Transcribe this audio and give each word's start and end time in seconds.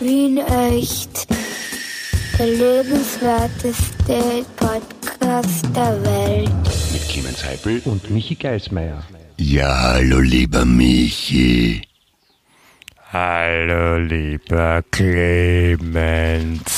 Wien 0.00 0.38
echt. 0.38 1.26
Der 2.38 2.46
lebenswerteste 2.46 4.46
Podcast 4.56 5.66
der 5.76 6.02
Welt. 6.02 6.50
Mit 6.92 7.06
Clemens 7.06 7.44
Heipel 7.44 7.82
und 7.84 8.08
Michi 8.10 8.34
Geismeier. 8.34 9.04
Ja, 9.36 9.92
hallo 9.92 10.20
lieber 10.20 10.64
Michi. 10.64 11.82
Hallo 13.12 13.98
lieber 13.98 14.82
Clemens. 14.90 16.70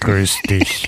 Grüß 0.00 0.42
dich. 0.50 0.86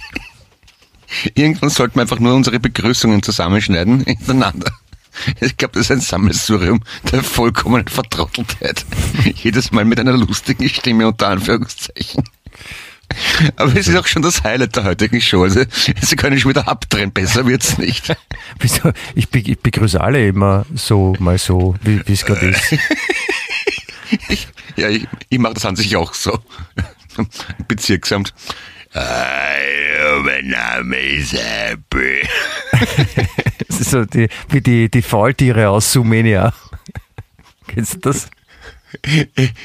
Irgendwann 1.34 1.70
sollten 1.70 1.94
wir 1.96 2.02
einfach 2.02 2.20
nur 2.20 2.34
unsere 2.34 2.60
Begrüßungen 2.60 3.22
zusammenschneiden 3.22 4.00
hintereinander. 4.04 4.70
Ich 5.40 5.56
glaube, 5.56 5.74
das 5.74 5.82
ist 5.82 5.90
ein 5.90 6.00
Sammelsurium 6.00 6.82
der 7.12 7.22
vollkommenen 7.22 7.88
Vertrotteltheit. 7.88 8.84
Jedes 9.34 9.72
Mal 9.72 9.84
mit 9.84 10.00
einer 10.00 10.16
lustigen 10.16 10.68
Stimme 10.68 11.06
unter 11.08 11.28
Anführungszeichen. 11.28 12.24
Aber 13.56 13.74
es 13.76 13.88
ist 13.88 13.96
auch 13.96 14.06
schon 14.06 14.22
das 14.22 14.42
Highlight 14.44 14.76
der 14.76 14.84
heutigen 14.84 15.20
Show. 15.20 15.42
Also, 15.42 15.64
Sie 16.00 16.16
können 16.16 16.38
schon 16.38 16.50
wieder 16.50 16.68
abdrehen, 16.68 17.12
besser 17.12 17.46
wird's 17.46 17.78
nicht. 17.78 18.14
Wieso? 18.58 18.92
Ich, 19.14 19.28
be 19.28 19.40
ich 19.40 19.58
begrüße 19.58 20.00
alle 20.00 20.26
immer 20.26 20.66
so, 20.74 21.14
mal 21.18 21.38
so, 21.38 21.74
wie 21.82 22.12
es 22.12 22.24
gerade 22.24 22.48
ist. 22.48 22.76
Ich, 24.28 24.48
ja, 24.76 24.88
ich, 24.88 25.06
ich 25.28 25.38
mache 25.38 25.54
das 25.54 25.64
an 25.64 25.76
sich 25.76 25.96
auch 25.96 26.14
so. 26.14 26.38
Bezirksamt. 27.68 28.34
Hallo, 28.92 30.22
mein 30.24 30.48
Name 30.48 30.96
ist 30.96 31.34
ist 33.68 33.90
so 33.90 34.04
die, 34.04 34.28
wie 34.48 34.60
die, 34.60 34.90
die 34.90 35.02
Falltiere 35.02 35.68
aus 35.68 35.92
Sumenia. 35.92 36.52
Kennst 37.68 37.94
du 37.94 37.98
das? 38.00 38.28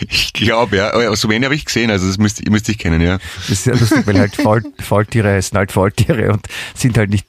Ich 0.07 0.33
glaube, 0.33 0.77
ja. 0.77 0.93
Aber 0.93 1.15
Sumenia 1.15 1.47
habe 1.47 1.55
ich 1.55 1.65
gesehen, 1.65 1.89
also 1.89 2.07
das 2.07 2.19
müsste, 2.19 2.47
müsste 2.51 2.71
ich 2.71 2.77
kennen, 2.77 3.01
ja. 3.01 3.17
Das 3.37 3.49
ist 3.49 3.63
sehr 3.63 3.75
lustig, 3.75 4.05
weil 4.05 4.19
halt 4.19 4.35
Fall, 4.35 4.61
Falltiere 4.79 5.33
heißen 5.33 5.57
halt 5.57 5.71
Falltiere 5.71 6.31
und 6.31 6.47
sind 6.75 6.95
halt 6.97 7.09
nicht 7.09 7.25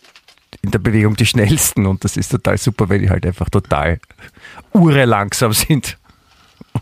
in 0.61 0.72
der 0.72 0.78
Bewegung 0.78 1.17
die 1.17 1.24
schnellsten 1.24 1.86
und 1.86 2.05
das 2.05 2.19
ist 2.19 2.28
total 2.28 2.58
super, 2.58 2.91
weil 2.91 3.00
die 3.00 3.08
halt 3.08 3.24
einfach 3.24 3.48
total 3.48 4.00
ure 4.74 5.06
langsam 5.06 5.55
sind 5.55 5.97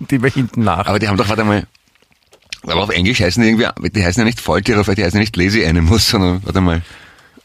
und 0.01 0.12
immer 0.12 0.29
hinten 0.29 0.65
nach. 0.65 0.87
Aber 0.87 0.98
die 0.98 1.07
haben 1.07 1.17
doch, 1.17 1.29
warte 1.29 1.45
mal, 1.45 1.65
aber 2.67 2.83
auf 2.83 2.91
Englisch 2.91 3.20
heißen 3.20 3.43
die 3.43 3.48
irgendwie, 3.48 3.91
die 3.91 4.05
heißen 4.05 4.20
ja 4.20 4.25
nicht 4.25 4.41
Falltiere, 4.41 4.83
die 4.95 5.05
heißen 5.05 5.19
ja 5.19 5.20
nicht 5.20 5.37
Lazy 5.37 5.65
Animals, 5.65 6.09
sondern, 6.11 6.43
warte 6.45 6.61
mal, 6.61 6.83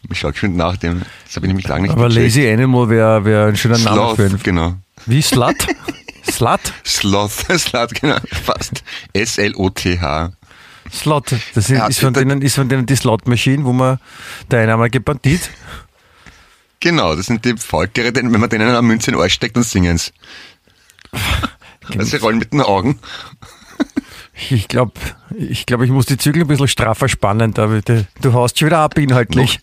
ich 0.09 0.19
schaue 0.19 0.33
schon 0.33 0.55
nach 0.55 0.77
dem, 0.77 1.01
das 1.25 1.35
habe 1.35 1.45
ich 1.45 1.49
nämlich 1.49 1.67
lange 1.67 1.83
nicht 1.83 1.91
Aber 1.91 2.07
gecheckt. 2.07 2.35
Lazy 2.35 2.49
Animal 2.49 2.89
wäre 2.89 3.25
wär 3.25 3.45
ein 3.47 3.57
schöner 3.57 3.77
Name 3.77 3.95
Sloth, 3.95 4.15
für 4.15 4.25
einen. 4.25 4.39
genau. 4.43 4.75
Wie 5.05 5.21
Slut? 5.21 5.55
Slut? 6.31 6.59
Sloth, 6.85 7.31
Sloth, 7.57 7.93
genau, 7.99 8.17
fast. 8.43 8.83
S-L-O-T-H. 9.13 10.31
Slot. 10.91 11.35
Das 11.53 11.69
ist, 11.69 11.89
ist, 11.89 11.99
von 11.99 12.13
denen, 12.13 12.41
ist 12.41 12.55
von 12.55 12.67
denen 12.67 12.85
die 12.85 12.95
Slot-Maschine, 12.95 13.63
wo 13.63 13.73
man 13.73 13.99
der 14.49 14.61
einmalige 14.61 14.99
Bandit. 14.99 15.49
Genau, 16.79 17.15
das 17.15 17.27
sind 17.27 17.45
die 17.45 17.55
Falltiere, 17.57 18.11
denn 18.13 18.31
wenn 18.33 18.39
man 18.39 18.49
denen 18.49 18.69
eine 18.69 18.81
Münze 18.81 19.11
in 19.11 19.17
den 19.17 19.21
Arsch 19.21 19.33
steckt, 19.33 19.55
dann 19.55 19.63
singen's. 19.63 20.13
Also 21.97 22.03
sie 22.03 22.17
rollen 22.17 22.37
mit 22.39 22.53
den 22.53 22.61
Augen. 22.61 22.99
Ich 24.49 24.67
glaube, 24.67 24.93
ich, 25.37 25.65
glaub, 25.65 25.81
ich 25.81 25.89
muss 25.89 26.05
die 26.05 26.17
Zügel 26.17 26.43
ein 26.43 26.47
bisschen 26.47 26.67
straffer 26.67 27.09
spannen. 27.09 27.53
Da, 27.53 27.67
du, 27.67 28.07
du 28.21 28.33
haust 28.33 28.57
schon 28.57 28.67
wieder 28.67 28.79
ab 28.79 28.97
inhaltlich. 28.97 29.59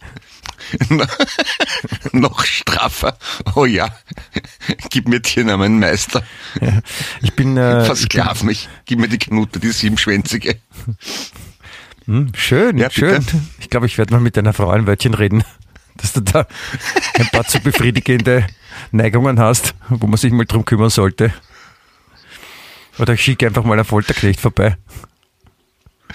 Noch 2.13 2.45
straffer. 2.45 3.17
Oh 3.55 3.65
ja. 3.65 3.89
Gib 4.91 5.09
mir 5.09 5.23
Tiernamen, 5.23 5.79
Meister. 5.79 6.23
Ja. 6.61 6.81
Ich 7.23 7.35
bin, 7.35 7.57
äh, 7.57 7.85
Versklav 7.85 8.43
mich. 8.43 8.69
Gib 8.85 8.99
mir 8.99 9.09
die 9.09 9.19
Knute, 9.19 9.61
die 9.61 9.71
siebenschwänzige. 9.71 10.57
hm, 12.07 12.33
schön, 12.35 12.79
Ja, 12.79 12.89
bitte. 12.89 13.23
schön. 13.23 13.25
Ich 13.61 13.71
glaube, 13.71 13.87
ich 13.87 13.99
werde 13.99 14.13
mal 14.15 14.21
mit 14.21 14.37
deiner 14.37 14.53
Frau 14.53 14.71
ein 14.71 14.87
Wörtchen 14.87 15.15
reden, 15.15 15.45
dass 15.97 16.13
du 16.13 16.21
da 16.21 16.47
ein 17.15 17.29
paar 17.33 17.45
zu 17.47 17.61
befriedigende 17.61 18.47
Neigungen 18.93 19.39
hast, 19.39 19.75
wo 19.89 20.06
man 20.06 20.17
sich 20.17 20.33
mal 20.33 20.47
drum 20.47 20.65
kümmern 20.65 20.91
sollte. 20.91 21.33
Oder 22.99 23.15
ich 23.15 23.23
schicke 23.23 23.47
einfach 23.47 23.65
mal 23.65 23.75
einen 23.75 23.84
Folterknecht 23.84 24.41
vorbei. 24.41 24.77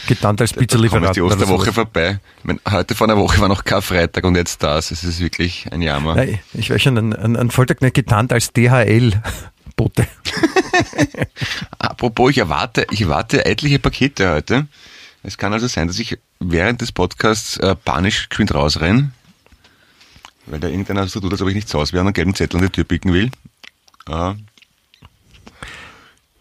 Getarnt 0.07 0.41
als 0.41 0.51
Da 0.51 0.55
kommt 0.55 0.67
Pizzalieferant. 0.67 1.15
die 1.15 1.21
Osterwoche 1.21 1.73
vorbei. 1.73 2.19
Ich 2.39 2.43
mein, 2.45 2.59
heute 2.69 2.95
vor 2.95 3.07
einer 3.07 3.17
Woche 3.17 3.39
war 3.39 3.49
noch 3.49 3.63
Karfreitag 3.63 4.23
und 4.23 4.35
jetzt 4.35 4.63
das. 4.63 4.89
Es 4.89 5.03
ist 5.03 5.19
wirklich 5.19 5.71
ein 5.71 5.81
Jammer. 5.81 6.15
Nein, 6.15 6.39
ich 6.53 6.69
weiß 6.69 6.81
schon, 6.81 6.97
ein, 6.97 7.13
ein, 7.13 7.35
ein 7.35 7.51
Folterknecht 7.51 7.93
getarnt 7.93 8.33
als 8.33 8.51
DHL-Bote. 8.53 10.07
Apropos, 11.79 12.31
ich 12.31 12.37
erwarte, 12.39 12.87
ich 12.89 13.01
erwarte 13.01 13.45
etliche 13.45 13.79
Pakete 13.79 14.31
heute. 14.31 14.67
Es 15.23 15.37
kann 15.37 15.53
also 15.53 15.67
sein, 15.67 15.87
dass 15.87 15.99
ich 15.99 16.17
während 16.39 16.81
des 16.81 16.91
Podcasts 16.91 17.57
äh, 17.57 17.75
panisch 17.75 18.29
geschwind 18.29 18.55
rausrenne, 18.55 19.11
weil 20.47 20.59
da 20.59 20.67
irgendeiner 20.67 21.07
so 21.07 21.19
tut, 21.19 21.31
als 21.31 21.41
ob 21.41 21.49
ich 21.49 21.55
nicht 21.55 21.69
zu 21.69 21.77
Hause 21.77 21.93
wäre 21.93 22.01
und 22.01 22.07
einen 22.07 22.13
gelben 22.13 22.33
Zettel 22.33 22.57
an 22.59 22.65
die 22.65 22.71
Tür 22.71 22.85
picken 22.85 23.13
will. 23.13 23.29
Äh, 24.09 24.31
ist 24.31 24.50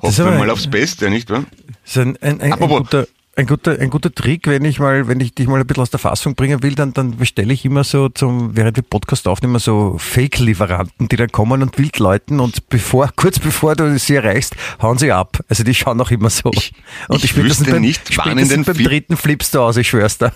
hoffen 0.03 0.25
wir 0.25 0.33
mal 0.38 0.50
aufs 0.50 0.69
Beste, 0.69 1.11
nicht 1.11 1.31
wahr? 1.31 1.44
Das 1.84 1.97
ist 1.97 1.99
ein, 1.99 2.16
ein, 2.21 2.41
ein, 2.41 2.53
ein, 2.53 2.59
guter, 2.69 3.06
ein, 3.37 3.47
guter, 3.47 3.78
ein 3.78 3.91
guter 3.91 4.15
Trick, 4.15 4.47
wenn 4.47 4.65
ich 4.65 4.78
mal, 4.81 5.09
wenn 5.09 5.21
ich 5.21 5.34
dich 5.34 5.47
mal 5.47 5.61
ein 5.61 5.66
bisschen 5.66 5.83
aus 5.83 5.91
der 5.91 5.99
Fassung 6.00 6.34
bringen 6.34 6.62
will, 6.62 6.75
dann, 6.75 6.93
dann 6.93 7.16
bestelle 7.16 7.53
ich 7.53 7.65
immer 7.65 7.84
so 7.84 8.09
zum, 8.09 8.56
während 8.56 8.77
wir 8.77 8.83
Podcast 8.83 9.27
aufnehmen, 9.28 9.59
so 9.59 9.97
Fake-Lieferanten, 9.99 11.09
die 11.09 11.16
dann 11.16 11.31
kommen 11.33 11.62
und 11.62 11.78
wild 11.78 11.99
läuten 11.99 12.41
und 12.41 12.69
bevor, 12.69 13.11
kurz 13.16 13.38
bevor 13.38 13.77
du 13.77 13.99
sie 13.99 14.15
erreichst, 14.16 14.55
hauen 14.83 14.99
sie 14.99 15.11
ab. 15.12 15.38
Also 15.49 15.65
die 15.65 15.75
schauen 15.75 16.00
auch 16.00 16.11
immer 16.11 16.31
so. 16.31 16.50
Ich- 16.53 16.72
und 17.09 17.25
ich 17.25 17.31
spätestens 17.31 17.61
wüsste 17.61 17.72
beim, 17.72 17.82
nicht, 17.82 18.17
wann 18.19 18.38
in 18.38 18.49
den 18.49 18.65
beim 18.65 18.75
Fi- 18.77 18.84
dritten 18.84 19.17
flippst 19.17 19.55
du 19.55 19.61
aus, 19.61 19.77
ich 19.77 19.88
schwör's 19.88 20.19
dir. 20.19 20.32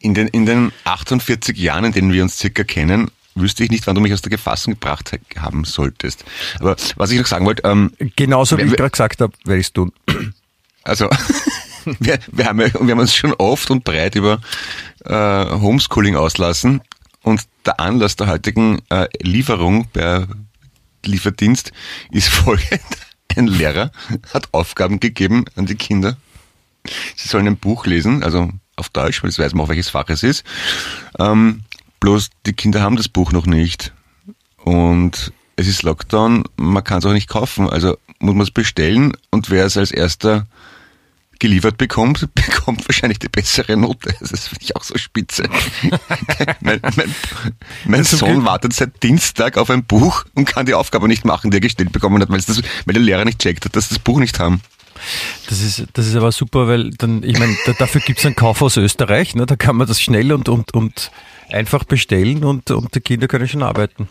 In 0.00 0.14
den, 0.14 0.28
in 0.28 0.46
den 0.46 0.72
48 0.84 1.56
Jahren, 1.58 1.84
in 1.86 1.92
denen 1.92 2.12
wir 2.12 2.22
uns 2.22 2.38
circa 2.38 2.62
kennen, 2.62 3.10
wüsste 3.40 3.64
ich 3.64 3.70
nicht, 3.70 3.86
wann 3.86 3.94
du 3.94 4.00
mich 4.00 4.12
aus 4.12 4.22
der 4.22 4.30
Gefassung 4.30 4.74
gebracht 4.74 5.12
ha- 5.12 5.42
haben 5.42 5.64
solltest. 5.64 6.24
Aber 6.60 6.76
was 6.96 7.10
ich 7.10 7.18
noch 7.18 7.26
sagen 7.26 7.46
wollte, 7.46 7.62
ähm, 7.68 7.92
Genauso 8.16 8.56
wie 8.56 8.62
Wer- 8.62 8.68
ich 8.68 8.76
gerade 8.76 8.90
gesagt 8.90 9.20
habe, 9.20 9.32
werde 9.44 9.60
ich's 9.60 9.72
tun. 9.72 9.92
Also, 10.84 11.08
wir, 12.00 12.18
wir, 12.32 12.46
haben 12.46 12.60
ja, 12.60 12.68
wir 12.74 12.90
haben 12.92 12.98
uns 13.00 13.14
schon 13.14 13.32
oft 13.34 13.70
und 13.70 13.84
breit 13.84 14.14
über 14.14 14.40
äh, 15.04 15.14
Homeschooling 15.14 16.16
auslassen 16.16 16.80
und 17.22 17.42
der 17.66 17.80
Anlass 17.80 18.16
der 18.16 18.28
heutigen 18.28 18.80
äh, 18.90 19.06
Lieferung 19.22 19.86
per 19.86 20.26
Lieferdienst 21.04 21.72
ist 22.10 22.28
folgend. 22.30 22.80
Ein 23.36 23.46
Lehrer 23.46 23.92
hat 24.32 24.48
Aufgaben 24.52 24.98
gegeben 25.00 25.44
an 25.54 25.66
die 25.66 25.74
Kinder. 25.76 26.16
Sie 27.16 27.28
sollen 27.28 27.46
ein 27.46 27.56
Buch 27.58 27.84
lesen, 27.86 28.22
also 28.24 28.50
auf 28.76 28.88
Deutsch, 28.88 29.22
weil 29.22 29.30
das 29.30 29.38
weiß 29.38 29.52
man 29.54 29.64
auch, 29.66 29.68
welches 29.68 29.90
Fach 29.90 30.08
es 30.08 30.22
ist. 30.22 30.44
Ähm, 31.18 31.62
bloß 32.00 32.30
die 32.46 32.52
Kinder 32.52 32.82
haben 32.82 32.96
das 32.96 33.08
Buch 33.08 33.32
noch 33.32 33.46
nicht. 33.46 33.92
Und 34.58 35.32
es 35.56 35.66
ist 35.66 35.82
Lockdown, 35.82 36.44
man 36.56 36.84
kann 36.84 36.98
es 36.98 37.06
auch 37.06 37.12
nicht 37.12 37.28
kaufen. 37.28 37.68
Also 37.68 37.96
muss 38.18 38.34
man 38.34 38.42
es 38.42 38.50
bestellen 38.50 39.12
und 39.30 39.50
wer 39.50 39.64
es 39.64 39.76
als 39.76 39.90
erster 39.90 40.46
geliefert 41.38 41.78
bekommt, 41.78 42.28
bekommt 42.34 42.88
wahrscheinlich 42.88 43.18
die 43.18 43.28
bessere 43.28 43.76
Note. 43.76 44.14
Das 44.20 44.48
finde 44.48 44.62
ich 44.64 44.76
auch 44.76 44.82
so 44.82 44.98
spitze. 44.98 45.44
mein 46.60 46.80
mein, 46.96 47.14
mein 47.84 48.04
Sohn 48.04 48.34
Glück- 48.34 48.44
wartet 48.44 48.72
seit 48.72 49.02
Dienstag 49.02 49.56
auf 49.56 49.70
ein 49.70 49.84
Buch 49.84 50.24
und 50.34 50.46
kann 50.46 50.66
die 50.66 50.74
Aufgabe 50.74 51.08
nicht 51.08 51.24
machen, 51.24 51.50
die 51.50 51.58
er 51.58 51.60
gestellt 51.60 51.92
bekommen 51.92 52.20
hat, 52.20 52.28
weil, 52.28 52.38
es 52.38 52.46
das, 52.46 52.62
weil 52.84 52.94
der 52.94 53.02
Lehrer 53.02 53.24
nicht 53.24 53.38
checkt 53.38 53.64
hat, 53.64 53.76
dass 53.76 53.88
sie 53.88 53.94
das 53.94 54.02
Buch 54.02 54.18
nicht 54.18 54.38
haben. 54.38 54.60
Das 55.48 55.62
ist, 55.62 55.86
das 55.92 56.08
ist 56.08 56.16
aber 56.16 56.32
super, 56.32 56.66
weil 56.66 56.90
dann, 56.90 57.22
ich 57.22 57.38
meine, 57.38 57.56
da, 57.66 57.72
dafür 57.72 58.00
gibt's 58.00 58.26
einen 58.26 58.34
Kaufhaus 58.34 58.76
Österreich, 58.76 59.36
ne? 59.36 59.46
da 59.46 59.54
kann 59.54 59.76
man 59.76 59.86
das 59.86 60.00
schnell 60.00 60.32
und, 60.32 60.48
und, 60.48 60.74
und 60.74 61.12
einfach 61.50 61.84
bestellen 61.84 62.44
und, 62.44 62.70
und 62.70 62.94
die 62.94 63.00
Kinder 63.00 63.28
können 63.28 63.48
schon 63.48 63.62
arbeiten. 63.62 64.08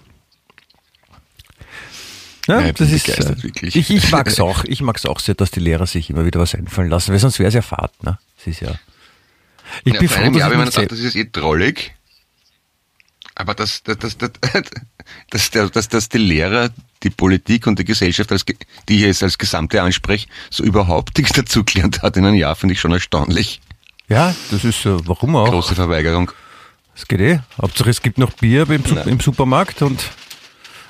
Ja, 2.48 2.66
ich 2.66 2.74
das 2.76 2.92
ist, 2.92 3.10
äh, 3.10 3.44
wirklich. 3.44 3.76
ich, 3.76 3.90
ich 3.90 4.12
mag's 4.12 4.40
auch, 4.40 4.64
ich 4.64 4.82
mag's 4.82 5.06
auch 5.06 5.20
sehr, 5.20 5.36
dass 5.36 5.52
die 5.52 5.60
Lehrer 5.60 5.86
sich 5.86 6.10
immer 6.10 6.26
wieder 6.26 6.40
was 6.40 6.56
einfallen 6.56 6.90
lassen, 6.90 7.12
weil 7.12 7.20
sonst 7.20 7.40
wäre 7.40 7.50
es 7.50 7.54
ja 7.54 7.62
Fahrt, 7.62 8.04
ne? 8.04 8.18
Das 8.38 8.48
ist 8.48 8.62
ja. 8.62 8.72
Ich 9.84 9.94
Ja, 9.94 10.00
bin 10.00 10.08
froh, 10.08 10.30
dass 10.30 10.38
Jahr, 10.38 10.52
wenn 10.52 10.60
man 10.60 10.72
sagt, 10.72 10.92
das 10.92 11.00
ist 11.00 11.16
eh 11.16 11.30
drollig. 11.30 11.94
Aber 13.36 13.54
dass, 13.54 13.84
dass, 13.84 13.98
dass, 13.98 14.18
dass, 14.18 14.32
dass, 15.52 15.72
dass, 15.72 15.90
dass, 15.90 16.10
die 16.10 16.18
Lehrer, 16.18 16.70
die 17.04 17.10
Politik 17.10 17.68
und 17.68 17.78
die 17.78 17.86
Gesellschaft, 17.86 18.32
als, 18.32 18.46
die 18.46 18.96
ich 18.96 19.02
jetzt 19.02 19.22
als 19.22 19.38
Gesamte 19.38 19.82
anspreche, 19.82 20.28
so 20.50 20.64
überhaupt 20.64 21.18
nichts 21.18 21.34
dazugelernt 21.34 22.02
hat 22.02 22.16
in 22.18 22.26
einem 22.26 22.36
Jahr, 22.36 22.56
finde 22.56 22.74
ich 22.74 22.80
schon 22.80 22.94
erstaunlich. 22.94 23.62
Ja, 24.08 24.34
das 24.52 24.64
ist, 24.64 24.86
warum 24.86 25.36
auch? 25.36 25.50
Große 25.50 25.76
Verweigerung. 25.76 26.32
Das 26.98 27.08
geht 27.08 27.20
eh. 27.22 27.40
Hauptsache 27.62 27.92
es 27.92 28.02
gibt 28.02 28.18
noch 28.18 28.32
Bier 28.34 28.68
im, 28.70 28.82
Nein. 28.94 29.08
im 29.08 29.20
Supermarkt 29.20 29.84
und, 29.84 30.04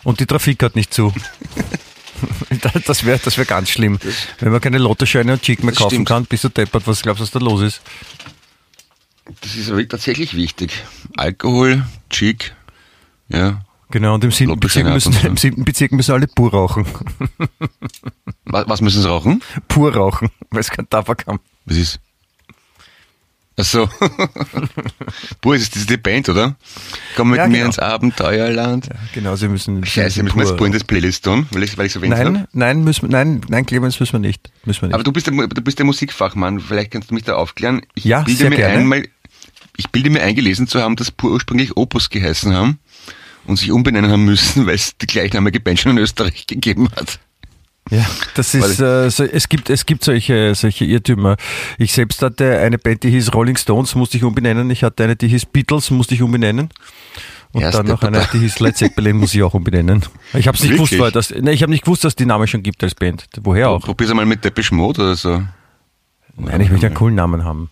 und 0.04 0.22
die 0.22 0.26
Trafik 0.26 0.64
hat 0.64 0.76
nicht 0.76 0.94
zu. 0.94 1.14
Das- 2.88 3.06
wäre 3.06 3.20
das 3.24 3.38
wär 3.38 3.46
ganz 3.46 3.70
schlimm. 3.70 4.00
Wenn 4.40 4.52
man 4.52 4.60
keine 4.60 4.80
Lottoscheine 4.80 5.34
und 5.34 5.44
Chick 5.44 5.64
mehr 5.64 5.76
kaufen 5.76 5.92
stimmt. 5.92 6.08
kann, 6.08 6.26
bist 6.26 6.44
du 6.46 6.50
deppert. 6.50 6.88
Was 6.88 7.04
glaubst 7.04 7.20
du, 7.20 7.24
was 7.26 7.32
da 7.32 7.38
los 7.38 7.62
ist? 7.62 7.82
Das 9.42 9.56
ist 9.56 9.72
tatsächlich 9.90 10.34
wichtig. 10.36 10.72
Alkohol, 11.16 11.84
Chic, 12.10 12.56
ja, 13.30 13.62
Genau, 13.92 14.16
und 14.16 14.24
im 14.24 14.32
siebten, 14.32 14.60
Bezirk 14.60 14.88
müssen, 14.88 15.14
und 15.14 15.24
im 15.26 15.38
siebten 15.38 15.64
Bezirk 15.64 15.92
müssen 15.92 16.14
alle 16.14 16.28
pur 16.28 16.52
rauchen. 16.52 16.86
Was, 18.46 18.68
was 18.68 18.82
müssen 18.82 19.02
sie 19.02 19.08
rauchen? 19.10 19.44
Pur 19.68 19.94
rauchen, 19.94 20.30
weil 20.52 20.62
es 20.62 20.70
kein 20.72 20.90
Tabak 20.90 21.28
haben. 21.28 21.40
Was 21.66 21.76
ist? 21.78 22.00
Ach 23.60 23.64
so. 23.66 23.90
Pur, 25.42 25.56
ist 25.56 25.76
das 25.76 25.86
die 25.88 25.98
Band, 25.98 26.30
oder? 26.30 26.56
Komm 27.16 27.30
mit 27.32 27.38
Ja, 27.40 27.48
mir 27.48 27.54
genau. 27.56 27.66
ins 27.68 27.80
Abenteuerland. 27.80 28.90
Genau, 29.14 29.36
sie 29.36 29.48
müssen. 29.48 29.84
Scheiße, 29.86 30.22
müssen 30.24 30.38
wir 30.38 30.46
jetzt 30.46 30.58
Pur 30.58 30.68
in 30.68 30.74
das 30.74 30.84
Playlist 30.84 31.26
tun, 31.26 31.48
weil 31.52 31.64
ich, 31.64 31.78
weil 31.78 31.88
ich 31.88 31.94
so 31.94 32.02
wenig? 32.02 32.18
Nein, 32.20 32.48
nein, 32.54 32.84
müssen, 32.84 33.04
wir- 33.04 33.10
nein, 33.10 33.42
nein, 33.50 33.66
Clemens 33.66 34.00
müssen 34.00 34.14
wir 34.14 34.20
nicht. 34.20 34.52
Müssen 34.66 34.82
wir 34.82 34.88
nicht. 34.90 34.94
Aber 34.96 35.04
du 35.04 35.12
bist, 35.12 35.26
der, 35.28 35.34
du 35.48 35.62
bist 35.62 35.80
der 35.80 35.86
Musikfachmann, 35.88 36.60
vielleicht 36.60 36.92
kannst 36.92 37.10
du 37.10 37.16
mich 37.16 37.24
da 37.24 37.34
aufklären. 37.36 37.82
Ich 37.96 38.06
Ja, 38.06 38.22
bilde 38.22 38.38
sehr 38.40 38.50
mir 38.52 38.58
gerne. 38.58 38.78
einmal, 38.80 39.08
ich 39.76 39.90
bilde 39.90 40.10
mir 40.12 40.22
eingelesen 40.22 40.68
zu 40.68 40.82
haben, 40.82 40.96
dass 40.96 41.10
Pur 41.12 41.32
ursprünglich 41.32 41.76
Opus 41.78 42.10
geheißen 42.10 42.54
haben 42.54 42.80
und 43.46 43.58
sich 43.58 43.72
umbenennen 43.72 44.12
haben 44.12 44.26
müssen, 44.26 44.68
weil 44.68 44.76
es 44.76 44.98
die 44.98 45.08
gleichnamige 45.08 45.60
Band 45.60 45.80
schon 45.80 45.94
in 45.94 45.98
Österreich 45.98 46.46
gegeben 46.48 46.90
hat. 46.96 47.20
Ja, 47.90 48.06
das 48.36 48.54
ist, 48.54 48.80
äh, 48.80 49.10
so, 49.10 49.24
es 49.24 49.48
gibt, 49.50 49.70
es 49.70 49.86
gibt 49.86 50.04
solche, 50.04 50.56
solche 50.56 50.86
Irrtümer. 50.86 51.38
Ich 51.78 51.94
selbst 51.94 52.22
hatte 52.22 52.60
eine 52.60 52.78
Band, 52.78 53.04
die 53.04 53.10
hieß 53.12 53.34
Rolling 53.34 53.58
Stones, 53.58 53.96
musste 53.96 54.18
ich 54.18 54.24
umbenennen. 54.24 54.70
Ich 54.70 54.84
hatte 54.84 55.04
eine, 55.04 55.16
die 55.16 55.28
hieß 55.28 55.46
Beatles, 55.48 55.90
musste 55.92 56.16
ich 56.16 56.22
umbenennen. 56.22 56.70
Und 57.54 57.62
Ja, 57.62 57.72
dann 57.72 57.88
noch 57.88 58.02
eine, 58.04 58.28
die 58.34 58.40
hieß 58.40 58.60
Led 58.60 58.76
Zeppelin, 58.76 59.18
muss 59.18 59.34
ich 59.34 59.42
auch 59.42 59.54
umbenennen. 59.54 60.04
Ich 60.34 60.48
habe 60.48 60.58
nicht 60.58 60.72
gewusst, 60.72 60.92
Wirklich? 60.92 61.00
weil 61.00 61.12
das, 61.12 61.30
ne, 61.30 61.54
ich 61.54 61.62
habe 61.62 61.72
nicht 61.72 61.86
gewusst, 61.86 62.04
dass 62.04 62.16
die 62.16 62.26
Namen 62.26 62.48
schon 62.48 62.62
gibt 62.62 62.84
als 62.84 62.94
Band. 62.94 63.28
Woher 63.42 63.70
auch? 63.70 63.82
Probier's 63.82 64.12
einmal 64.12 64.26
mit 64.26 64.44
Depeche 64.44 64.76
Mode 64.76 65.02
oder 65.02 65.16
so. 65.16 65.44
Nein, 66.36 66.62
ich 66.62 66.70
möchte 66.70 66.88
einen 66.88 66.96
coolen 66.96 67.16
Namen 67.16 67.44
haben. 67.46 67.70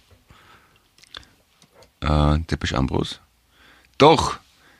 Äh, 2.01 2.39
Depeche 2.49 2.77
Ambros. 2.77 3.19
Doch. 3.97 4.37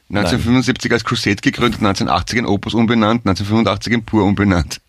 1975 0.09 0.91
als 0.91 1.03
Crusade 1.03 1.37
gegründet, 1.37 1.79
1980 1.79 2.39
in 2.39 2.45
Opus 2.45 2.75
umbenannt, 2.75 3.25
1985 3.25 3.93
in 3.93 4.05
Pur 4.05 4.23
umbenannt. 4.23 4.79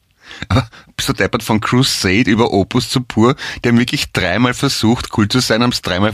Aber 0.48 0.68
bist 0.96 1.08
du 1.08 1.12
deppert 1.12 1.42
von 1.42 1.60
Crusade 1.60 2.30
über 2.30 2.52
Opus 2.52 2.88
zu 2.90 3.00
Pur? 3.00 3.36
Die 3.64 3.68
haben 3.68 3.78
wirklich 3.78 4.12
dreimal 4.12 4.54
versucht, 4.54 5.16
cool 5.16 5.28
zu 5.28 5.40
sein, 5.40 5.62
haben 5.62 5.72
es 5.72 5.82
dreimal 5.82 6.12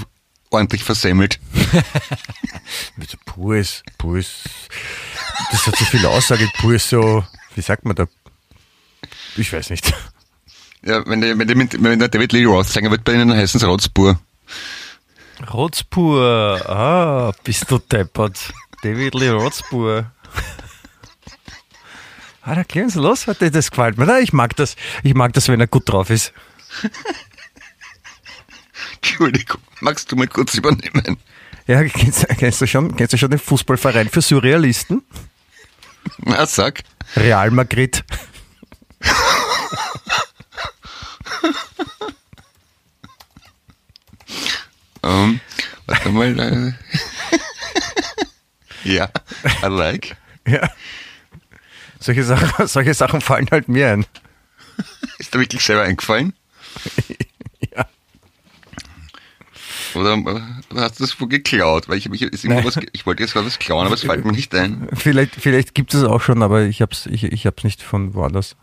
ordentlich 0.50 0.84
versemmelt. 0.84 1.38
Pur 3.24 3.56
ist, 3.56 3.82
Pur 3.98 4.18
ist, 4.18 4.42
das 5.50 5.66
hat 5.66 5.76
so 5.76 5.84
viel 5.84 6.04
Aussage. 6.06 6.48
Pur 6.58 6.74
ist 6.74 6.88
so, 6.88 7.24
wie 7.54 7.60
sagt 7.62 7.84
man 7.84 7.96
da? 7.96 8.06
Ich 9.36 9.52
weiß 9.52 9.70
nicht. 9.70 9.92
Ja, 10.84 11.06
wenn 11.06 11.20
der, 11.20 11.38
wenn 11.38 11.46
der, 11.46 11.56
mit- 11.56 11.80
wenn 11.80 12.00
der 12.00 12.08
David 12.08 12.32
Lee 12.32 12.44
Roth 12.44 12.66
sagen 12.66 12.90
wird 12.90 13.04
bei 13.04 13.12
ihnen, 13.12 13.28
dann 13.28 13.38
heißen 13.38 13.60
es 13.60 13.64
Rotzpur. 13.64 14.18
Rotzpur, 15.52 16.60
ah, 16.68 17.32
bist 17.44 17.70
du 17.70 17.78
deppert. 17.78 18.52
David 18.82 19.14
Lee 19.14 19.28
Rotzpur. 19.28 20.10
Ah, 22.42 22.56
da 22.56 22.64
klingt's 22.64 22.96
los, 22.96 23.26
hat 23.28 23.40
dir 23.40 23.50
das 23.50 23.70
gefällt 23.70 23.98
mir. 23.98 24.20
Ich 24.20 24.32
mag 24.32 24.56
das, 24.56 24.76
ich 25.02 25.14
mag 25.14 25.32
das, 25.32 25.48
wenn 25.48 25.60
er 25.60 25.68
gut 25.68 25.88
drauf 25.88 26.10
ist. 26.10 26.32
Entschuldigung, 28.96 29.60
magst 29.80 30.10
du 30.10 30.16
mal 30.16 30.26
kurz 30.26 30.54
übernehmen? 30.54 31.18
Ja, 31.66 31.84
kennst, 31.88 32.26
kennst 32.28 32.60
du 32.60 32.66
schon, 32.66 32.96
kennst 32.96 33.12
du 33.12 33.18
schon 33.18 33.30
den 33.30 33.38
Fußballverein 33.38 34.08
für 34.08 34.22
Surrealisten? 34.22 35.02
Na, 36.18 36.44
sag. 36.46 36.82
Real 37.16 37.50
Madrid. 37.50 38.04
Ähm, 45.04 45.40
warte 45.86 46.08
mal. 46.10 46.38
Äh. 46.38 46.72
ja, 48.94 49.10
I 49.62 49.66
like. 49.66 50.16
Ja. 50.46 50.68
Solche 52.02 52.24
Sachen, 52.24 52.66
solche 52.66 52.94
Sachen 52.94 53.20
fallen 53.20 53.48
halt 53.50 53.68
mir 53.68 53.90
ein. 53.90 54.06
Ist 55.18 55.34
dir 55.34 55.40
wirklich 55.40 55.62
selber 55.62 55.82
eingefallen? 55.82 56.34
Ja. 57.74 57.86
Oder, 59.94 60.18
oder 60.18 60.42
hast 60.74 60.98
du 60.98 61.04
das 61.04 61.18
wo 61.20 61.26
geklaut? 61.26 61.88
Weil 61.88 61.96
ich, 61.96 62.06
ich, 62.06 62.22
ist 62.22 62.46
was, 62.48 62.78
ich 62.92 63.06
wollte 63.06 63.22
jetzt 63.22 63.36
was 63.36 63.58
klauen, 63.58 63.86
aber 63.86 63.94
es 63.94 64.02
fällt 64.02 64.24
mir 64.24 64.32
nicht 64.32 64.52
ein. 64.54 64.88
Vielleicht, 64.92 65.36
vielleicht 65.36 65.74
gibt 65.74 65.94
es 65.94 66.02
auch 66.02 66.20
schon, 66.20 66.42
aber 66.42 66.62
ich 66.62 66.82
hab's, 66.82 67.06
ich, 67.06 67.22
ich 67.24 67.46
hab's 67.46 67.62
nicht 67.62 67.82
von 67.82 68.14
woanders. 68.14 68.56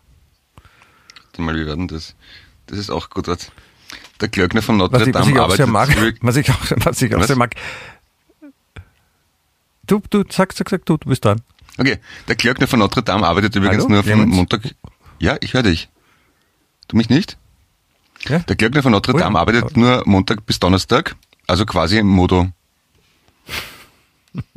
Warte 1.23 1.41
mal, 1.41 1.55
wie 1.55 1.65
war 1.65 1.77
denn 1.77 1.87
das? 1.87 2.13
Das 2.67 2.77
ist 2.77 2.89
auch 2.89 3.09
gut. 3.09 3.27
was. 3.27 3.51
Der 4.21 4.27
Glöckner 4.27 4.61
von 4.61 4.79
Was 4.79 4.91
Notre 4.91 5.09
ich, 5.09 5.15
was 5.15 5.21
Dame 5.21 5.31
ich 5.31 5.39
auch 5.39 5.43
arbeitet 5.43 5.57
sehr 5.57 5.67
mag, 5.67 5.89
was 6.21 6.35
ich 6.35 6.51
auch, 6.51 6.59
was 6.85 7.01
ich 7.01 7.15
auch 7.15 7.19
Was? 7.19 7.27
sehr 7.27 7.37
mag. 7.37 7.55
Du, 9.89 9.99
du, 10.11 10.23
sag, 10.29 10.53
sag, 10.53 10.69
sag, 10.69 10.85
du, 10.85 10.97
du 10.97 11.09
bist 11.09 11.25
dran. 11.25 11.41
Okay, 11.79 11.97
der 12.27 12.35
Glöckner 12.35 12.67
von 12.67 12.77
Notre 12.77 13.01
Dame 13.01 13.25
arbeitet 13.25 13.55
übrigens 13.55 13.85
Hallo, 13.85 13.95
nur 13.95 14.03
von 14.03 14.13
Clemens? 14.13 14.35
Montag. 14.35 14.75
Ja, 15.17 15.35
ich 15.41 15.55
höre 15.55 15.63
dich. 15.63 15.89
Du 16.87 16.95
mich 16.95 17.09
nicht? 17.09 17.39
Ja? 18.27 18.37
Der 18.39 18.55
Glöckner 18.55 18.83
von 18.83 18.91
Notre 18.91 19.15
Oh 19.15 19.17
ja. 19.17 19.23
Dame 19.23 19.39
arbeitet 19.39 19.75
nur 19.75 20.03
Montag 20.05 20.45
bis 20.45 20.59
Donnerstag, 20.59 21.15
also 21.47 21.65
quasi 21.65 21.97
im 21.97 22.05
Modo. 22.05 22.49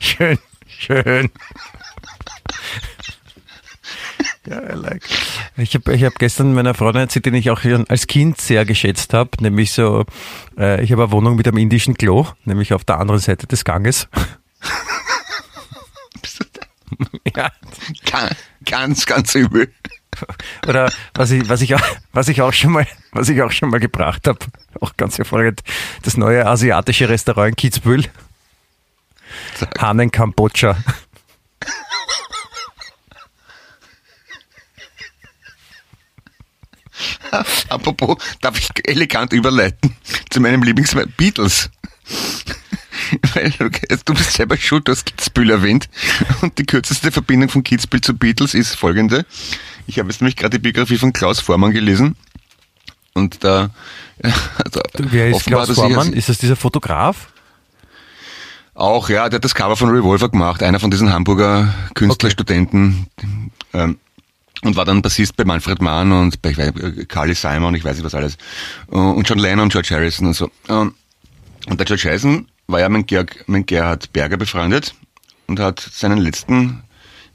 Schön, 0.00 0.38
schön. 0.66 1.30
I 4.52 4.74
like. 4.74 5.02
Ich 5.56 5.74
habe 5.74 5.94
ich 5.94 6.04
hab 6.04 6.14
gestern 6.18 6.54
meiner 6.54 6.74
Freundin 6.74 7.02
erzählt, 7.02 7.26
den 7.26 7.34
ich 7.34 7.50
auch 7.50 7.60
als 7.88 8.06
Kind 8.06 8.40
sehr 8.40 8.64
geschätzt 8.64 9.14
habe, 9.14 9.30
nämlich 9.40 9.72
so, 9.72 10.04
äh, 10.58 10.82
ich 10.82 10.92
habe 10.92 11.02
eine 11.04 11.12
Wohnung 11.12 11.36
mit 11.36 11.46
einem 11.48 11.58
indischen 11.58 11.94
Klo, 11.96 12.26
nämlich 12.44 12.72
auf 12.74 12.84
der 12.84 12.98
anderen 12.98 13.20
Seite 13.20 13.46
des 13.46 13.64
Ganges. 13.64 14.08
Bist 16.20 16.40
du 16.40 16.44
da? 16.52 16.60
Ja. 17.36 17.50
Ga- 18.10 18.30
Ganz, 18.64 19.06
ganz 19.06 19.34
übel. 19.34 19.72
Oder 20.68 20.92
was 21.14 21.30
ich, 21.32 21.48
was 21.48 21.62
ich, 21.62 21.74
auch- 21.74 21.80
was 22.12 22.28
ich 22.28 22.42
auch 22.42 22.52
schon 22.52 22.72
mal, 22.72 22.86
was 23.12 23.28
ich 23.28 23.42
auch 23.42 23.50
schon 23.50 23.70
mal 23.70 23.80
gebracht 23.80 24.28
habe, 24.28 24.38
auch 24.80 24.96
ganz 24.96 25.18
hervorragend, 25.18 25.62
das 26.02 26.16
neue 26.16 26.46
asiatische 26.46 27.08
Restaurant 27.08 27.48
in 27.50 27.56
Kitzbühel, 27.56 28.04
Sag. 29.54 29.80
Hanen 29.80 30.10
Kambodscha. 30.10 30.76
Apropos, 37.68 38.16
darf 38.40 38.58
ich 38.58 38.70
elegant 38.84 39.32
überleiten 39.32 39.96
zu 40.30 40.40
meinem 40.40 40.62
Lieblings 40.62 40.94
Beatles. 41.16 41.70
Weil 43.34 43.50
du, 43.50 43.70
du 44.04 44.14
bist 44.14 44.32
selber 44.32 44.56
schuld, 44.56 44.86
du 44.86 44.92
hast 44.92 45.06
Kitzbühel 45.06 45.50
erwähnt. 45.50 45.88
Und 46.42 46.58
die 46.58 46.64
kürzeste 46.64 47.10
Verbindung 47.10 47.48
von 47.48 47.64
Kitzbühel 47.64 48.00
zu 48.00 48.14
Beatles 48.14 48.54
ist 48.54 48.74
folgende. 48.74 49.24
Ich 49.86 49.98
habe 49.98 50.10
jetzt 50.10 50.20
nämlich 50.20 50.36
gerade 50.36 50.58
die 50.58 50.62
Biografie 50.62 50.98
von 50.98 51.12
Klaus 51.12 51.40
Vormann 51.40 51.72
gelesen. 51.72 52.16
Und 53.14 53.44
da, 53.44 53.70
also, 54.22 54.80
Wer 54.94 55.28
ist 55.28 55.36
offenbar 55.36 55.64
Klaus 55.64 55.76
Vormann? 55.76 56.12
Ist 56.12 56.28
das 56.28 56.38
dieser 56.38 56.56
Fotograf? 56.56 57.28
Auch, 58.74 59.10
ja, 59.10 59.28
der 59.28 59.36
hat 59.36 59.44
das 59.44 59.54
Cover 59.54 59.76
von 59.76 59.90
Revolver 59.90 60.30
gemacht, 60.30 60.62
einer 60.62 60.80
von 60.80 60.90
diesen 60.90 61.12
Hamburger 61.12 61.74
Künstlerstudenten. 61.94 63.06
Ähm, 63.74 63.98
und 64.62 64.76
war 64.76 64.84
dann 64.84 65.02
Bassist 65.02 65.36
bei 65.36 65.44
Manfred 65.44 65.82
Mann 65.82 66.12
und 66.12 66.40
bei 66.42 66.50
äh, 66.50 67.04
Carly 67.06 67.34
Simon, 67.34 67.74
ich 67.74 67.84
weiß 67.84 67.96
nicht 67.96 68.04
was 68.04 68.14
alles. 68.14 68.36
Äh, 68.90 68.96
Und 68.96 69.28
John 69.28 69.38
Lennon 69.38 69.64
und 69.64 69.72
George 69.72 69.90
Harrison 69.90 70.28
und 70.28 70.34
so. 70.34 70.50
Ähm, 70.68 70.94
Und 71.66 71.78
der 71.78 71.86
George 71.86 72.04
Harrison 72.08 72.48
war 72.68 72.80
ja 72.80 72.88
mit, 72.88 73.06
Georg, 73.08 73.48
mit 73.48 73.66
Gerhard 73.66 74.12
Berger 74.12 74.36
befreundet 74.36 74.94
und 75.46 75.58
hat 75.60 75.80
seinen 75.80 76.18
letzten 76.18 76.82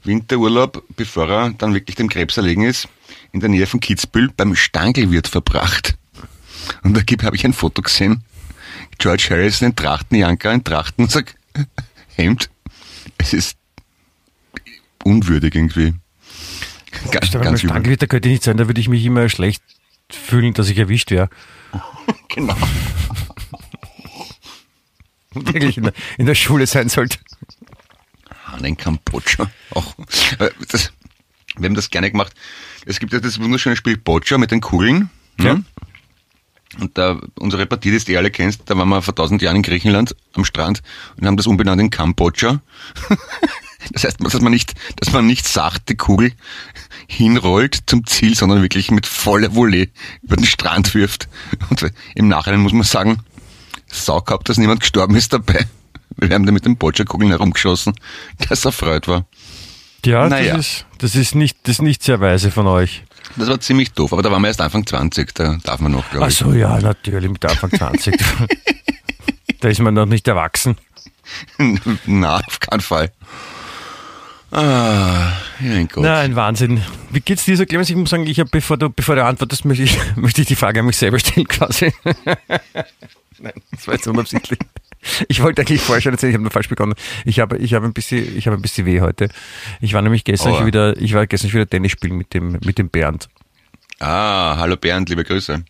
Winterurlaub, 0.04 0.82
bevor 0.96 1.28
er 1.28 1.50
dann 1.50 1.74
wirklich 1.74 1.96
dem 1.96 2.08
Krebs 2.08 2.36
erlegen 2.36 2.62
ist, 2.62 2.88
in 3.32 3.40
der 3.40 3.48
Nähe 3.50 3.66
von 3.66 3.80
Kitzbühel 3.80 4.30
beim 4.36 4.54
Stangelwirt 4.56 5.28
verbracht. 5.28 5.96
Und 6.82 6.96
da 6.96 7.02
habe 7.26 7.36
ich 7.36 7.44
ein 7.44 7.52
Foto 7.52 7.82
gesehen. 7.82 8.24
George 8.98 9.28
Harrison 9.30 9.68
in 9.68 9.76
Trachtenjanker, 9.76 10.52
in 10.52 10.64
Trachtensack, 10.64 11.34
Hemd. 12.16 12.50
Es 13.18 13.32
ist 13.32 13.56
unwürdig 15.04 15.54
irgendwie. 15.54 15.94
Ganz, 17.10 17.30
beim 17.30 17.42
übel. 17.42 17.58
Stangewitter 17.58 18.06
könnte 18.06 18.28
nicht 18.28 18.42
sein, 18.42 18.56
da 18.56 18.66
würde 18.66 18.80
ich 18.80 18.88
mich 18.88 19.04
immer 19.04 19.28
schlecht 19.28 19.62
fühlen, 20.10 20.54
dass 20.54 20.68
ich 20.68 20.78
erwischt 20.78 21.10
wäre. 21.10 21.28
Genau. 22.28 22.56
Und 25.34 25.48
eigentlich 25.54 25.76
in 25.76 25.82
der, 25.84 25.92
in 26.16 26.24
der 26.26 26.34
Schule 26.34 26.66
sein 26.66 26.88
sollte. 26.88 27.18
Ah, 28.46 28.56
in 28.62 28.76
Kambodscha. 28.76 29.50
Auch. 29.70 29.94
Äh, 30.38 30.50
Das, 30.68 30.92
wir 31.56 31.66
haben 31.68 31.74
das 31.74 31.90
gerne 31.90 32.10
gemacht. 32.10 32.32
Es 32.86 32.98
gibt 32.98 33.12
ja 33.12 33.20
das 33.20 33.38
wunderschöne 33.38 33.76
Spiel 33.76 33.96
Boccia 33.98 34.38
mit 34.38 34.50
den 34.50 34.60
Kugeln. 34.60 35.10
Ja. 35.38 35.54
Ne? 35.54 35.64
Und 36.80 36.96
da, 36.96 37.20
unsere 37.38 37.66
Partie, 37.66 37.90
die 37.90 37.98
du 37.98 38.12
eh 38.12 38.16
alle 38.16 38.30
kennst, 38.30 38.62
da 38.66 38.76
waren 38.76 38.88
wir 38.88 39.02
vor 39.02 39.14
tausend 39.14 39.42
Jahren 39.42 39.56
in 39.56 39.62
Griechenland 39.62 40.14
am 40.34 40.44
Strand 40.44 40.82
und 41.16 41.26
haben 41.26 41.36
das 41.36 41.46
umbenannt 41.46 41.80
in 41.80 41.90
Kambodscha. 41.90 42.60
Das 43.92 44.04
heißt, 44.04 44.16
dass 44.20 44.40
man 44.40 44.52
nicht, 44.52 44.74
dass 44.96 45.12
man 45.12 45.26
nicht 45.26 45.46
sachte 45.48 45.96
Kugel 45.96 46.32
hinrollt 47.06 47.78
zum 47.86 48.06
Ziel, 48.06 48.34
sondern 48.34 48.62
wirklich 48.62 48.90
mit 48.90 49.06
voller 49.06 49.48
Volée 49.48 49.88
über 50.22 50.36
den 50.36 50.44
Strand 50.44 50.94
wirft. 50.94 51.28
Und 51.70 51.90
im 52.14 52.28
Nachhinein 52.28 52.60
muss 52.60 52.72
man 52.72 52.82
sagen, 52.84 53.20
Sau 53.90 54.20
gehabt, 54.20 54.48
dass 54.50 54.58
niemand 54.58 54.80
gestorben 54.80 55.16
ist 55.16 55.32
dabei. 55.32 55.66
Wir 56.16 56.34
haben 56.34 56.44
da 56.44 56.52
mit 56.52 56.66
den 56.66 56.76
Boccia-Kugeln 56.76 57.30
herumgeschossen, 57.30 57.94
dass 58.48 58.64
er 58.66 58.72
freut 58.72 59.08
war. 59.08 59.24
Ja, 60.04 60.28
Naja. 60.28 60.56
das, 60.56 60.66
ist, 60.66 60.86
das, 60.98 61.14
ist 61.14 61.34
nicht, 61.34 61.56
das 61.62 61.76
ist 61.76 61.82
nicht 61.82 62.02
sehr 62.02 62.20
weise 62.20 62.50
von 62.50 62.66
euch. 62.66 63.04
Das 63.36 63.48
war 63.48 63.60
ziemlich 63.60 63.92
doof, 63.92 64.12
aber 64.12 64.22
da 64.22 64.30
waren 64.30 64.42
wir 64.42 64.48
erst 64.48 64.60
Anfang 64.60 64.86
20, 64.86 65.34
da 65.34 65.58
darf 65.64 65.80
man 65.80 65.92
noch, 65.92 66.10
glaube 66.10 66.26
Ach 66.26 66.30
ich. 66.30 66.36
so, 66.36 66.52
ja, 66.52 66.78
natürlich, 66.80 67.30
mit 67.30 67.44
Anfang 67.44 67.70
20. 67.70 68.14
da 69.60 69.68
ist 69.68 69.80
man 69.80 69.94
noch 69.94 70.06
nicht 70.06 70.26
erwachsen. 70.28 70.76
Na, 72.06 72.36
auf 72.46 72.60
keinen 72.60 72.80
Fall. 72.80 73.12
Ah, 74.50 75.32
mein 75.60 75.88
Gott. 75.88 76.04
Na, 76.04 76.20
ein 76.20 76.34
Wahnsinn. 76.34 76.82
Wie 77.10 77.20
geht's 77.20 77.44
dir 77.44 77.56
so, 77.56 77.66
Clemens? 77.66 77.90
Ich 77.90 77.96
muss 77.96 78.10
sagen, 78.10 78.26
ich 78.26 78.40
habe, 78.40 78.48
bevor 78.50 78.78
du, 78.78 78.88
bevor 78.88 79.14
du 79.14 79.24
antwortest, 79.24 79.64
möchte 79.64 79.84
ich, 79.84 79.98
möchte 80.16 80.40
ich 80.40 80.46
die 80.46 80.56
Frage 80.56 80.80
an 80.80 80.86
mich 80.86 80.96
selber 80.96 81.18
stellen, 81.18 81.46
quasi. 81.46 81.92
Nein, 83.38 83.52
das 83.70 83.86
war 83.86 83.94
jetzt 83.94 84.08
unabsichtlich. 84.08 84.58
Ich 85.28 85.42
wollte 85.42 85.62
eigentlich 85.62 85.80
vorher 85.80 86.00
schon 86.00 86.12
erzählen, 86.12 86.30
ich 86.30 86.34
habe 86.34 86.42
nur 86.42 86.50
falsch 86.50 86.68
begonnen. 86.68 86.94
Ich 87.24 87.40
habe, 87.40 87.56
ich 87.58 87.74
habe 87.74 87.86
ein 87.86 87.92
bisschen, 87.92 88.36
ich 88.36 88.46
habe 88.46 88.56
ein 88.56 88.62
bisschen 88.62 88.86
weh 88.86 89.00
heute. 89.00 89.28
Ich 89.80 89.92
war 89.92 90.02
nämlich 90.02 90.24
gestern 90.24 90.56
schon 90.56 90.66
wieder, 90.66 90.96
ich 91.00 91.14
war 91.14 91.26
gestern 91.26 91.52
wieder 91.52 91.68
Tennis 91.68 91.92
spielen 91.92 92.16
mit 92.16 92.34
dem, 92.34 92.58
mit 92.64 92.78
dem 92.78 92.88
Bernd. 92.88 93.28
Ah, 94.00 94.56
hallo 94.56 94.76
Bernd, 94.76 95.08
liebe 95.08 95.24
Grüße. 95.24 95.62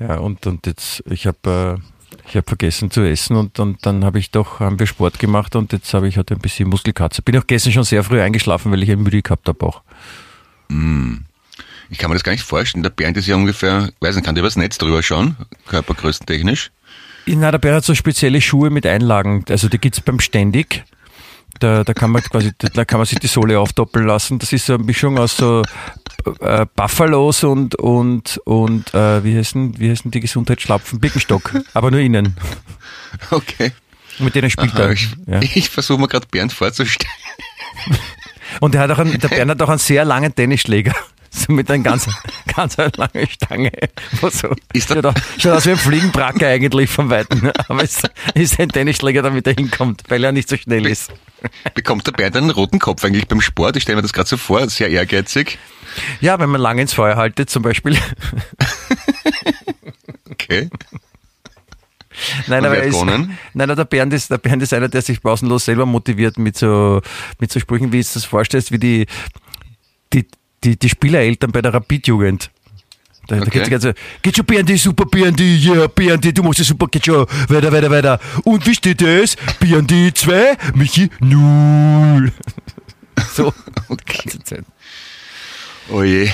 Ja, 0.00 0.16
und, 0.16 0.46
und 0.46 0.66
jetzt, 0.66 1.02
ich 1.08 1.26
habe, 1.26 1.78
äh, 1.78 1.99
ich 2.28 2.36
habe 2.36 2.46
vergessen 2.46 2.90
zu 2.90 3.02
essen 3.02 3.36
und, 3.36 3.58
und 3.58 3.84
dann 3.86 4.04
habe 4.04 4.18
ich 4.18 4.30
doch, 4.30 4.60
haben 4.60 4.78
wir 4.78 4.86
Sport 4.86 5.18
gemacht 5.18 5.56
und 5.56 5.72
jetzt 5.72 5.92
habe 5.94 6.08
ich 6.08 6.16
heute 6.16 6.34
ein 6.34 6.40
bisschen 6.40 6.68
Muskelkatze. 6.68 7.22
Bin 7.22 7.36
auch 7.36 7.46
gestern 7.46 7.72
schon 7.72 7.84
sehr 7.84 8.04
früh 8.04 8.20
eingeschlafen, 8.20 8.70
weil 8.72 8.82
ich 8.82 8.90
eine 8.90 9.02
Müde 9.02 9.22
gehabt 9.22 9.48
habe 9.48 9.66
auch. 9.66 9.82
Ich 11.90 11.98
kann 11.98 12.10
mir 12.10 12.14
das 12.14 12.22
gar 12.22 12.32
nicht 12.32 12.44
vorstellen. 12.44 12.82
Der 12.82 12.90
Bernd 12.90 13.16
ist 13.16 13.26
ja 13.26 13.34
ungefähr, 13.34 13.90
weiß 14.00 14.14
nicht, 14.14 14.24
kann 14.24 14.34
der 14.34 14.42
übers 14.42 14.56
Netz 14.56 14.78
drüber 14.78 15.02
schauen, 15.02 15.36
körpergrößentechnisch. 15.66 16.70
Na, 17.26 17.50
der 17.50 17.58
Bär 17.58 17.74
hat 17.74 17.84
so 17.84 17.94
spezielle 17.94 18.40
Schuhe 18.40 18.70
mit 18.70 18.86
Einlagen. 18.86 19.44
Also 19.48 19.68
die 19.68 19.78
gibt's 19.78 20.00
beim 20.00 20.20
Ständig. 20.20 20.84
Da, 21.58 21.84
da 21.84 21.92
kann 21.92 22.10
man 22.10 22.22
quasi, 22.22 22.52
da 22.58 22.84
kann 22.84 22.98
man 22.98 23.06
sich 23.06 23.18
die 23.18 23.26
Sohle 23.26 23.58
aufdoppeln 23.58 24.06
lassen. 24.06 24.38
Das 24.38 24.52
ist 24.52 24.66
so 24.66 24.74
eine 24.74 24.84
Mischung 24.84 25.18
aus 25.18 25.36
so 25.36 25.62
äh, 26.40 26.66
Buffalos 26.76 27.44
und 27.44 27.74
und 27.76 28.40
und 28.44 28.94
äh, 28.94 29.24
wie 29.24 29.36
heißen 29.36 29.78
wie 29.78 29.90
heißen 29.90 30.10
die 30.10 30.20
Gesundheitsschlapfen? 30.20 31.00
Birkenstock, 31.00 31.54
aber 31.74 31.90
nur 31.90 32.00
innen. 32.00 32.36
Okay. 33.30 33.72
Mit 34.18 34.34
denen 34.34 34.50
spielt 34.50 34.74
Aha, 34.74 34.82
er. 34.82 34.90
ich 34.92 35.08
Ja. 35.26 35.40
ich 35.40 35.70
versuche 35.70 36.00
mir 36.00 36.08
gerade 36.08 36.26
Bernd 36.30 36.52
vorzustellen. 36.52 37.10
Und 38.60 38.74
der 38.74 38.82
hat 38.82 38.90
auch 38.90 38.98
einen, 38.98 39.18
der 39.18 39.28
Bernd 39.28 39.50
hat 39.52 39.62
auch 39.62 39.68
einen 39.68 39.78
sehr 39.78 40.04
langen 40.04 40.34
Tennisschläger. 40.34 40.94
So 41.30 41.52
mit 41.52 41.70
einer 41.70 41.82
ganz, 41.82 42.08
ganz 42.56 42.76
langen 42.76 43.28
Stange. 43.28 43.70
So, 44.20 44.54
Ist 44.72 44.90
das- 44.90 44.96
schaut, 44.96 45.06
aus, 45.06 45.14
schaut 45.38 45.52
aus 45.52 45.66
wie 45.66 45.70
ein 45.70 45.76
Fliegenbracker 45.76 46.48
eigentlich 46.48 46.90
von 46.90 47.08
Weitem. 47.08 47.50
Aber 47.68 47.82
es 47.82 48.02
ist 48.34 48.58
ein 48.60 48.68
Tennisschläger, 48.68 49.22
damit 49.22 49.46
er 49.46 49.54
hinkommt, 49.54 50.02
weil 50.08 50.24
er 50.24 50.32
nicht 50.32 50.48
so 50.48 50.56
schnell 50.56 50.86
ist. 50.86 51.12
Bekommt 51.74 52.06
der 52.06 52.12
Bernd 52.12 52.36
einen 52.36 52.50
roten 52.50 52.78
Kopf 52.78 53.04
eigentlich 53.04 53.28
beim 53.28 53.40
Sport? 53.40 53.76
Ich 53.76 53.84
stelle 53.84 53.96
mir 53.96 54.02
das 54.02 54.12
gerade 54.12 54.28
so 54.28 54.36
vor, 54.36 54.68
sehr 54.68 54.90
ehrgeizig. 54.90 55.58
Ja, 56.20 56.38
wenn 56.38 56.50
man 56.50 56.60
lange 56.60 56.82
ins 56.82 56.92
Feuer 56.92 57.16
haltet 57.16 57.48
zum 57.48 57.62
Beispiel. 57.62 57.96
Okay. 60.30 60.68
Nein, 62.46 62.64
aber 62.64 62.76
er 62.76 62.82
ist, 62.84 63.02
nein, 63.02 63.36
der 63.54 63.84
Bernd 63.84 64.12
ist, 64.12 64.30
der 64.30 64.38
Bernd 64.38 64.62
ist 64.62 64.74
einer, 64.74 64.88
der 64.88 65.00
sich 65.00 65.22
pausenlos 65.22 65.64
selber 65.64 65.86
motiviert 65.86 66.38
mit 66.38 66.58
so, 66.58 67.00
mit 67.38 67.50
so 67.50 67.60
Sprüchen, 67.60 67.92
wie 67.92 67.96
du 67.96 68.00
es 68.00 68.24
vorstellst, 68.24 68.72
wie 68.72 68.78
die, 68.78 69.06
die, 70.12 70.26
die, 70.64 70.78
die 70.78 70.88
Spielereltern 70.88 71.52
bei 71.52 71.62
der 71.62 71.72
Rapid-Jugend. 71.74 72.50
Da, 73.26 73.36
da 73.36 73.42
Okay. 73.42 73.50
geht's 73.50 73.64
die 73.66 73.70
ganze, 73.70 73.94
geht 74.22 74.36
schon 74.36 74.44
Berndi, 74.46 74.76
super 74.76 75.04
Berndi, 75.06 75.56
yeah, 75.64 75.86
Berndi, 75.86 76.32
du 76.34 76.42
machst 76.42 76.60
es 76.60 76.66
super, 76.68 76.86
geht 76.88 77.06
schon, 77.06 77.26
weiter, 77.48 77.70
weiter, 77.70 77.90
weiter. 77.90 78.20
Und 78.44 78.66
wie 78.66 78.74
steht 78.74 79.02
es? 79.02 79.36
Berndi 79.60 80.12
2, 80.12 80.56
Michi 80.74 81.10
0. 81.20 82.32
So, 83.34 83.52
die 83.90 84.12
ganze 84.16 84.42
Zeit. 84.42 84.64
Oh 85.90 86.02
je. 86.02 86.30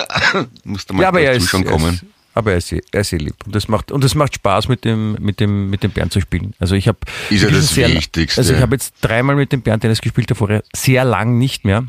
Musste 0.64 0.92
mal 0.92 1.02
Ja, 1.02 1.08
aber 1.08 1.20
er 1.20 1.32
ist, 1.34 1.54
er 1.54 1.62
kommen. 1.62 1.94
ist, 1.94 2.04
aber 2.34 2.50
er 2.52 2.56
ist, 2.58 2.68
sehr- 2.68 2.82
er 2.92 3.00
ist 3.02 3.10
sehr 3.10 3.20
lieb. 3.20 3.34
Und 3.46 3.54
das 3.54 3.68
macht, 3.68 3.92
und 3.92 4.02
das 4.02 4.14
macht 4.16 4.34
Spaß, 4.34 4.66
mit 4.68 4.84
dem, 4.84 5.12
mit 5.20 5.38
dem, 5.38 5.70
mit 5.70 5.82
dem 5.84 5.92
Bernd 5.92 6.12
zu 6.12 6.20
spielen. 6.20 6.54
Also 6.58 6.74
ich 6.74 6.88
habe. 6.88 6.98
Ist 7.30 7.42
ja 7.44 7.50
das 7.50 7.68
sehr- 7.68 7.88
Wichtigste. 7.88 8.40
Also 8.40 8.54
ich 8.54 8.60
habe 8.60 8.74
jetzt 8.74 8.94
dreimal 9.02 9.36
mit 9.36 9.52
dem 9.52 9.62
Bernd 9.62 9.82
Tennis 9.82 10.00
gespielt, 10.00 10.30
davor 10.30 10.62
sehr 10.74 11.04
lang 11.04 11.38
nicht 11.38 11.64
mehr. 11.64 11.86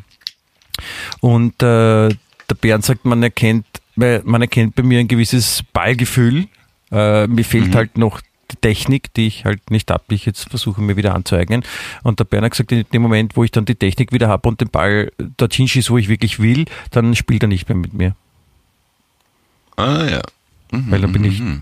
Und 1.21 1.61
äh, 1.63 2.09
der 2.09 2.55
Bernd 2.61 2.85
sagt, 2.85 3.05
man 3.05 3.23
erkennt, 3.23 3.65
man 3.95 4.41
erkennt 4.41 4.75
bei 4.75 4.83
mir 4.83 4.99
ein 4.99 5.07
gewisses 5.07 5.63
Ballgefühl. 5.73 6.47
Äh, 6.91 7.27
mir 7.27 7.43
fehlt 7.43 7.75
halt 7.75 7.97
noch 7.97 8.21
die 8.51 8.55
Technik, 8.55 9.13
die 9.13 9.27
ich 9.27 9.45
halt 9.45 9.71
nicht 9.71 9.91
habe, 9.91 10.03
ich 10.09 10.25
jetzt 10.25 10.49
versuche 10.49 10.81
mir 10.81 10.95
wieder 10.95 11.13
anzueignen. 11.13 11.63
Und 12.03 12.19
der 12.19 12.25
Bernd 12.25 12.45
hat 12.45 12.51
gesagt, 12.51 12.71
in 12.71 12.85
dem 12.93 13.01
Moment, 13.01 13.35
wo 13.35 13.43
ich 13.43 13.51
dann 13.51 13.65
die 13.65 13.75
Technik 13.75 14.13
wieder 14.13 14.29
habe 14.29 14.47
und 14.47 14.61
den 14.61 14.69
Ball 14.69 15.11
dorthin 15.37 15.67
schieße, 15.67 15.89
wo 15.89 15.97
ich 15.97 16.07
wirklich 16.07 16.39
will, 16.39 16.65
dann 16.91 17.15
spielt 17.15 17.43
er 17.43 17.49
nicht 17.49 17.67
mehr 17.67 17.77
mit 17.77 17.93
mir. 17.93 18.15
Ah 19.75 20.05
ja. 20.05 20.21
Mhm, 20.71 20.91
Weil 20.91 21.01
dann 21.01 21.11
bin 21.11 21.23
ich, 21.23 21.39
mhm. 21.39 21.61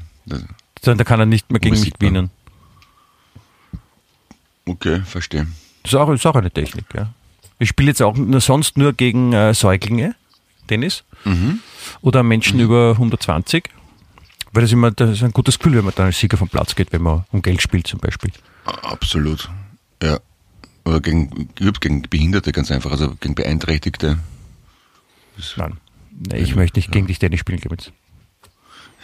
Dann, 0.81 0.97
da 0.97 1.03
kann 1.03 1.19
er 1.19 1.25
nicht 1.25 1.51
mehr 1.51 1.59
gegen 1.59 1.79
mich 1.79 1.93
gewinnen. 1.93 2.29
Okay, 4.67 5.01
verstehe. 5.01 5.47
Das 5.83 5.93
ist 5.93 5.95
auch, 5.95 6.09
ist 6.11 6.25
auch 6.25 6.35
eine 6.35 6.51
Technik, 6.51 6.85
ja. 6.93 7.13
Ich 7.59 7.69
spiele 7.69 7.89
jetzt 7.89 8.01
auch 8.01 8.15
nur, 8.15 8.41
sonst 8.41 8.77
nur 8.77 8.93
gegen 8.93 9.33
äh, 9.33 9.53
Säuglinge, 9.53 10.15
Tennis, 10.67 11.03
oder 12.01 12.23
Menschen 12.23 12.59
über 12.59 12.91
120, 12.91 13.69
weil 14.51 14.61
das 14.61 14.71
immer 14.71 14.91
das 14.91 15.11
ist 15.11 15.23
ein 15.23 15.31
gutes 15.31 15.57
Gefühl, 15.57 15.77
wenn 15.77 15.85
man 15.85 15.93
dann 15.95 16.07
als 16.07 16.19
Sieger 16.19 16.37
vom 16.37 16.49
Platz 16.49 16.75
geht, 16.75 16.91
wenn 16.91 17.01
man 17.01 17.25
um 17.31 17.41
Geld 17.41 17.61
spielt 17.61 17.87
zum 17.87 17.99
Beispiel. 17.99 18.31
Absolut. 18.65 19.49
Ja. 20.01 20.19
Oder 20.83 20.99
gegen, 20.99 21.49
gegen 21.55 22.01
Behinderte 22.03 22.51
ganz 22.51 22.71
einfach, 22.71 22.91
also 22.91 23.15
gegen 23.19 23.35
Beeinträchtigte. 23.35 24.19
Nein, 25.55 25.77
nee, 26.11 26.37
ich 26.37 26.55
möchte 26.55 26.79
nicht 26.79 26.91
gegen 26.91 27.07
dich 27.07 27.19
Tennis 27.19 27.39
spielen, 27.39 27.59
Clemens. 27.59 27.91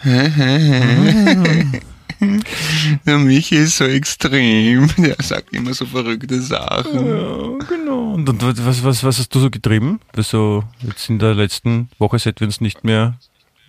Der 3.06 3.18
Michi 3.18 3.56
ist 3.56 3.76
so 3.76 3.84
extrem. 3.84 4.88
Der 4.98 5.16
sagt 5.20 5.52
immer 5.52 5.74
so 5.74 5.86
verrückte 5.86 6.40
Sachen. 6.40 7.06
Ja, 7.06 7.66
genau. 7.68 8.14
Und, 8.14 8.28
und 8.28 8.42
was, 8.42 8.84
was, 8.84 9.04
was 9.04 9.18
hast 9.18 9.34
du 9.34 9.40
so 9.40 9.50
getrieben? 9.50 10.00
So 10.16 10.64
jetzt 10.86 11.08
in 11.08 11.18
der 11.18 11.34
letzten 11.34 11.88
Woche, 11.98 12.18
seit 12.18 12.40
wir 12.40 12.46
uns 12.46 12.60
nicht 12.60 12.84
mehr 12.84 13.18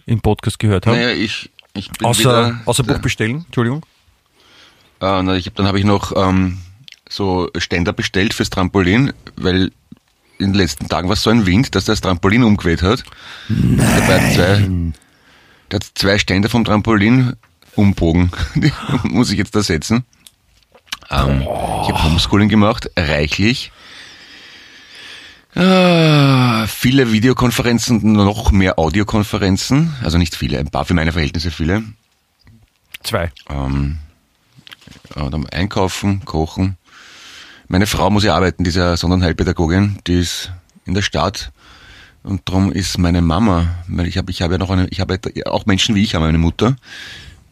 im 0.05 0.21
Podcast 0.21 0.59
gehört 0.59 0.85
haben? 0.85 0.95
Naja, 0.95 1.11
ich, 1.11 1.49
ich 1.73 1.89
bin 1.91 2.07
außer 2.07 2.19
wieder, 2.19 2.61
außer 2.65 2.83
Buch 2.83 2.99
bestellen, 2.99 3.43
Entschuldigung. 3.45 3.83
Äh, 5.01 5.23
na, 5.23 5.35
ich 5.35 5.47
hab, 5.47 5.55
dann 5.55 5.67
habe 5.67 5.79
ich 5.79 5.85
noch 5.85 6.13
ähm, 6.15 6.59
so 7.09 7.49
Ständer 7.57 7.93
bestellt 7.93 8.33
fürs 8.33 8.49
Trampolin, 8.49 9.13
weil 9.35 9.71
in 10.39 10.51
den 10.51 10.55
letzten 10.55 10.89
Tagen 10.89 11.09
war 11.09 11.15
so 11.15 11.29
ein 11.29 11.45
Wind, 11.45 11.75
dass 11.75 11.85
das 11.85 12.01
Trampolin 12.01 12.43
umgeweht 12.43 12.81
hat. 12.81 13.03
Dabei 13.49 14.19
hat 14.19 14.33
zwei, 14.33 14.69
der 15.71 15.79
hat 15.79 15.91
zwei 15.95 16.17
Ständer 16.17 16.49
vom 16.49 16.65
Trampolin 16.65 17.33
umbogen. 17.75 18.31
Muss 19.03 19.31
ich 19.31 19.37
jetzt 19.37 19.55
ersetzen. 19.55 20.05
Ähm, 21.09 21.41
ich 21.41 21.47
habe 21.89 22.03
Homeschooling 22.03 22.49
gemacht, 22.49 22.89
reichlich. 22.97 23.71
Ah, 25.55 26.65
viele 26.67 27.11
Videokonferenzen, 27.11 28.13
noch 28.13 28.51
mehr 28.51 28.79
Audiokonferenzen. 28.79 29.93
Also 30.01 30.17
nicht 30.17 30.35
viele, 30.35 30.57
ein 30.57 30.71
paar 30.71 30.85
für 30.85 30.95
meine 30.95 31.11
Verhältnisse 31.11 31.51
viele. 31.51 31.83
Zwei. 33.03 33.31
Ähm, 33.49 33.99
dann 35.13 35.47
einkaufen, 35.49 36.25
kochen. 36.25 36.77
Meine 37.67 37.87
Frau 37.87 38.09
muss 38.09 38.23
ja 38.23 38.35
arbeiten, 38.35 38.63
die 38.63 38.69
ist 38.69 38.75
ja 38.75 38.97
Sonderheilpädagogin, 38.97 39.99
die 40.07 40.19
ist 40.19 40.51
in 40.85 40.93
der 40.93 41.01
Stadt. 41.01 41.51
Und 42.23 42.41
darum 42.45 42.71
ist 42.71 42.97
meine 42.97 43.21
Mama, 43.21 43.67
weil 43.87 44.07
ich 44.07 44.17
habe 44.17 44.31
ich 44.31 44.41
hab 44.41 44.51
ja 44.51 44.57
noch 44.57 44.69
eine, 44.69 44.87
ich 44.87 45.01
habe 45.01 45.19
ja 45.35 45.45
auch 45.47 45.65
Menschen 45.65 45.93
wie 45.93 46.03
ich 46.03 46.15
haben 46.15 46.23
eine 46.23 46.37
Mutter, 46.37 46.75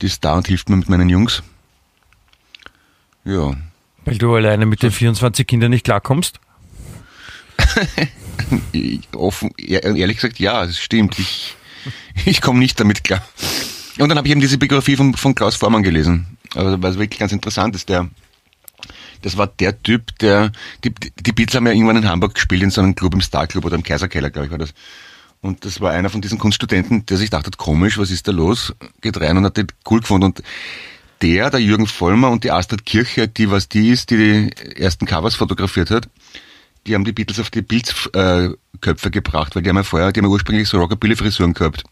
die 0.02 0.08
ist 0.08 0.24
da 0.24 0.36
und 0.36 0.48
hilft 0.48 0.70
mir 0.70 0.76
mit 0.78 0.90
meinen 0.90 1.10
Jungs. 1.10 1.44
Ja, 3.24 3.54
Weil 4.06 4.18
du 4.18 4.34
alleine 4.36 4.66
mit 4.66 4.82
den 4.82 4.92
24 4.92 5.46
Kindern 5.46 5.70
nicht 5.72 5.86
klarkommst? 5.86 6.40
offen, 9.16 9.52
ehr- 9.58 9.84
ehrlich 9.96 10.18
gesagt, 10.18 10.40
ja, 10.40 10.64
es 10.64 10.80
stimmt. 10.80 11.20
Ich, 11.20 11.56
ich 12.26 12.42
komme 12.42 12.60
nicht 12.60 12.80
damit 12.80 13.04
klar. 13.04 13.22
Und 14.00 14.10
dann 14.10 14.18
habe 14.18 14.28
ich 14.28 14.32
eben 14.32 14.42
diese 14.42 14.58
Biografie 14.58 14.96
von, 14.96 15.14
von 15.14 15.36
Klaus 15.36 15.56
Vormann 15.56 15.84
gelesen. 15.84 16.38
Also, 16.56 16.82
was 16.82 16.98
wirklich 16.98 17.20
ganz 17.20 17.32
interessant 17.32 17.76
ist, 17.76 17.90
der, 17.90 18.10
das 19.22 19.38
war 19.38 19.48
der 19.48 19.82
Typ, 19.84 20.18
der, 20.20 20.52
die, 20.84 20.92
die 20.94 21.32
Beatles 21.32 21.56
haben 21.56 21.68
ja 21.68 21.74
irgendwann 21.74 21.98
in 21.98 22.08
Hamburg 22.10 22.34
gespielt, 22.34 22.64
in 22.64 22.72
so 22.72 22.82
einem 22.82 22.96
Club 22.96 23.14
im 23.14 23.22
Star 23.22 23.48
Club 23.48 23.66
oder 23.66 23.76
im 23.76 23.84
Kaiserkeller, 23.84 24.30
glaube 24.32 24.48
ich, 24.48 24.52
war 24.52 24.58
das. 24.58 24.74
Und 25.42 25.66
das 25.66 25.82
war 25.82 25.92
einer 25.92 26.10
von 26.10 26.22
diesen 26.22 26.38
Kunststudenten, 26.38 27.06
der 27.08 27.18
sich 27.18 27.32
dachte, 27.32 27.50
komisch, 27.58 27.98
was 27.98 28.12
ist 28.12 28.28
da 28.28 28.32
los? 28.32 28.74
Geht 29.02 29.20
rein 29.20 29.38
und 29.38 29.46
hat 29.46 29.58
den 29.58 29.68
cool 29.90 30.00
gefunden. 30.00 30.26
Und 30.26 30.44
der, 31.22 31.50
der 31.50 31.60
Jürgen 31.60 31.88
Vollmer 31.88 32.30
und 32.30 32.44
die 32.44 32.52
Astrid 32.52 32.86
Kirche, 32.86 33.28
die 33.28 33.50
was 33.50 33.68
die 33.68 33.90
ist, 33.90 34.12
die 34.12 34.18
die 34.18 34.76
ersten 34.76 35.06
Covers 35.06 35.36
fotografiert 35.36 35.90
hat, 35.90 36.10
die 36.88 36.96
haben 36.96 37.06
die 37.06 37.12
Beatles 37.12 37.40
auf 37.40 37.50
die 37.50 37.62
Bildköpfe 37.62 38.58
äh, 39.08 39.12
gebracht, 39.12 39.56
weil 39.56 39.64
die 39.64 39.70
haben 39.70 39.78
ja 39.78 39.84
vorher, 39.84 40.12
die 40.12 40.20
haben 40.20 40.26
ja 40.26 40.32
ursprünglich 40.32 40.68
so 40.68 40.80
Rockabilly-Frisuren 40.80 41.54
gehabt. 41.54 41.84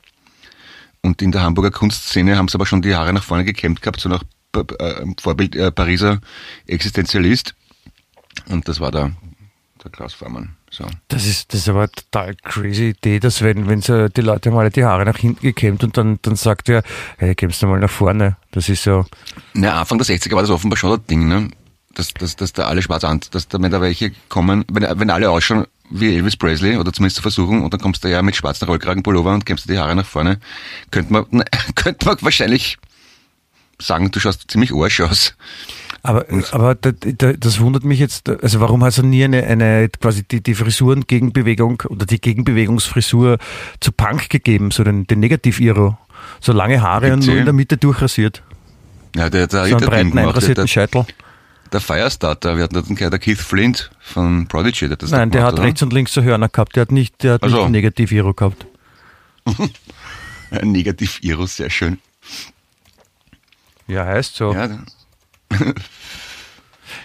Und 1.01 1.21
in 1.21 1.31
der 1.31 1.41
Hamburger 1.41 1.71
Kunstszene 1.71 2.37
haben 2.37 2.47
sie 2.47 2.55
aber 2.55 2.65
schon 2.65 2.81
die 2.81 2.95
Haare 2.95 3.13
nach 3.13 3.23
vorne 3.23 3.45
gekämmt 3.45 3.81
gehabt, 3.81 3.99
so 3.99 4.09
nach 4.09 4.23
äh, 4.55 5.05
Vorbild 5.21 5.55
äh, 5.55 5.71
Pariser 5.71 6.19
Existenzialist. 6.67 7.55
Und 8.47 8.67
das 8.67 8.79
war 8.79 8.91
der, 8.91 9.11
der 9.83 9.91
Klaus 9.91 10.13
Vormann. 10.13 10.55
So. 10.69 10.85
Das 11.07 11.25
ist, 11.25 11.53
das 11.53 11.61
ist 11.61 11.69
aber 11.69 11.81
eine 11.81 11.91
total 11.91 12.35
crazy 12.35 12.89
Idee, 12.89 13.19
dass 13.19 13.41
wenn, 13.41 13.67
wenn 13.67 13.81
so 13.81 14.07
die 14.07 14.21
Leute 14.21 14.51
mal 14.51 14.69
die 14.69 14.83
Haare 14.83 15.05
nach 15.05 15.17
hinten 15.17 15.41
gekämmt 15.41 15.83
und 15.83 15.97
dann, 15.97 16.19
dann 16.21 16.35
sagt 16.35 16.69
er, 16.69 16.83
hey, 17.17 17.35
kämmst 17.35 17.61
du 17.61 17.67
mal 17.67 17.79
nach 17.79 17.89
vorne. 17.89 18.37
Das 18.51 18.69
ist 18.69 18.83
so, 18.83 19.05
Na, 19.53 19.79
Anfang 19.79 19.97
der 19.97 20.07
60er 20.07 20.33
war 20.33 20.41
das 20.41 20.51
offenbar 20.51 20.77
schon 20.77 20.97
das 20.97 21.05
Ding, 21.07 21.27
ne? 21.27 21.49
Dass, 21.95 22.13
dass, 22.13 22.35
dass 22.35 22.53
da 22.53 22.67
alle 22.67 22.81
schwarz 22.81 23.03
an, 23.03 23.19
dass 23.31 23.47
da, 23.47 23.61
wenn 23.61 23.71
da 23.71 23.81
welche 23.81 24.11
kommen, 24.29 24.63
wenn, 24.71 24.99
wenn 24.99 25.09
alle 25.09 25.29
ausschauen 25.29 25.65
wie 25.89 26.15
Elvis 26.15 26.37
Presley, 26.37 26.77
oder 26.77 26.93
zumindest 26.93 27.15
zu 27.15 27.21
versuchen, 27.21 27.63
und 27.63 27.73
dann 27.73 27.81
kommst 27.81 28.03
du 28.03 28.09
ja 28.09 28.21
mit 28.21 28.35
schwarzen 28.35 28.65
Rollkragenpullover 28.65 29.33
und 29.33 29.45
kämmst 29.45 29.67
dir 29.67 29.73
die 29.73 29.79
Haare 29.79 29.95
nach 29.95 30.05
vorne, 30.05 30.39
könnte 30.91 31.11
man, 31.11 31.25
könnte 31.75 32.05
man 32.05 32.17
wahrscheinlich 32.21 32.77
sagen, 33.81 34.11
du 34.11 34.19
schaust 34.19 34.49
ziemlich 34.49 34.73
Arsch 34.73 35.01
aus. 35.01 35.35
Aber, 36.01 36.25
aber 36.51 36.75
da, 36.75 36.91
da, 36.91 37.33
das 37.33 37.59
wundert 37.59 37.83
mich 37.83 37.99
jetzt, 37.99 38.29
also 38.29 38.59
warum 38.61 38.83
hast 38.83 38.99
du 38.99 39.03
nie 39.03 39.23
eine, 39.23 39.43
eine 39.43 39.89
quasi 39.89 40.23
die, 40.23 40.41
die 40.41 40.55
Frisuren-Gegenbewegung 40.55 41.83
oder 41.89 42.05
die 42.05 42.21
Gegenbewegungsfrisur 42.21 43.37
zu 43.81 43.91
Punk 43.91 44.29
gegeben, 44.29 44.71
so 44.71 44.83
den, 44.83 45.07
den 45.07 45.19
Negativ-Iro? 45.19 45.97
So 46.39 46.53
lange 46.53 46.81
Haare 46.81 47.13
und 47.13 47.25
nur 47.25 47.37
in 47.37 47.45
der 47.45 47.53
Mitte 47.53 47.77
durchrasiert. 47.77 48.43
Ja, 49.15 49.29
der, 49.29 49.47
der, 49.47 49.65
So 49.65 49.77
einen 49.77 49.85
breiten, 49.85 50.17
einrasierten 50.17 50.67
Scheitel. 50.67 51.05
der 51.71 51.81
Firestarter, 51.81 52.57
wir 52.57 52.63
hatten 52.63 52.95
Kerl, 52.95 53.09
der 53.09 53.19
Keith 53.19 53.39
Flint 53.39 53.89
von 53.99 54.47
Prodigy, 54.47 54.85
der 54.85 54.91
hat 54.91 55.03
das 55.03 55.11
Nein, 55.11 55.31
der 55.31 55.43
hat 55.43 55.59
rechts 55.59 55.81
und 55.81 55.91
links 55.91 56.13
so 56.13 56.21
Hörner 56.21 56.49
gehabt. 56.49 56.75
Der 56.75 56.81
hat 56.81 56.91
nicht, 56.91 57.23
der 57.23 57.33
hat 57.33 57.41
nicht 57.41 57.51
so. 57.51 57.63
ein 57.63 57.71
Negativ-Iro 57.71 58.33
gehabt. 58.33 58.65
Ein 60.51 60.71
Negativ-Irus, 60.71 61.57
sehr 61.57 61.69
schön. 61.69 61.99
Ja, 63.89 64.05
heißt 64.05 64.35
so. 64.35 64.53
Ja, 64.53 64.69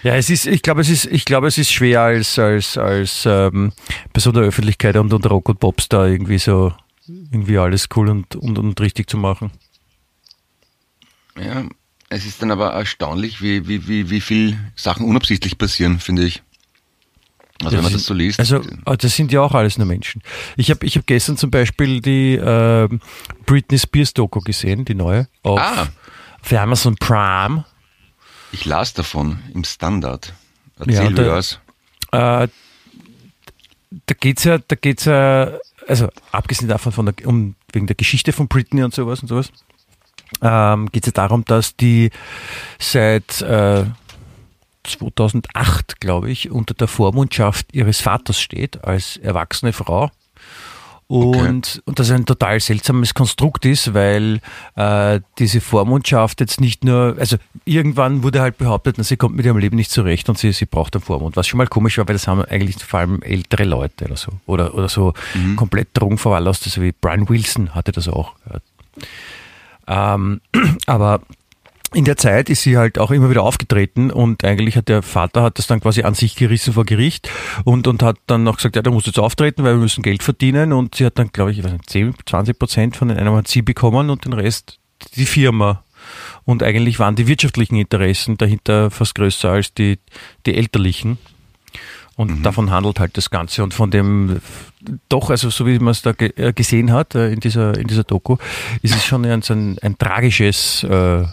Ja, 0.03 0.15
es 0.15 0.29
ist, 0.29 0.45
ich 0.47 0.61
glaube, 0.61 0.81
es 0.81 0.89
ist, 0.89 1.05
ich 1.05 1.25
glaube, 1.25 1.47
es 1.47 1.57
ist 1.57 1.71
schwer 1.71 2.01
als, 2.01 2.37
als, 2.39 2.77
als 2.77 3.23
ähm, 3.25 3.71
Person 4.13 4.33
der 4.33 4.43
Öffentlichkeit 4.43 4.95
und, 4.97 5.11
und 5.13 5.25
Rock 5.29 5.49
und 5.49 5.59
Popstar 5.59 6.07
irgendwie 6.07 6.37
so, 6.39 6.73
irgendwie 7.07 7.57
alles 7.57 7.87
cool 7.95 8.09
und, 8.09 8.35
und, 8.35 8.57
und 8.59 8.79
richtig 8.81 9.09
zu 9.09 9.17
machen. 9.17 9.51
ja, 11.39 11.63
es 12.09 12.25
ist 12.25 12.41
dann 12.41 12.51
aber 12.51 12.71
erstaunlich, 12.73 13.41
wie, 13.41 13.67
wie, 13.67 13.87
wie, 13.87 14.09
wie 14.09 14.21
viel 14.21 14.57
Sachen 14.75 15.05
unabsichtlich 15.07 15.57
passieren, 15.57 15.99
finde 15.99 16.25
ich. 16.25 16.43
Also 17.63 17.77
wenn 17.77 17.83
man 17.83 17.91
sind- 17.91 18.01
das 18.01 18.05
so 18.07 18.13
liest. 18.13 18.39
Also, 18.39 18.61
ah, 18.85 18.95
das 18.95 19.15
sind 19.15 19.31
ja 19.31 19.41
auch 19.41 19.53
alles 19.53 19.77
nur 19.77 19.87
Menschen. 19.87 20.21
Ich 20.57 20.69
habe 20.69 20.85
ich 20.85 20.97
hab 20.97 21.07
gestern 21.07 21.37
zum 21.37 21.49
Beispiel 21.51 22.01
die 22.01 22.35
ähm, 22.41 22.99
Britney 23.45 23.79
Spears 23.79 24.13
Doku 24.13 24.39
gesehen, 24.41 24.85
die 24.85 24.93
neue, 24.95 25.27
auf, 25.41 25.59
Ah. 25.59 25.87
Auf 26.45 26.53
Amazon 26.59 26.95
Prime. 26.95 27.65
Ich 28.51 28.65
las 28.65 28.93
davon 28.93 29.39
im 29.53 29.63
Standard. 29.63 30.33
Ja, 30.79 31.01
Erzähl 31.01 31.13
der- 31.15 31.25
mir 31.25 31.31
was. 31.31 31.59
Äh, 32.11 32.47
da 34.07 34.13
geht's 34.19 34.43
ja, 34.43 34.57
da 34.59 34.75
geht's 34.75 35.05
ja, 35.05 35.57
also 35.87 36.09
abgesehen 36.31 36.67
davon 36.69 36.91
von 36.91 37.05
der, 37.07 37.27
um, 37.27 37.55
wegen 37.71 37.87
der 37.87 37.95
Geschichte 37.95 38.31
von 38.33 38.47
Britney 38.47 38.83
und 38.83 38.93
sowas 38.93 39.21
und 39.21 39.27
sowas, 39.27 39.51
ähm, 40.41 40.89
geht's 40.91 41.07
ja 41.07 41.13
darum, 41.13 41.43
dass 41.45 41.75
die 41.75 42.11
seit 42.79 43.41
äh, 43.41 43.85
2008, 44.83 45.99
glaube 45.99 46.29
ich, 46.29 46.51
unter 46.51 46.73
der 46.75 46.87
Vormundschaft 46.87 47.73
ihres 47.73 48.01
Vaters 48.01 48.39
steht, 48.39 48.83
als 48.83 49.17
erwachsene 49.17 49.73
Frau. 49.73 50.11
Und, 51.07 51.83
und 51.85 51.99
das 51.99 52.09
ein 52.09 52.25
total 52.25 52.59
seltsames 52.59 53.13
Konstrukt 53.13 53.65
ist, 53.65 53.93
weil 53.93 54.39
äh, 54.75 55.19
diese 55.37 55.61
Vormundschaft 55.61 56.39
jetzt 56.39 56.59
nicht 56.59 56.83
nur, 56.83 57.15
also 57.19 57.37
irgendwann 57.63 58.23
wurde 58.23 58.41
halt 58.41 58.57
behauptet, 58.57 58.95
na, 58.97 59.03
sie 59.03 59.15
kommt 59.15 59.35
mit 59.35 59.45
ihrem 59.45 59.57
Leben 59.59 59.75
nicht 59.75 59.91
zurecht 59.91 60.29
und 60.29 60.39
sie, 60.39 60.51
sie 60.51 60.65
braucht 60.65 60.95
einen 60.95 61.03
Vormund. 61.03 61.35
Was 61.35 61.47
schon 61.47 61.59
mal 61.59 61.67
komisch 61.67 61.99
war, 61.99 62.07
weil 62.07 62.15
das 62.15 62.27
haben 62.27 62.43
eigentlich 62.45 62.83
vor 62.83 63.01
allem 63.01 63.21
ältere 63.21 63.65
Leute 63.65 64.05
oder 64.05 64.17
so. 64.17 64.31
Oder, 64.47 64.73
oder 64.73 64.89
so 64.89 65.13
komplett 65.55 65.89
drogenverwahrloste, 65.93 66.69
so 66.69 66.81
wie 66.81 66.91
Brian 66.91 67.29
Wilson 67.29 67.75
hatte 67.75 67.91
das 67.91 68.07
auch. 68.07 68.33
Ähm, 69.87 70.41
aber 70.87 71.21
in 71.95 72.03
der 72.03 72.17
Zeit 72.17 72.49
ist 72.49 72.61
sie 72.61 72.77
halt 72.77 72.99
auch 72.99 73.09
immer 73.11 73.29
wieder 73.29 73.43
aufgetreten 73.43 74.11
und 74.11 74.43
eigentlich 74.43 74.75
hat 74.75 74.89
der 74.89 75.01
Vater 75.01 75.41
hat 75.41 75.57
das 75.57 75.67
dann 75.67 75.79
quasi 75.79 76.03
an 76.03 76.13
sich 76.13 76.35
gerissen 76.35 76.73
vor 76.73 76.83
Gericht 76.83 77.29
und, 77.63 77.87
und 77.87 78.03
hat 78.03 78.17
dann 78.27 78.43
noch 78.43 78.57
gesagt, 78.57 78.75
ja, 78.75 78.81
du 78.81 78.91
musst 78.91 79.07
jetzt 79.07 79.17
auftreten, 79.17 79.63
weil 79.63 79.75
wir 79.75 79.79
müssen 79.79 80.03
Geld 80.03 80.21
verdienen 80.21 80.73
und 80.73 80.95
sie 80.95 81.05
hat 81.05 81.17
dann, 81.17 81.31
glaube 81.31 81.51
ich, 81.51 81.59
ich 81.59 81.63
weiß 81.63 81.71
nicht, 81.71 81.89
10, 81.89 82.13
20 82.25 82.59
Prozent 82.59 82.97
von 82.97 83.07
den 83.07 83.17
einem 83.17 83.33
hat 83.35 83.47
sie 83.47 83.61
bekommen 83.61 84.09
und 84.09 84.25
den 84.25 84.33
Rest 84.33 84.79
die 85.15 85.25
Firma. 85.25 85.83
Und 86.43 86.63
eigentlich 86.63 86.99
waren 86.99 87.15
die 87.15 87.27
wirtschaftlichen 87.27 87.77
Interessen 87.77 88.37
dahinter 88.37 88.91
fast 88.91 89.15
größer 89.15 89.49
als 89.49 89.73
die, 89.73 89.97
die 90.45 90.55
elterlichen. 90.55 91.17
Und 92.17 92.43
davon 92.43 92.71
handelt 92.71 92.99
halt 92.99 93.17
das 93.17 93.29
Ganze. 93.29 93.63
Und 93.63 93.73
von 93.73 93.89
dem, 93.89 94.41
doch, 95.09 95.29
also 95.29 95.49
so 95.49 95.65
wie 95.65 95.79
man 95.79 95.91
es 95.91 96.01
da 96.01 96.13
äh, 96.17 96.53
gesehen 96.53 96.91
hat 96.91 97.15
äh, 97.15 97.31
in 97.31 97.39
dieser, 97.39 97.77
in 97.77 97.87
dieser 97.87 98.03
Doku, 98.03 98.37
ist 98.81 98.95
es 98.95 99.03
schon 99.03 99.25
ein, 99.25 99.41
ein, 99.49 99.79
ein 99.79 99.97
tragisches 99.97 100.83
äh, 100.83 101.25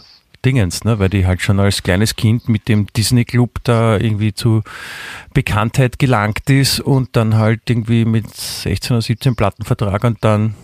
Dingens, 0.45 0.83
ne? 0.83 0.99
weil 0.99 1.09
die 1.09 1.25
halt 1.25 1.41
schon 1.41 1.59
als 1.59 1.83
kleines 1.83 2.15
Kind 2.15 2.49
mit 2.49 2.67
dem 2.67 2.87
Disney 2.95 3.25
Club 3.25 3.59
da 3.63 3.97
irgendwie 3.97 4.33
zu 4.33 4.61
Bekanntheit 5.33 5.99
gelangt 5.99 6.49
ist 6.49 6.79
und 6.79 7.09
dann 7.15 7.35
halt 7.35 7.61
irgendwie 7.69 8.05
mit 8.05 8.29
16 8.35 8.95
oder 8.95 9.01
17 9.01 9.35
Plattenvertrag 9.35 10.03
und 10.03 10.17
dann 10.23 10.55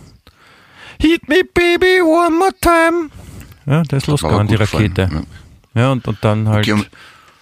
Hit 1.00 1.28
me 1.28 1.40
baby 1.54 2.02
one 2.02 2.36
more 2.36 2.52
time. 2.60 3.08
Ja, 3.66 3.82
da 3.84 3.96
ist 3.96 4.06
losgegangen, 4.06 4.48
die 4.48 4.54
gut 4.56 4.60
gefallen, 4.60 4.92
Rakete. 4.96 5.26
Ja, 5.74 5.92
und, 5.92 6.06
und 6.06 6.18
dann 6.20 6.48
halt. 6.48 6.64
Okay, 6.66 6.72
und- 6.72 6.90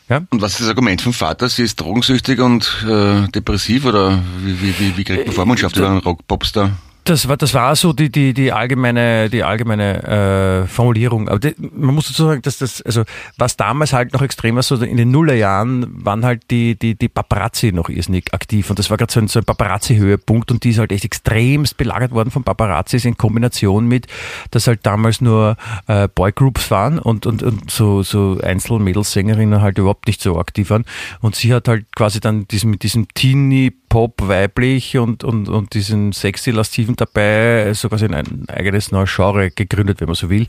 ja. 0.08 0.22
Und 0.30 0.40
was 0.40 0.52
ist 0.52 0.60
das 0.62 0.68
Argument 0.68 1.02
vom 1.02 1.12
Vater? 1.12 1.48
Sie 1.50 1.62
ist 1.64 1.78
drogensüchtig 1.80 2.40
und 2.40 2.84
äh, 2.88 3.28
depressiv 3.28 3.84
oder 3.84 4.18
wie, 4.42 4.62
wie, 4.62 4.78
wie, 4.78 4.96
wie 4.96 5.04
kriegt 5.04 5.26
man 5.26 5.34
Vormundschaft 5.34 5.76
über 5.76 5.90
einen 5.90 5.98
Rock-Popstar? 5.98 6.70
Das 7.08 7.26
war, 7.26 7.38
das 7.38 7.54
war 7.54 7.74
so 7.74 7.94
die, 7.94 8.12
die, 8.12 8.34
die 8.34 8.52
allgemeine, 8.52 9.30
die 9.30 9.42
allgemeine 9.42 10.64
äh, 10.64 10.66
Formulierung. 10.66 11.26
Aber 11.30 11.38
die, 11.38 11.54
man 11.58 11.94
muss 11.94 12.08
dazu 12.08 12.26
sagen, 12.26 12.42
dass 12.42 12.58
das, 12.58 12.82
also 12.82 13.04
was 13.38 13.56
damals 13.56 13.94
halt 13.94 14.12
noch 14.12 14.20
extrem 14.20 14.56
war, 14.56 14.62
so 14.62 14.76
in 14.76 14.98
den 14.98 15.10
Nullerjahren 15.10 15.86
waren 16.04 16.22
halt 16.26 16.42
die, 16.50 16.78
die, 16.78 16.96
die 16.96 17.08
Paparazzi 17.08 17.72
noch 17.72 17.88
irrsinnig 17.88 18.34
aktiv. 18.34 18.68
Und 18.68 18.78
das 18.78 18.90
war 18.90 18.98
gerade 18.98 19.10
so 19.10 19.20
ein, 19.20 19.28
so 19.28 19.38
ein 19.38 19.46
Paparazzi-Höhepunkt 19.46 20.50
und 20.50 20.64
die 20.64 20.70
ist 20.70 20.78
halt 20.78 20.92
echt 20.92 21.06
extremst 21.06 21.78
belagert 21.78 22.10
worden 22.10 22.30
von 22.30 22.44
Paparazzis 22.44 23.06
in 23.06 23.16
Kombination 23.16 23.88
mit, 23.88 24.06
dass 24.50 24.66
halt 24.66 24.80
damals 24.82 25.22
nur 25.22 25.56
äh, 25.86 26.08
Boygroups 26.14 26.70
waren 26.70 26.98
und, 26.98 27.24
und, 27.24 27.42
und 27.42 27.70
so, 27.70 28.02
so 28.02 28.38
Einzelmädelssängerinnen 28.42 29.62
halt 29.62 29.78
überhaupt 29.78 30.08
nicht 30.08 30.20
so 30.20 30.38
aktiv 30.38 30.68
waren. 30.68 30.84
Und 31.22 31.36
sie 31.36 31.54
hat 31.54 31.68
halt 31.68 31.86
quasi 31.96 32.20
dann 32.20 32.46
diesen, 32.48 32.70
mit 32.70 32.82
diesem 32.82 33.08
Teenie 33.14 33.72
Pop 33.88 34.14
weiblich 34.28 34.96
und, 34.98 35.24
und, 35.24 35.48
und 35.48 35.74
diesen 35.74 36.12
sexy 36.12 36.50
lasziven 36.50 36.96
dabei 36.96 37.72
so 37.74 37.88
quasi 37.88 38.06
ein 38.06 38.48
eigenes 38.48 38.90
neues 38.92 39.14
Genre 39.14 39.50
gegründet, 39.50 40.00
wenn 40.00 40.06
man 40.08 40.14
so 40.14 40.28
will. 40.30 40.46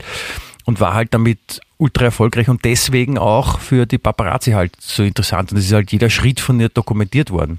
Und 0.66 0.78
war 0.80 0.94
halt 0.94 1.14
damit 1.14 1.60
ultra 1.78 2.04
erfolgreich 2.06 2.48
und 2.48 2.64
deswegen 2.64 3.16
auch 3.18 3.58
für 3.58 3.86
die 3.86 3.98
Paparazzi 3.98 4.52
halt 4.52 4.72
so 4.78 5.02
interessant. 5.02 5.52
Und 5.52 5.58
es 5.58 5.64
ist 5.66 5.72
halt 5.72 5.90
jeder 5.90 6.10
Schritt 6.10 6.38
von 6.40 6.60
ihr 6.60 6.68
dokumentiert 6.68 7.30
worden. 7.30 7.58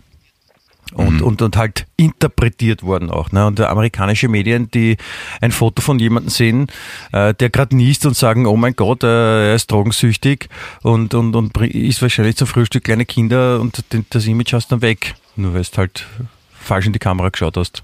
Und, 0.94 1.22
und, 1.22 1.42
und 1.42 1.56
halt 1.56 1.86
interpretiert 1.96 2.84
worden 2.84 3.10
auch. 3.12 3.32
Ne? 3.32 3.48
Und 3.48 3.62
amerikanische 3.62 4.28
Medien, 4.28 4.70
die 4.72 4.98
ein 5.40 5.52
Foto 5.52 5.82
von 5.82 6.00
jemandem 6.00 6.30
sehen, 6.30 6.68
äh, 7.14 7.34
der 7.34 7.50
gerade 7.50 7.78
niest 7.78 8.06
und 8.06 8.18
sagen, 8.18 8.46
oh 8.46 8.58
mein 8.58 8.76
Gott, 8.76 9.04
äh, 9.04 9.52
er 9.52 9.56
ist 9.56 9.72
drogensüchtig 9.72 10.50
und, 10.84 11.14
und, 11.14 11.34
und 11.34 11.56
isst 11.58 12.02
wahrscheinlich 12.02 12.36
zum 12.36 12.48
Frühstück 12.48 12.84
kleine 12.84 13.06
Kinder 13.06 13.62
und 13.62 13.86
den- 13.94 14.06
das 14.10 14.28
Image 14.28 14.52
hast 14.52 14.70
dann 14.74 14.82
weg. 14.82 15.16
Nur 15.36 15.54
weil 15.54 15.64
du 15.64 15.78
halt 15.78 16.06
falsch 16.54 16.86
in 16.86 16.94
die 16.94 17.00
Kamera 17.00 17.30
geschaut 17.30 17.58
hast. 17.58 17.84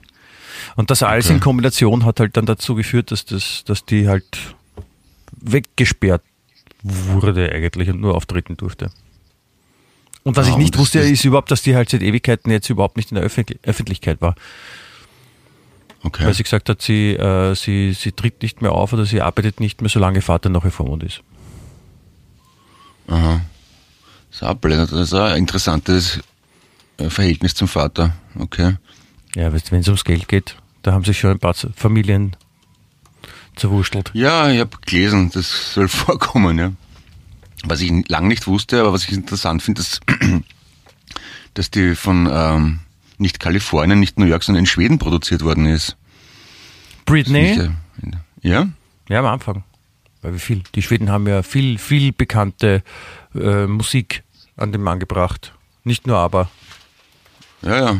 Und 0.75 0.89
das 0.91 1.03
alles 1.03 1.25
Okay. 1.25 1.36
in 1.36 1.39
Kombination 1.39 2.05
hat 2.05 2.19
halt 2.19 2.36
dann 2.38 2.45
dazu 2.45 2.75
geführt, 2.75 3.12
dass, 3.12 3.25
das, 3.25 3.63
dass 3.65 3.86
die 3.86 4.07
halt 4.07 4.25
weggesperrt 5.31 6.23
wurde 6.83 7.51
eigentlich 7.51 7.89
und 7.89 8.01
nur 8.01 8.15
auftreten 8.15 8.57
durfte. 8.57 8.89
Und 10.23 10.36
was 10.36 10.47
Ah, 10.47 10.51
ich 10.51 10.57
nicht 10.57 10.77
wusste, 10.77 10.99
ist- 10.99 11.23
überhaupt, 11.25 11.51
dass 11.51 11.62
die 11.62 11.75
halt 11.75 11.89
seit 11.89 12.01
Ewigkeiten 12.01 12.51
jetzt 12.51 12.69
überhaupt 12.69 12.97
nicht 12.97 13.12
in 13.12 13.15
der 13.15 13.23
Öffentlich 13.23 13.60
Öffentlichkeit 13.63 14.19
war. 14.21 14.36
Okay. 16.03 16.25
Weil 16.25 16.33
sie 16.33 16.43
gesagt 16.43 16.69
hat, 16.69 16.81
sie, 16.81 17.13
äh, 17.13 17.55
sie, 17.55 17.93
sie 17.93 18.12
tritt 18.12 18.41
nicht 18.41 18.62
mehr 18.62 18.71
auf 18.73 18.93
oder 18.93 19.05
sie 19.05 19.21
arbeitet 19.21 19.60
nicht 19.60 19.81
mehr, 19.81 19.89
solange 19.89 20.21
Vater 20.21 20.49
noch 20.49 20.69
Vormund 20.71 21.03
ist. 21.03 21.21
Aha. 23.07 23.41
Das 24.29 24.41
ist 24.41 24.43
auch 24.43 24.53
blöd. 24.55 24.77
Das 24.79 24.91
ist 24.91 25.13
auch 25.13 25.25
ein 25.25 25.38
interessantes 25.38 26.19
Verhältnis 26.97 27.53
zum 27.55 27.67
Vater. 27.67 28.15
Okay. 28.38 28.75
Ja, 29.36 29.51
wenn 29.53 29.79
es 29.79 29.88
ums 29.88 30.03
Geld 30.03 30.27
geht, 30.27 30.55
da 30.81 30.93
haben 30.93 31.03
sich 31.03 31.19
schon 31.19 31.31
ein 31.31 31.39
paar 31.39 31.53
Familien 31.53 32.36
zerwurstelt. 33.55 34.12
Ja, 34.13 34.49
ich 34.49 34.60
habe 34.60 34.77
gelesen, 34.86 35.31
das 35.33 35.73
soll 35.73 35.88
vorkommen, 35.88 36.57
ja. 36.57 36.71
Was 37.63 37.81
ich 37.81 37.91
lang 38.07 38.27
nicht 38.27 38.47
wusste, 38.47 38.79
aber 38.79 38.93
was 38.93 39.03
ich 39.03 39.12
interessant 39.12 39.62
finde, 39.63 39.81
dass, 39.81 39.99
dass 41.55 41.71
die 41.71 41.95
von 41.95 42.29
ähm, 42.31 42.79
nicht 43.17 43.39
Kalifornien, 43.39 43.99
nicht 43.99 44.19
New 44.19 44.25
York, 44.25 44.43
sondern 44.43 44.63
in 44.63 44.67
Schweden 44.67 44.99
produziert 44.99 45.43
worden 45.43 45.65
ist. 45.65 45.97
Britney? 47.05 47.55
Nicht, 47.55 47.60
äh, 47.60 48.17
Ja? 48.41 48.67
Ja, 49.10 49.19
am 49.19 49.25
Anfang. 49.25 49.63
Weil 50.21 50.36
wie 50.36 50.39
viel? 50.39 50.63
Die 50.75 50.81
Schweden 50.81 51.10
haben 51.10 51.27
ja 51.27 51.41
viel, 51.43 51.77
viel 51.77 52.12
bekannte 52.12 52.83
äh, 53.36 53.65
Musik 53.65 54.23
an 54.55 54.71
den 54.71 54.81
Mann 54.81 54.99
gebracht. 54.99 55.53
Nicht 55.83 56.05
nur 56.05 56.17
aber. 56.17 56.49
Ja, 57.62 57.80
ja. 57.80 57.98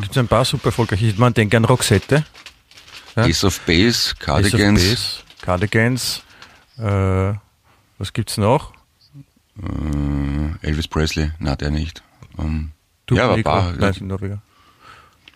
Gibt 0.00 0.10
es 0.10 0.18
ein 0.18 0.28
paar 0.28 0.44
super 0.44 0.66
erfolgreiche. 0.66 1.14
Man 1.16 1.32
denke 1.32 1.56
an 1.56 1.64
Roxette. 1.64 2.24
Ja. 3.16 3.24
Ace 3.24 3.44
of 3.44 3.58
Base, 3.60 3.80
Ace 3.88 4.12
of 4.12 4.18
Cardigans, 4.18 4.80
Base, 4.82 5.16
Cardigans. 5.42 6.22
Äh, 6.78 7.34
was 7.98 8.12
gibt's 8.12 8.36
noch? 8.36 8.72
äh, 9.62 10.66
Elvis 10.66 10.88
Presley, 10.88 11.30
na 11.38 11.56
der 11.56 11.70
nicht. 11.70 12.02
Ähm, 12.38 12.72
Du, 13.06 13.16
ja, 13.16 13.34
Nico? 13.34 13.50
paar. 13.50 13.72
Nein. 13.72 14.40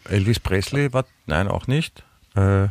Elvis 0.05 0.39
Presley 0.39 0.93
war, 0.93 1.05
nein, 1.27 1.49
auch 1.49 1.67
nicht. 1.67 2.05
Äh, 2.37 2.65
äh, 2.65 2.69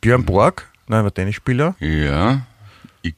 Björn 0.00 0.24
Borg, 0.24 0.70
nein, 0.86 1.02
war 1.02 1.12
Tennisspieler. 1.12 1.74
Ja. 1.80 2.46
I 3.04 3.14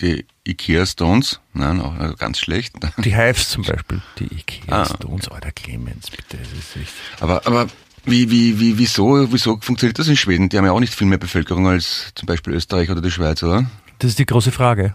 die 0.00 0.24
Ikea 0.46 0.86
Stones, 0.86 1.40
nein, 1.52 1.80
auch 1.80 1.94
also 1.94 2.14
ganz 2.16 2.38
schlecht. 2.38 2.74
Die 2.98 3.16
Hives 3.16 3.50
zum 3.50 3.64
Beispiel. 3.64 4.00
Die 4.18 4.24
Ikea 4.24 4.82
Ah, 4.82 4.84
Stones, 4.84 5.28
Alter 5.28 5.52
Clemens, 5.52 6.10
bitte. 6.10 6.38
Das 6.38 6.52
ist 6.52 6.76
echt. 6.76 6.92
Aber, 7.20 7.46
aber 7.46 7.66
wie, 8.04 8.30
wie, 8.30 8.60
wie, 8.60 8.78
wieso, 8.78 9.32
wieso 9.32 9.58
funktioniert 9.60 9.98
das 9.98 10.08
in 10.08 10.16
Schweden? 10.16 10.48
Die 10.48 10.56
haben 10.58 10.64
ja 10.64 10.72
auch 10.72 10.80
nicht 10.80 10.94
viel 10.94 11.06
mehr 11.06 11.18
Bevölkerung 11.18 11.66
als 11.66 12.12
zum 12.14 12.26
Beispiel 12.26 12.54
Österreich 12.54 12.90
oder 12.90 13.00
die 13.00 13.10
Schweiz, 13.10 13.42
oder? 13.42 13.66
Das 13.98 14.10
ist 14.10 14.18
die 14.18 14.26
große 14.26 14.52
Frage. 14.52 14.94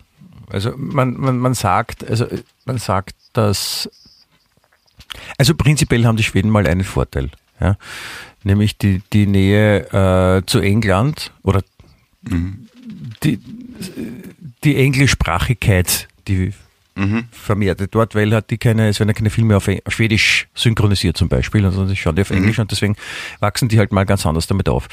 Also 0.49 0.73
man, 0.77 1.13
man, 1.17 1.37
man 1.37 1.53
sagt, 1.53 2.07
also 2.07 2.27
man 2.65 2.77
sagt, 2.77 3.15
dass 3.33 3.89
also 5.37 5.55
prinzipiell 5.55 6.05
haben 6.05 6.17
die 6.17 6.23
Schweden 6.23 6.49
mal 6.49 6.67
einen 6.67 6.83
Vorteil, 6.83 7.29
ja? 7.59 7.77
nämlich 8.43 8.77
die, 8.77 9.01
die 9.11 9.27
Nähe 9.27 9.87
äh, 9.91 10.45
zu 10.45 10.59
England 10.59 11.31
oder 11.43 11.63
die, 13.23 13.39
die 14.63 14.77
Englischsprachigkeit, 14.77 16.07
die 16.27 16.53
vermehrte 17.31 17.87
dort, 17.87 18.15
weil 18.15 18.33
hat 18.35 18.49
die 18.49 18.57
keine, 18.57 18.89
es 18.89 18.99
werden 18.99 19.09
ja 19.09 19.13
keine 19.13 19.29
Filme 19.29 19.55
auf 19.57 19.67
Eng- 19.67 19.81
Schwedisch 19.87 20.47
synchronisiert 20.53 21.17
zum 21.17 21.29
Beispiel, 21.29 21.61
sondern 21.61 21.87
sie 21.87 21.95
schauen 21.95 22.15
die 22.15 22.21
auf 22.21 22.29
Englisch 22.31 22.59
und 22.59 22.69
deswegen 22.69 22.95
wachsen 23.39 23.69
die 23.69 23.79
halt 23.79 23.91
mal 23.91 24.05
ganz 24.05 24.25
anders 24.25 24.45
damit 24.45 24.67
auf. 24.69 24.87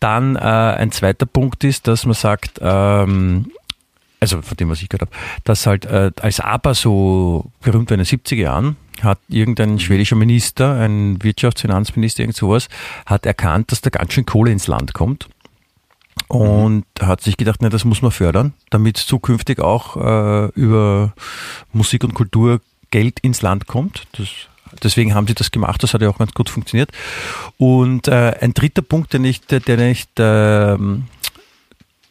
Dann 0.00 0.36
äh, 0.36 0.40
ein 0.40 0.90
zweiter 0.92 1.26
Punkt 1.26 1.64
ist, 1.64 1.86
dass 1.86 2.04
man 2.06 2.14
sagt, 2.14 2.58
ähm, 2.60 3.50
also 4.20 4.42
von 4.42 4.56
dem, 4.56 4.68
was 4.68 4.82
ich 4.82 4.88
gehört 4.88 5.02
habe, 5.02 5.12
dass 5.44 5.66
halt 5.66 5.86
äh, 5.86 6.10
als 6.20 6.40
ABBA 6.40 6.74
so 6.74 7.50
berühmt 7.62 7.90
war 7.90 7.96
in 7.98 8.04
den 8.04 8.06
70er 8.06 8.34
Jahren, 8.34 8.76
hat 9.00 9.20
irgendein 9.28 9.78
schwedischer 9.78 10.16
Minister, 10.16 10.74
ein 10.74 11.22
Wirtschaftsfinanzminister, 11.22 12.24
irgend 12.24 12.36
sowas, 12.36 12.68
hat 13.06 13.26
erkannt, 13.26 13.70
dass 13.70 13.80
da 13.80 13.90
ganz 13.90 14.12
schön 14.12 14.26
Kohle 14.26 14.50
ins 14.50 14.66
Land 14.66 14.92
kommt 14.92 15.28
und 16.28 16.84
hat 17.00 17.22
sich 17.22 17.36
gedacht, 17.36 17.60
na, 17.60 17.70
das 17.70 17.84
muss 17.84 18.02
man 18.02 18.10
fördern, 18.10 18.52
damit 18.70 18.98
zukünftig 18.98 19.60
auch 19.60 19.96
äh, 19.96 20.46
über 20.54 21.14
Musik 21.72 22.04
und 22.04 22.14
Kultur 22.14 22.60
Geld 22.90 23.18
ins 23.20 23.42
Land 23.42 23.66
kommt. 23.66 24.06
Das, 24.12 24.28
deswegen 24.82 25.14
haben 25.14 25.26
sie 25.26 25.34
das 25.34 25.50
gemacht, 25.50 25.82
das 25.82 25.94
hat 25.94 26.02
ja 26.02 26.10
auch 26.10 26.18
ganz 26.18 26.32
gut 26.32 26.50
funktioniert. 26.50 26.90
Und 27.56 28.08
äh, 28.08 28.36
ein 28.40 28.54
dritter 28.54 28.82
Punkt, 28.82 29.12
den 29.12 29.24
ich, 29.24 29.40
der, 29.46 29.60
der 29.60 29.76
nicht, 29.78 30.10
ähm, 30.18 31.06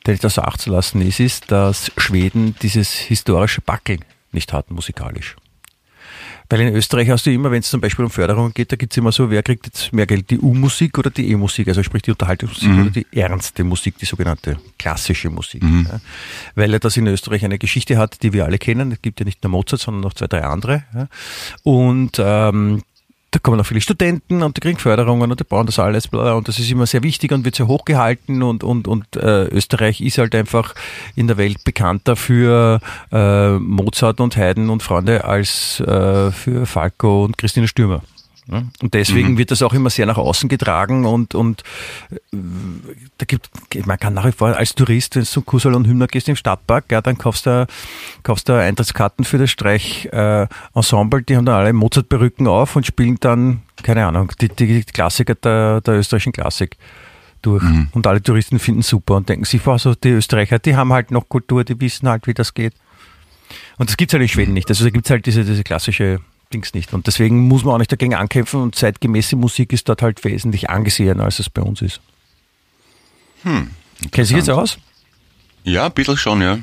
der 0.05 0.13
nicht 0.13 0.25
außer 0.25 0.47
Acht 0.47 0.61
zu 0.61 0.71
lassen 0.71 1.01
ist, 1.01 1.19
ist, 1.19 1.51
dass 1.51 1.91
Schweden 1.97 2.55
dieses 2.61 2.93
historische 2.93 3.61
Backeln 3.61 4.03
nicht 4.31 4.51
hat 4.53 4.71
musikalisch. 4.71 5.35
Weil 6.49 6.61
in 6.61 6.75
Österreich 6.75 7.09
hast 7.09 7.25
du 7.25 7.31
immer, 7.31 7.51
wenn 7.51 7.59
es 7.59 7.69
zum 7.69 7.81
Beispiel 7.81 8.05
um 8.05 8.11
Förderungen 8.11 8.53
geht, 8.53 8.71
da 8.71 8.75
gibt 8.75 8.93
es 8.93 8.97
immer 8.97 9.11
so, 9.11 9.29
wer 9.29 9.43
kriegt 9.43 9.65
jetzt 9.65 9.91
mehr 9.91 10.05
Geld, 10.05 10.29
die 10.29 10.39
U-Musik 10.39 10.97
oder 10.97 11.09
die 11.09 11.29
E-Musik, 11.31 11.67
also 11.67 11.83
sprich 11.83 12.03
die 12.03 12.11
Unterhaltungsmusik 12.11 12.79
oder 12.79 12.89
die 12.89 13.07
ernste 13.11 13.63
Musik, 13.63 13.97
die 13.97 14.05
sogenannte 14.05 14.57
klassische 14.79 15.29
Musik. 15.29 15.63
Ja. 15.63 15.99
Weil 16.55 16.73
er 16.73 16.79
das 16.79 16.95
in 16.97 17.07
Österreich 17.07 17.43
eine 17.43 17.57
Geschichte 17.57 17.97
hat, 17.97 18.23
die 18.23 18.33
wir 18.33 18.45
alle 18.45 18.57
kennen. 18.57 18.91
Es 18.91 19.01
gibt 19.01 19.19
ja 19.19 19.25
nicht 19.25 19.43
nur 19.43 19.51
Mozart, 19.51 19.81
sondern 19.81 20.01
noch 20.01 20.13
zwei, 20.13 20.27
drei 20.27 20.43
andere. 20.43 20.83
Ja. 20.93 21.07
Und 21.63 22.17
ähm, 22.19 22.83
da 23.37 23.41
kommen 23.41 23.61
auch 23.61 23.65
viele 23.65 23.81
Studenten 23.81 24.41
und 24.41 24.57
die 24.57 24.61
kriegen 24.61 24.79
Förderungen 24.79 25.29
und 25.29 25.39
die 25.39 25.43
bauen 25.43 25.67
das 25.67 25.77
alles 25.77 26.07
und 26.07 26.47
das 26.47 26.57
ist 26.57 26.71
immer 26.71 26.87
sehr 26.87 27.03
wichtig 27.03 27.31
und 27.31 27.45
wird 27.45 27.55
sehr 27.55 27.67
hochgehalten 27.67 28.41
und, 28.41 28.63
und, 28.63 28.87
und 28.87 29.15
äh, 29.15 29.45
Österreich 29.45 30.01
ist 30.01 30.17
halt 30.17 30.33
einfach 30.33 30.73
in 31.15 31.27
der 31.27 31.37
Welt 31.37 31.63
bekannter 31.63 32.15
für 32.15 32.79
äh, 33.11 33.51
Mozart 33.59 34.19
und 34.21 34.35
Haydn 34.37 34.71
und 34.71 34.81
Freunde 34.81 35.23
als 35.23 35.79
äh, 35.81 36.31
für 36.31 36.65
Falco 36.65 37.25
und 37.25 37.37
Christine 37.37 37.67
Stürmer. 37.67 38.01
Ja? 38.49 38.63
Und 38.81 38.93
deswegen 38.93 39.37
wird 39.37 39.51
das 39.51 39.61
auch 39.61 39.73
immer 39.73 39.89
sehr 39.89 40.05
nach 40.05 40.17
außen 40.17 40.49
getragen 40.49 41.05
und, 41.05 41.35
und 41.35 41.63
äh, 42.11 42.37
da 43.17 43.25
gibt, 43.25 43.49
man 43.85 43.99
kann 43.99 44.13
nach 44.13 44.25
wie 44.25 44.31
vor 44.31 44.55
als 44.55 44.73
Tourist, 44.75 45.15
wenn 45.15 45.23
du 45.23 45.27
zum 45.27 45.45
Kusal 45.45 45.75
und 45.75 45.87
Hymner 45.87 46.07
gehst 46.07 46.29
im 46.29 46.35
Stadtpark, 46.35 46.85
ja, 46.91 47.01
dann 47.01 47.17
kaufst 47.17 47.45
du, 47.45 47.67
kaufst 48.23 48.47
du 48.49 48.53
Eintrittskarten 48.53 49.25
für 49.25 49.37
das 49.37 49.51
Streich-Ensemble, 49.51 51.19
äh, 51.21 51.23
die 51.23 51.35
haben 51.35 51.45
dann 51.45 51.55
alle 51.55 51.73
Mozart-Perücken 51.73 52.47
auf 52.47 52.75
und 52.75 52.85
spielen 52.85 53.17
dann, 53.19 53.61
keine 53.83 54.05
Ahnung, 54.05 54.31
die, 54.39 54.49
die 54.49 54.83
Klassiker 54.83 55.35
der, 55.35 55.81
der 55.81 55.95
österreichischen 55.95 56.33
Klassik 56.33 56.77
durch. 57.41 57.63
Und 57.91 58.07
alle 58.07 58.21
Touristen 58.21 58.59
finden 58.59 58.81
super 58.81 59.15
und 59.15 59.29
denken 59.29 59.45
sich, 59.45 59.65
wow, 59.65 59.79
so 59.79 59.93
die 59.95 60.09
Österreicher, 60.09 60.59
die 60.59 60.75
haben 60.75 60.93
halt 60.93 61.11
noch 61.11 61.29
Kultur, 61.29 61.63
die 61.63 61.79
wissen 61.79 62.07
halt, 62.09 62.27
wie 62.27 62.33
das 62.33 62.53
geht. 62.53 62.73
Und 63.77 63.89
das 63.89 63.97
gibt's 63.97 64.13
halt 64.13 64.23
in 64.23 64.29
Schweden 64.29 64.53
nicht. 64.53 64.69
Also 64.69 64.83
da 64.83 64.89
gibt's 64.89 65.09
halt 65.09 65.25
diese, 65.25 65.43
diese 65.43 65.63
klassische 65.63 66.19
Dings 66.53 66.73
nicht. 66.73 66.93
Und 66.93 67.07
deswegen 67.07 67.47
muss 67.47 67.63
man 67.63 67.75
auch 67.75 67.79
nicht 67.79 67.91
dagegen 67.91 68.15
ankämpfen 68.15 68.61
und 68.61 68.75
zeitgemäße 68.75 69.35
Musik 69.35 69.73
ist 69.73 69.87
dort 69.89 70.01
halt 70.01 70.23
wesentlich 70.23 70.69
angesehener, 70.69 71.23
als 71.23 71.39
es 71.39 71.49
bei 71.49 71.61
uns 71.61 71.81
ist. 71.81 72.01
Hm. 73.43 73.71
Kennst 74.11 74.31
du 74.31 74.35
jetzt 74.35 74.49
aus? 74.49 74.77
Ja, 75.63 75.87
ein 75.87 75.91
bisschen 75.91 76.17
schon, 76.17 76.41
ja. 76.41 76.59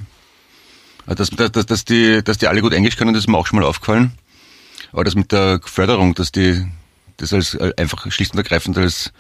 Aber 1.07 1.15
Dass, 1.15 1.31
dass, 1.31 1.67
dass, 1.67 1.85
die, 1.85 2.23
dass 2.25 2.39
die 2.39 2.49
alle 2.49 2.63
gut 2.63 2.73
Englisch 2.73 2.97
können, 2.97 3.13
das 3.13 3.25
ist 3.25 3.29
mir 3.29 3.37
auch 3.37 3.47
schon 3.47 3.59
mal 3.59 3.67
aufgefallen. 3.67 4.13
Aber 4.93 5.05
das 5.05 5.15
mit 5.15 5.33
der 5.33 5.61
Förderung, 5.65 6.15
dass 6.15 6.33
die 6.33 6.67
das 7.17 7.33
als 7.33 7.55
äh, 7.55 7.73
einfach 7.77 8.11
schlicht 8.11 8.33
und 8.33 8.39
ergreifend 8.39 8.79
als 8.79 9.13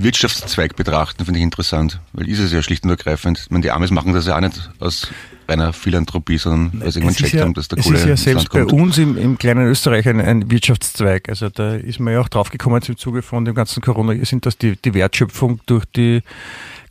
Wirtschaftszweig 0.00 0.76
betrachten, 0.76 1.24
finde 1.24 1.40
ich 1.40 1.44
interessant. 1.44 2.00
Weil 2.12 2.28
ist 2.28 2.38
es 2.38 2.52
ja 2.52 2.62
schlicht 2.62 2.84
und 2.84 2.90
ergreifend. 2.90 3.40
Ich 3.40 3.50
meine, 3.50 3.62
die 3.62 3.72
Amis 3.72 3.90
machen 3.90 4.12
das 4.12 4.28
ja 4.28 4.36
auch 4.36 4.40
nicht 4.40 4.70
aus 4.78 5.08
reiner 5.48 5.72
Philanthropie, 5.72 6.38
sondern 6.38 6.80
weil 6.80 6.92
sie 6.92 7.00
irgendwann 7.00 7.14
Es 7.14 7.16
checkt 7.16 7.34
ja, 7.34 7.42
haben, 7.42 7.54
dass 7.54 7.66
der 7.66 7.78
es 7.78 7.84
Kohle 7.84 7.98
ist 7.98 8.06
ja 8.06 8.16
selbst 8.16 8.48
bei 8.50 8.64
uns 8.64 8.96
im, 8.98 9.18
im 9.18 9.38
kleinen 9.38 9.66
Österreich 9.66 10.06
ein, 10.08 10.20
ein 10.20 10.52
Wirtschaftszweig. 10.52 11.28
Also 11.28 11.48
da 11.48 11.74
ist 11.74 11.98
man 11.98 12.12
ja 12.12 12.20
auch 12.20 12.28
draufgekommen 12.28 12.80
im 12.86 12.96
Zuge 12.96 13.22
von 13.22 13.44
dem 13.44 13.56
ganzen 13.56 13.82
Corona, 13.82 14.14
sind, 14.24 14.46
dass 14.46 14.56
die, 14.56 14.76
die 14.76 14.94
Wertschöpfung 14.94 15.60
durch 15.66 15.84
die 15.84 16.22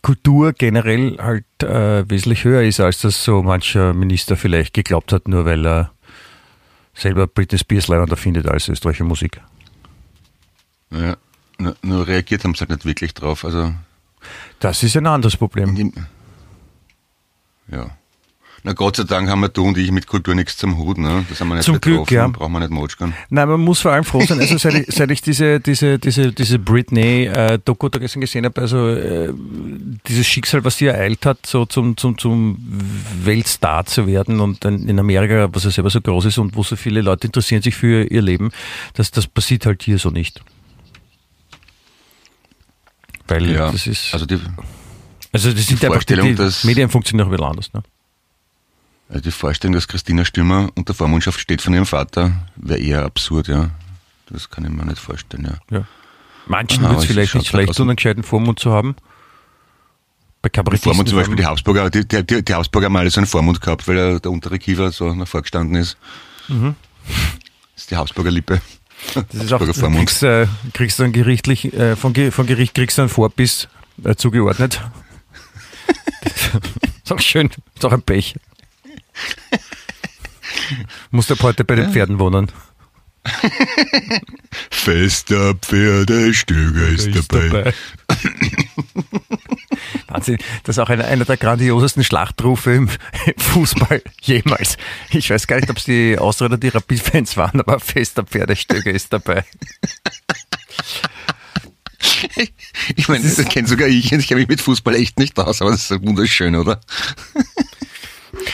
Kultur 0.01 0.51
generell 0.51 1.17
halt 1.17 1.45
äh, 1.63 2.09
wesentlich 2.09 2.43
höher 2.43 2.63
ist, 2.63 2.81
als 2.81 2.99
das 2.99 3.23
so 3.23 3.41
mancher 3.41 3.93
Minister 3.93 4.35
vielleicht 4.35 4.73
geglaubt 4.73 5.13
hat, 5.13 5.29
nur 5.29 5.45
weil 5.45 5.65
er 5.65 5.91
selber 6.93 7.25
Britney 7.25 7.57
Spears 7.57 7.87
leibender 7.87 8.17
findet 8.17 8.49
als 8.49 8.67
österreichische 8.67 9.05
Musik. 9.05 9.39
Ja, 10.91 11.15
nur, 11.57 11.75
nur 11.81 12.07
reagiert 12.07 12.43
haben 12.43 12.53
sie 12.55 12.59
halt 12.61 12.69
nicht 12.69 12.85
wirklich 12.85 13.13
drauf. 13.13 13.45
Also, 13.45 13.73
Das 14.59 14.83
ist 14.83 14.95
ein 14.97 15.07
anderes 15.07 15.37
Problem. 15.37 15.75
die, 15.75 15.91
ja. 17.71 17.89
Na 18.63 18.73
Gott 18.73 18.97
sei 18.97 19.03
Dank 19.03 19.29
haben 19.29 19.39
wir 19.41 19.49
du 19.49 19.63
und 19.65 19.77
ich 19.77 19.91
mit 19.91 20.07
Kultur 20.07 20.35
nichts 20.35 20.57
zum 20.57 20.77
Hut, 20.77 20.97
ne? 20.97 21.23
Das 21.29 21.39
haben 21.39 21.47
wir 21.47 21.55
nicht 21.55 21.63
Zum 21.63 21.79
Glück, 21.79 22.05
betroffen, 22.05 22.13
ja. 22.15 22.27
brauchen 22.27 22.51
wir 22.53 22.59
nicht 22.59 22.71
motschern. 22.71 23.13
Nein, 23.29 23.47
man 23.47 23.61
muss 23.61 23.79
vor 23.79 23.91
allem 23.93 24.03
froh 24.03 24.19
sein, 24.25 24.39
also 24.39 24.57
seit 24.57 24.73
ich, 24.73 24.93
seit 24.93 25.09
ich 25.11 25.21
diese, 25.21 25.59
diese, 25.61 25.99
diese, 25.99 26.33
diese 26.33 26.59
Britney-Doku 26.59 27.87
da 27.87 27.99
gestern 27.99 28.21
gesehen 28.21 28.43
habe, 28.45 28.59
also 28.59 28.89
äh, 28.89 29.31
dieses 30.07 30.27
Schicksal, 30.27 30.65
was 30.65 30.77
sie 30.77 30.87
ereilt 30.87 31.25
hat, 31.25 31.45
so 31.45 31.65
zum, 31.65 31.95
zum, 31.95 32.17
zum 32.17 32.57
Weltstar 33.23 33.85
zu 33.85 34.05
werden 34.07 34.41
und 34.41 34.65
in 34.65 34.99
Amerika, 34.99 35.47
was 35.53 35.63
ja 35.63 35.69
selber 35.69 35.91
so 35.91 36.01
groß 36.01 36.25
ist 36.25 36.37
und 36.37 36.55
wo 36.55 36.63
so 36.63 36.75
viele 36.75 37.01
Leute 37.01 37.27
interessieren 37.27 37.61
sich 37.61 37.75
für 37.75 38.03
ihr 38.11 38.21
Leben, 38.21 38.51
das, 38.95 39.11
das 39.11 39.27
passiert 39.27 39.65
halt 39.65 39.83
hier 39.83 39.99
so 39.99 40.09
nicht. 40.09 40.41
Weil 43.27 43.49
Ja, 43.51 43.71
das 43.71 43.87
ist, 43.87 44.13
also 44.13 44.25
die, 44.25 44.39
also 45.33 45.51
das 45.51 45.67
sind 45.67 45.81
die 45.81 45.85
einfach, 45.87 46.03
die, 46.03 46.15
die 46.15 46.35
dass- 46.35 46.63
Medien 46.63 46.89
funktionieren 46.89 47.27
auch 47.27 47.31
ein 47.31 47.37
bisschen 47.37 47.49
anders. 47.49 47.73
Ne? 47.73 47.83
Also 49.09 49.21
die 49.21 49.31
Vorstellung, 49.31 49.73
dass 49.75 49.87
Christina 49.87 50.25
Stürmer 50.25 50.69
unter 50.75 50.93
Vormundschaft 50.93 51.39
steht 51.39 51.61
von 51.61 51.73
ihrem 51.73 51.85
Vater, 51.85 52.33
wäre 52.55 52.79
eher 52.79 53.03
absurd, 53.05 53.47
ja. 53.47 53.69
Das 54.29 54.49
kann 54.49 54.65
ich 54.65 54.71
mir 54.71 54.85
nicht 54.85 54.99
vorstellen, 54.99 55.45
ja. 55.71 55.77
Ja. 55.77 55.85
Manchen 56.47 56.83
wird 56.83 56.99
es 56.99 57.05
vielleicht 57.05 57.35
nicht 57.35 57.47
schlecht 57.47 57.73
tun, 57.75 57.89
einen 57.89 57.95
gescheiten 57.95 58.23
Vormund 58.23 58.59
zu 58.59 58.71
haben. 58.71 58.95
Bei 60.41 60.49
Kabarettisten. 60.49 60.91
Vormund 60.91 61.09
zum 61.09 61.17
Beispiel 61.17 61.35
die 61.37 61.45
Habsburger, 61.45 61.89
die, 61.89 62.07
die, 62.07 62.25
die, 62.25 62.43
die 62.43 62.53
Habsburger 62.53 62.85
haben 62.85 62.95
alle 62.97 63.09
so 63.09 63.19
einen 63.19 63.27
Vormund 63.27 63.59
gehabt, 63.61 63.87
weil 63.87 63.97
er, 63.97 64.19
der 64.19 64.31
untere 64.31 64.59
Kiefer 64.59 64.91
so 64.91 65.13
nach 65.13 65.27
vorgestanden 65.27 65.75
ist. 65.75 65.97
Mhm. 66.47 66.75
Das 67.73 67.83
ist 67.83 67.91
die 67.91 67.95
Habsburger 67.95 68.31
Lippe. 68.31 68.61
Das 69.13 69.43
ist 69.43 69.53
auch, 69.53 69.59
du 69.59 69.73
kriegst, 69.73 70.23
äh, 70.23 70.47
kriegst 70.73 70.99
dann 70.99 71.11
gerichtlich, 71.11 71.73
äh, 71.73 71.95
von, 71.95 72.13
von 72.31 72.45
Gericht 72.45 72.73
kriegst 72.73 72.97
du 72.97 73.03
einen 73.03 73.09
Vorbiss 73.09 73.67
äh, 74.03 74.15
zugeordnet. 74.15 74.81
ist 77.03 77.11
auch 77.11 77.19
schön, 77.19 77.49
ist 77.75 77.85
auch 77.85 77.93
ein 77.93 78.01
Pech. 78.01 78.35
Musst 81.11 81.31
ab 81.31 81.39
heute 81.41 81.63
bei 81.63 81.75
den 81.75 81.91
Pferden 81.91 82.19
wohnen. 82.19 82.51
Fester 84.71 85.53
Pferdestück 85.55 86.75
ist 86.75 87.09
dabei. 87.31 87.73
Wahnsinn, 90.17 90.37
das 90.63 90.77
ist 90.77 90.79
auch 90.79 90.89
einer, 90.89 91.05
einer 91.05 91.25
der 91.25 91.37
grandiosesten 91.37 92.03
Schlachtrufe 92.03 92.73
im 92.73 92.89
Fußball 93.37 94.01
jemals. 94.21 94.77
Ich 95.11 95.29
weiß 95.29 95.47
gar 95.47 95.57
nicht, 95.57 95.69
ob 95.69 95.77
es 95.77 95.85
die 95.85 96.17
Austria 96.17 96.47
oder 96.47 96.57
die 96.57 96.69
Rapid-Fans 96.69 97.37
waren, 97.37 97.59
aber 97.59 97.79
fester 97.79 98.23
Pferdestöcke 98.23 98.89
ist 98.89 99.13
dabei. 99.13 99.45
Ich 102.95 103.07
meine, 103.09 103.23
das 103.23 103.43
kennt 103.45 103.67
sogar 103.67 103.87
ich. 103.87 104.11
Ich 104.11 104.27
kenne 104.27 104.39
mich 104.39 104.47
mit 104.47 104.61
Fußball 104.61 104.95
echt 104.95 105.19
nicht 105.19 105.37
aus, 105.39 105.61
aber 105.61 105.71
das 105.71 105.91
ist 105.91 106.03
wunderschön, 106.03 106.55
oder? 106.55 106.79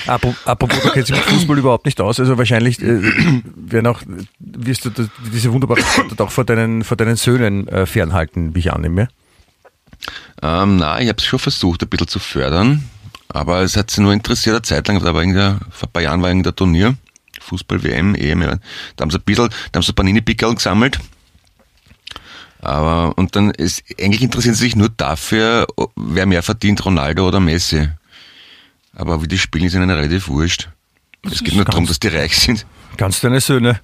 Apropos, 0.05 0.81
du 0.81 0.89
kennst 0.91 1.09
dich 1.09 1.17
mit 1.17 1.25
Fußball 1.25 1.57
überhaupt 1.57 1.85
nicht 1.85 1.99
aus, 2.01 2.19
also 2.19 2.37
wahrscheinlich 2.37 2.81
äh, 2.81 3.01
werden 3.55 3.87
auch, 3.87 4.01
wirst 4.39 4.85
du 4.85 4.91
diese 5.31 5.51
wunderbare 5.51 5.81
Sportart 5.81 6.21
auch 6.21 6.31
vor 6.31 6.45
deinen, 6.45 6.83
vor 6.83 6.97
deinen 6.97 7.15
Söhnen 7.15 7.67
äh, 7.67 7.85
fernhalten, 7.85 8.55
wie 8.55 8.59
ich 8.59 8.73
annehme. 8.73 9.09
Ähm, 10.43 10.75
na, 10.75 10.99
ich 10.99 11.07
habe 11.07 11.17
es 11.19 11.23
schon 11.23 11.39
versucht, 11.39 11.83
ein 11.83 11.87
bisschen 11.87 12.09
zu 12.09 12.19
fördern, 12.19 12.83
aber 13.29 13.61
es 13.61 13.77
hat 13.77 13.89
sie 13.89 14.01
nur 14.01 14.11
interessiert 14.11 14.55
eine 14.55 14.61
Zeit 14.61 14.87
lang. 14.89 15.01
Da 15.01 15.13
war 15.13 15.21
irgendwie, 15.21 15.65
vor 15.71 15.87
ein 15.87 15.91
paar 15.93 16.01
Jahren 16.01 16.21
war 16.21 16.27
irgendein 16.29 16.53
Turnier, 16.53 16.95
Fußball-WM, 17.39 18.13
EM, 18.15 18.41
da 18.41 19.01
haben 19.01 19.09
sie 19.09 19.19
ein 19.19 19.23
bisschen, 19.23 19.49
da 19.71 19.77
haben 19.77 19.83
sie 19.83 19.93
Panini-Pickel 19.93 20.53
gesammelt. 20.55 20.99
Aber, 22.59 23.17
und 23.17 23.37
dann 23.37 23.51
ist, 23.51 23.83
eigentlich 23.97 24.21
interessieren 24.21 24.55
sie 24.55 24.65
sich 24.65 24.75
nur 24.75 24.89
dafür, 24.89 25.65
wer 25.95 26.25
mehr 26.25 26.43
verdient, 26.43 26.83
Ronaldo 26.83 27.25
oder 27.25 27.39
Messi. 27.39 27.89
Aber 28.95 29.21
wie 29.21 29.27
die 29.29 29.37
spielen, 29.39 29.65
ist 29.65 29.75
ihnen 29.75 29.89
relativ 29.89 30.27
wurscht. 30.27 30.69
Es 31.23 31.41
geht 31.41 31.55
nur 31.55 31.65
darum, 31.65 31.87
dass 31.87 31.99
die 31.99 32.09
reich 32.09 32.37
sind. 32.37 32.65
Ganz 32.97 33.21
deine 33.21 33.39
Söhne. 33.39 33.79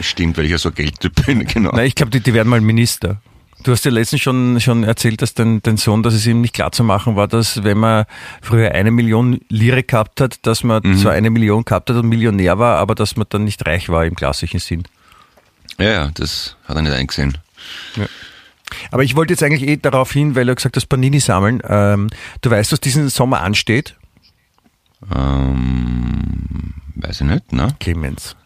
Stimmt, 0.00 0.38
weil 0.38 0.44
ich 0.44 0.52
ja 0.52 0.58
so 0.58 0.70
Geldtyp 0.70 1.26
bin, 1.26 1.44
genau. 1.46 1.72
Nein, 1.72 1.86
ich 1.86 1.96
glaube, 1.96 2.10
die, 2.10 2.20
die 2.20 2.34
werden 2.34 2.48
mal 2.48 2.60
Minister. 2.60 3.20
Du 3.64 3.72
hast 3.72 3.84
ja 3.84 3.90
letztens 3.90 4.22
schon, 4.22 4.60
schon 4.60 4.84
erzählt, 4.84 5.20
dass 5.20 5.34
dein, 5.34 5.60
dein 5.62 5.76
Sohn, 5.76 6.02
dass 6.02 6.14
es 6.14 6.26
ihm 6.26 6.40
nicht 6.40 6.54
klar 6.54 6.70
zu 6.70 6.84
machen 6.84 7.16
war, 7.16 7.26
dass 7.26 7.64
wenn 7.64 7.78
man 7.78 8.04
früher 8.40 8.72
eine 8.72 8.90
Million 8.90 9.40
Lire 9.48 9.82
gehabt 9.82 10.20
hat, 10.20 10.46
dass 10.46 10.62
man 10.62 10.82
mhm. 10.84 10.98
zwar 10.98 11.12
eine 11.12 11.30
Million 11.30 11.64
gehabt 11.64 11.90
hat 11.90 11.96
und 11.96 12.08
Millionär 12.08 12.58
war, 12.58 12.78
aber 12.78 12.94
dass 12.94 13.16
man 13.16 13.26
dann 13.30 13.44
nicht 13.44 13.66
reich 13.66 13.88
war 13.88 14.06
im 14.06 14.14
klassischen 14.14 14.60
Sinn. 14.60 14.84
Ja, 15.78 15.90
ja, 15.90 16.10
das 16.14 16.56
hat 16.66 16.76
er 16.76 16.82
nicht 16.82 16.94
eingesehen. 16.94 17.38
Ja. 17.96 18.06
Aber 18.90 19.02
ich 19.02 19.16
wollte 19.16 19.32
jetzt 19.32 19.42
eigentlich 19.42 19.68
eh 19.68 19.76
darauf 19.76 20.12
hin, 20.12 20.34
weil 20.36 20.46
du 20.46 20.54
gesagt 20.54 20.76
hast, 20.76 20.86
Panini 20.86 21.20
sammeln. 21.20 21.60
Ähm, 21.66 22.08
du 22.42 22.50
weißt, 22.50 22.70
was 22.72 22.80
diesen 22.80 23.08
Sommer 23.08 23.40
ansteht? 23.40 23.96
Ähm, 25.14 26.74
weiß 26.96 27.22
ich 27.22 27.26
nicht, 27.26 27.52
ne? 27.52 27.74
Clemens. 27.80 28.36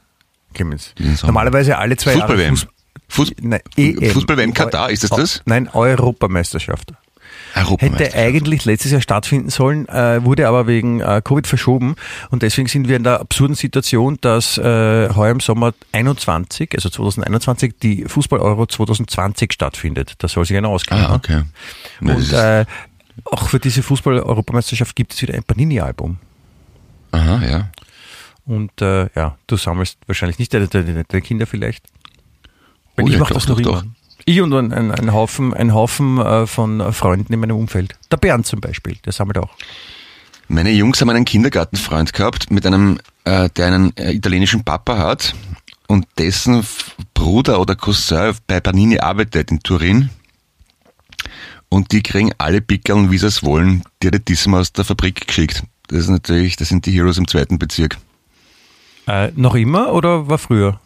Clemens. 0.55 0.94
Normalerweise 1.22 1.79
alle 1.79 1.96
zwei 1.96 2.12
Fußball 2.12 2.38
Jahre. 2.38 2.48
Fußball 2.51 2.72
Fuß 3.12 3.33
Nein, 3.42 3.61
Fußball-WM 3.77 4.55
Katar, 4.55 4.90
ist 4.90 5.03
das 5.05 5.11
das? 5.11 5.42
Nein, 5.44 5.68
Europameisterschaft. 5.68 6.94
Hätte 7.55 8.14
eigentlich 8.14 8.64
letztes 8.64 8.92
Jahr 8.92 9.03
stattfinden 9.03 9.51
sollen, 9.51 9.87
äh, 9.88 10.25
wurde 10.25 10.48
aber 10.48 10.66
wegen 10.66 11.01
äh, 11.01 11.20
Covid 11.22 11.46
verschoben 11.46 11.96
und 12.31 12.42
deswegen 12.42 12.68
sind 12.68 12.88
wir 12.88 12.96
in 12.96 13.05
der 13.05 13.20
absurden 13.20 13.55
Situation, 13.55 14.16
dass 14.22 14.57
äh, 14.57 15.11
heuer 15.14 15.33
im 15.33 15.40
Sommer 15.40 15.75
21, 15.92 16.70
also 16.75 16.88
2021, 16.88 17.75
die 17.83 18.05
Fußball-Euro 18.07 18.64
2020 18.64 19.53
stattfindet. 19.53 20.14
Da 20.16 20.29
soll 20.29 20.46
sich 20.46 20.57
einer 20.57 20.70
auskennen. 20.70 21.05
Ah, 21.05 21.14
okay. 21.14 21.42
Und 22.01 22.33
äh, 22.33 22.64
auch 23.27 23.51
für 23.51 23.61
diese 23.61 23.83
Fußball-Europameisterschaft 23.83 24.96
gibt 24.96 25.12
es 25.12 25.20
wieder 25.20 25.35
ein 25.35 25.44
Panini-Album. 25.44 26.16
Aha, 27.11 27.42
ja. 27.44 27.68
Und 28.46 28.81
äh, 28.81 29.11
ja, 29.14 29.37
du 29.46 29.59
sammelst 29.59 29.98
wahrscheinlich 30.07 30.38
nicht 30.38 30.55
deine, 30.55 30.68
deine, 30.68 31.05
deine 31.05 31.22
Kinder 31.22 31.46
vielleicht. 31.46 31.85
Weil 32.96 33.05
oh, 33.05 33.09
ich 33.09 33.14
ja, 33.14 33.20
mache 33.20 33.35
das 33.35 33.48
noch 33.48 33.59
immer. 33.59 33.85
Ich 34.24 34.40
und 34.40 34.52
ein, 34.52 34.72
ein, 34.72 34.90
ein 34.92 35.12
Haufen, 35.12 35.52
ein 35.52 35.74
Haufen 35.74 36.20
äh, 36.20 36.46
von 36.46 36.92
Freunden 36.92 37.33
in 37.33 37.40
meinem 37.40 37.57
Umfeld. 37.57 37.96
Der 38.11 38.16
Bernd 38.18 38.46
zum 38.46 38.61
Beispiel, 38.61 38.96
der 39.05 39.12
sammelt 39.12 39.38
auch. 39.38 39.50
Meine 40.48 40.70
Jungs 40.70 41.00
haben 41.00 41.11
einen 41.11 41.24
Kindergartenfreund 41.24 42.12
gehabt, 42.12 42.50
mit 42.50 42.66
einem, 42.66 42.98
äh, 43.24 43.48
der 43.50 43.66
einen 43.66 43.96
äh, 43.96 44.12
italienischen 44.12 44.64
Papa 44.64 44.98
hat 44.98 45.35
und 45.88 46.07
dessen 46.18 46.64
Bruder 47.14 47.61
oder 47.61 47.74
Cousin 47.74 48.35
bei 48.46 48.61
Panini 48.61 48.98
arbeitet 48.98 49.50
in 49.50 49.61
Turin. 49.61 50.11
Und 51.68 51.92
die 51.92 52.02
kriegen 52.02 52.33
alle 52.37 52.61
Pickeln, 52.61 53.11
wie 53.11 53.18
sie 53.18 53.26
es 53.26 53.42
wollen. 53.42 53.83
Die 54.02 54.09
hat 54.09 54.28
diesmal 54.28 54.61
aus 54.61 54.72
der 54.72 54.85
Fabrik 54.85 55.26
geschickt. 55.26 55.62
Das 55.88 56.00
ist 56.00 56.09
natürlich, 56.09 56.57
das 56.57 56.68
sind 56.68 56.85
die 56.87 56.92
Heroes 56.92 57.16
im 57.16 57.26
zweiten 57.26 57.59
Bezirk. 57.59 57.96
Äh, 59.07 59.33
noch 59.35 59.55
immer 59.55 59.92
oder 59.92 60.28
war 60.28 60.38
früher? 60.38 60.78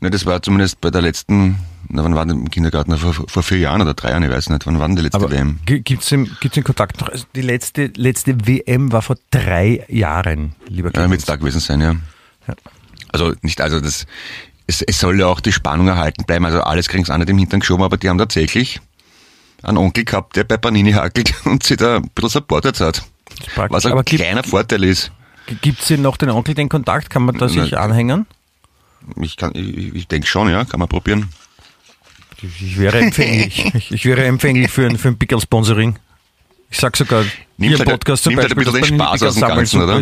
Ne, 0.00 0.10
das 0.10 0.24
war 0.24 0.42
zumindest 0.42 0.80
bei 0.80 0.90
der 0.90 1.02
letzten, 1.02 1.56
na, 1.88 2.02
wann 2.02 2.14
war 2.14 2.24
denn 2.24 2.38
im 2.38 2.50
Kindergarten? 2.50 2.96
Vor, 2.96 3.12
vor 3.12 3.42
vier 3.42 3.58
Jahren 3.58 3.82
oder 3.82 3.92
drei 3.92 4.10
Jahren, 4.10 4.22
ich 4.22 4.30
weiß 4.30 4.48
nicht. 4.48 4.66
Wann 4.66 4.78
war 4.78 4.86
denn 4.86 4.96
die 4.96 5.02
letzte 5.02 5.18
Aber 5.18 5.30
WM? 5.30 5.58
Gibt 5.66 6.02
es 6.02 6.08
den, 6.08 6.24
gibt's 6.40 6.54
den 6.54 6.64
Kontakt 6.64 7.00
noch? 7.00 7.10
Also 7.10 7.26
die 7.34 7.42
letzte, 7.42 7.92
letzte 7.96 8.46
WM 8.46 8.92
war 8.92 9.02
vor 9.02 9.16
drei 9.30 9.84
Jahren, 9.88 10.54
lieber 10.68 10.90
Kind. 10.90 11.04
Ja, 11.04 11.10
wird 11.10 11.20
es 11.20 11.26
da 11.26 11.36
gewesen 11.36 11.60
sein, 11.60 11.82
ja. 11.82 11.96
ja. 12.48 12.54
Also 13.12 13.34
nicht, 13.42 13.60
also 13.60 13.80
das, 13.80 14.06
es, 14.66 14.80
es 14.82 14.98
soll 15.00 15.20
ja 15.20 15.26
auch 15.26 15.40
die 15.40 15.52
Spannung 15.52 15.88
erhalten 15.88 16.24
bleiben. 16.24 16.46
Also 16.46 16.62
alles 16.62 16.88
kriegen 16.88 17.04
sie 17.04 17.12
auch 17.12 17.18
nicht 17.18 17.28
im 17.28 17.38
Hintern 17.38 17.60
geschoben, 17.60 17.84
aber 17.84 17.98
die 17.98 18.08
haben 18.08 18.18
tatsächlich 18.18 18.80
einen 19.62 19.76
Onkel 19.76 20.04
gehabt, 20.04 20.36
der 20.36 20.44
bei 20.44 20.56
Panini 20.56 20.92
hakelt 20.92 21.34
und 21.44 21.62
sich 21.62 21.76
da 21.76 21.96
ein 21.96 22.08
bisschen 22.14 22.30
supportet 22.30 22.80
hat. 22.80 23.02
Was 23.54 23.84
ein 23.84 23.92
aber 23.92 24.04
kleiner 24.04 24.40
gibt, 24.40 24.50
Vorteil 24.50 24.84
ist. 24.84 25.12
Gibt 25.60 25.82
es 25.82 25.98
noch 25.98 26.16
den 26.16 26.30
Onkel 26.30 26.54
den 26.54 26.70
Kontakt? 26.70 27.10
Kann 27.10 27.24
man 27.24 27.36
da 27.36 27.48
sich 27.48 27.76
anhängen? 27.76 28.26
Ich, 29.20 29.36
kann, 29.36 29.52
ich, 29.54 29.94
ich 29.94 30.08
denke 30.08 30.26
schon, 30.26 30.50
ja, 30.50 30.64
kann 30.64 30.80
man 30.80 30.88
probieren. 30.88 31.30
Ich 32.42 32.78
wäre 32.78 32.98
empfänglich. 32.98 33.74
ich, 33.90 34.04
wäre 34.04 34.24
empfänglich 34.24 34.70
für 34.70 34.86
ein, 34.86 34.98
für 34.98 35.08
ein 35.08 35.18
Pickel-Sponsoring. 35.18 35.98
Ich 36.70 36.78
sag 36.78 36.96
sogar, 36.96 37.24
nimmt 37.56 37.76
hier 37.76 37.78
halt 37.78 37.88
Podcast 37.88 38.24
zum 38.24 38.36
Beispiel, 38.36 38.56
ein 38.56 38.64
bisschen 38.64 38.74
den 38.74 39.00
Spaß 39.00 39.22
aus 39.24 39.34
dem 39.34 39.48
Ganzen, 39.48 39.82
oder? 39.82 40.00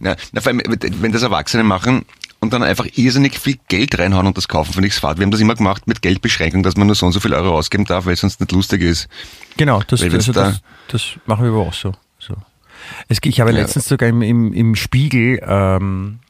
Ja, 0.00 0.16
na, 0.32 0.40
vor 0.40 0.50
allem, 0.50 0.62
wenn 0.64 1.12
das 1.12 1.22
Erwachsene 1.22 1.62
machen 1.62 2.06
und 2.40 2.54
dann 2.54 2.62
einfach 2.62 2.86
irrsinnig 2.94 3.38
viel 3.38 3.58
Geld 3.68 3.98
reinhauen 3.98 4.26
und 4.26 4.36
das 4.36 4.48
kaufen, 4.48 4.72
finde 4.72 4.88
ich 4.88 4.94
fad. 4.94 5.18
Wir 5.18 5.24
haben 5.24 5.30
das 5.30 5.40
immer 5.40 5.54
gemacht 5.54 5.86
mit 5.86 6.00
Geldbeschränkung, 6.00 6.62
dass 6.62 6.76
man 6.76 6.86
nur 6.86 6.96
so 6.96 7.04
und 7.04 7.12
so 7.12 7.20
viel 7.20 7.34
Euro 7.34 7.54
ausgeben 7.56 7.84
darf, 7.84 8.06
weil 8.06 8.14
es 8.14 8.20
sonst 8.20 8.40
nicht 8.40 8.52
lustig 8.52 8.80
ist. 8.80 9.08
Genau, 9.58 9.82
das, 9.86 10.02
also 10.02 10.32
da 10.32 10.44
das, 10.44 10.60
das, 10.88 11.04
machen 11.26 11.44
wir 11.44 11.52
aber 11.52 11.60
auch 11.60 11.74
so. 11.74 11.92
so. 12.18 12.34
Es, 13.08 13.18
ich 13.22 13.40
habe 13.40 13.52
ja. 13.52 13.58
letztens 13.58 13.86
sogar 13.88 14.08
im, 14.08 14.22
im, 14.22 14.54
im 14.54 14.74
Spiegel 14.74 15.40
ähm, 15.46 16.20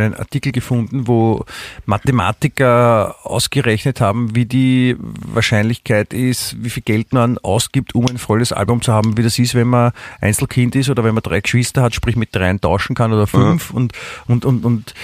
einen 0.00 0.14
Artikel 0.14 0.52
gefunden, 0.52 1.06
wo 1.06 1.44
Mathematiker 1.84 3.16
ausgerechnet 3.24 4.00
haben, 4.00 4.34
wie 4.34 4.46
die 4.46 4.96
Wahrscheinlichkeit 4.98 6.12
ist, 6.12 6.62
wie 6.62 6.70
viel 6.70 6.82
Geld 6.82 7.12
man 7.12 7.38
ausgibt, 7.38 7.94
um 7.94 8.06
ein 8.08 8.18
volles 8.18 8.52
Album 8.52 8.82
zu 8.82 8.92
haben, 8.92 9.16
wie 9.16 9.22
das 9.22 9.38
ist, 9.38 9.54
wenn 9.54 9.68
man 9.68 9.92
Einzelkind 10.20 10.76
ist 10.76 10.90
oder 10.90 11.04
wenn 11.04 11.14
man 11.14 11.22
drei 11.22 11.40
Geschwister 11.40 11.82
hat, 11.82 11.94
sprich 11.94 12.16
mit 12.16 12.34
dreien 12.34 12.60
tauschen 12.60 12.94
kann 12.94 13.12
oder 13.12 13.26
fünf. 13.26 13.70
Ja. 13.70 13.76
Und, 13.76 13.92
und, 14.26 14.44
und, 14.44 14.64
und 14.64 14.94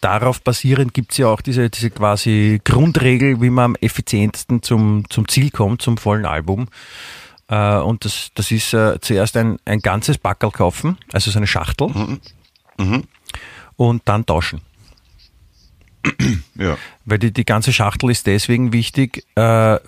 darauf 0.00 0.40
basierend 0.40 0.94
gibt 0.94 1.12
es 1.12 1.18
ja 1.18 1.28
auch 1.28 1.40
diese, 1.40 1.70
diese 1.70 1.90
quasi 1.90 2.60
Grundregel, 2.64 3.40
wie 3.40 3.50
man 3.50 3.64
am 3.64 3.76
effizientesten 3.80 4.62
zum, 4.62 5.04
zum 5.08 5.28
Ziel 5.28 5.50
kommt, 5.50 5.82
zum 5.82 5.96
vollen 5.96 6.26
Album. 6.26 6.68
Äh, 7.48 7.76
und 7.78 8.04
das, 8.04 8.30
das 8.34 8.50
ist 8.50 8.74
äh, 8.74 9.00
zuerst 9.00 9.36
ein, 9.36 9.58
ein 9.64 9.80
ganzes 9.80 10.18
Backel 10.18 10.50
kaufen, 10.50 10.98
also 11.12 11.30
so 11.30 11.38
eine 11.38 11.46
Schachtel. 11.46 11.88
Mhm. 11.88 12.20
Mhm 12.78 13.04
und 13.78 14.02
dann 14.04 14.26
tauschen. 14.26 14.60
Ja. 16.56 16.76
Weil 17.04 17.18
die, 17.18 17.32
die 17.32 17.44
ganze 17.44 17.72
Schachtel 17.72 18.10
ist 18.10 18.26
deswegen 18.26 18.72
wichtig, 18.72 19.24
äh, 19.34 19.78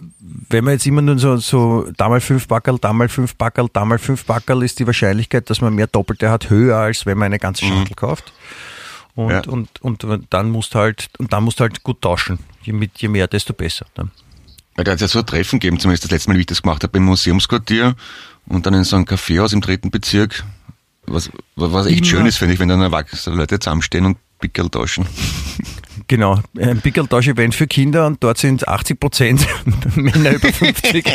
wenn 0.48 0.64
man 0.64 0.74
jetzt 0.74 0.86
immer 0.86 1.02
nur 1.02 1.18
so, 1.18 1.36
so 1.36 1.90
da 1.96 2.08
mal 2.08 2.20
fünf 2.20 2.46
Backerl, 2.48 2.78
da 2.78 2.92
mal 2.92 3.08
fünf 3.08 3.34
Backerl, 3.34 3.68
da 3.72 3.84
mal 3.84 3.98
fünf 3.98 4.24
Backerl, 4.24 4.62
ist 4.62 4.78
die 4.78 4.86
Wahrscheinlichkeit, 4.86 5.50
dass 5.50 5.60
man 5.60 5.74
mehr 5.74 5.86
Doppelte 5.86 6.30
hat, 6.30 6.48
höher, 6.50 6.78
als 6.78 7.06
wenn 7.06 7.18
man 7.18 7.26
eine 7.26 7.38
ganze 7.38 7.64
mhm. 7.64 7.70
Schachtel 7.70 7.90
mhm. 7.90 7.96
kauft. 7.96 8.32
Und, 9.14 9.30
ja. 9.30 9.42
und, 9.48 9.82
und, 9.82 10.04
und 10.04 10.26
dann 10.30 10.50
musst 10.50 10.74
halt, 10.74 11.10
und 11.18 11.32
dann 11.32 11.44
musst 11.44 11.60
halt 11.60 11.82
gut 11.82 12.00
tauschen. 12.00 12.38
Je, 12.62 12.72
mit, 12.72 12.98
je 12.98 13.08
mehr, 13.08 13.26
desto 13.26 13.52
besser. 13.52 13.86
Ne? 13.96 14.08
Ja, 14.76 14.84
da 14.84 14.92
hat 14.92 14.96
es 14.96 15.02
ja 15.02 15.08
so 15.08 15.18
ein 15.18 15.26
Treffen 15.26 15.58
gegeben, 15.58 15.80
zumindest 15.80 16.04
das 16.04 16.10
letzte 16.10 16.30
Mal, 16.30 16.36
wie 16.36 16.40
ich 16.40 16.46
das 16.46 16.62
gemacht 16.62 16.82
habe, 16.84 16.96
im 16.96 17.04
Museumsquartier 17.04 17.96
und 18.46 18.66
dann 18.66 18.74
in 18.74 18.84
so 18.84 18.96
einem 18.96 19.04
Café 19.04 19.52
im 19.52 19.60
dritten 19.60 19.90
Bezirk 19.90 20.44
was, 21.06 21.30
was 21.56 21.86
echt 21.86 22.06
schön 22.06 22.26
ist, 22.26 22.36
finde 22.36 22.54
ich, 22.54 22.60
wenn 22.60 22.68
dann 22.68 22.82
erwachsene 22.82 23.36
Leute 23.36 23.58
zusammenstehen 23.58 24.06
und 24.06 24.18
Pickel 24.40 24.68
tauschen. 24.68 25.06
Genau, 26.08 26.40
ein 26.58 26.80
Pickeltausch-Event 26.80 27.54
für 27.54 27.68
Kinder 27.68 28.06
und 28.06 28.24
dort 28.24 28.36
sind 28.38 28.66
80 28.66 28.98
Prozent 28.98 29.46
Männer 29.94 30.32
über 30.32 30.52
50. 30.52 31.06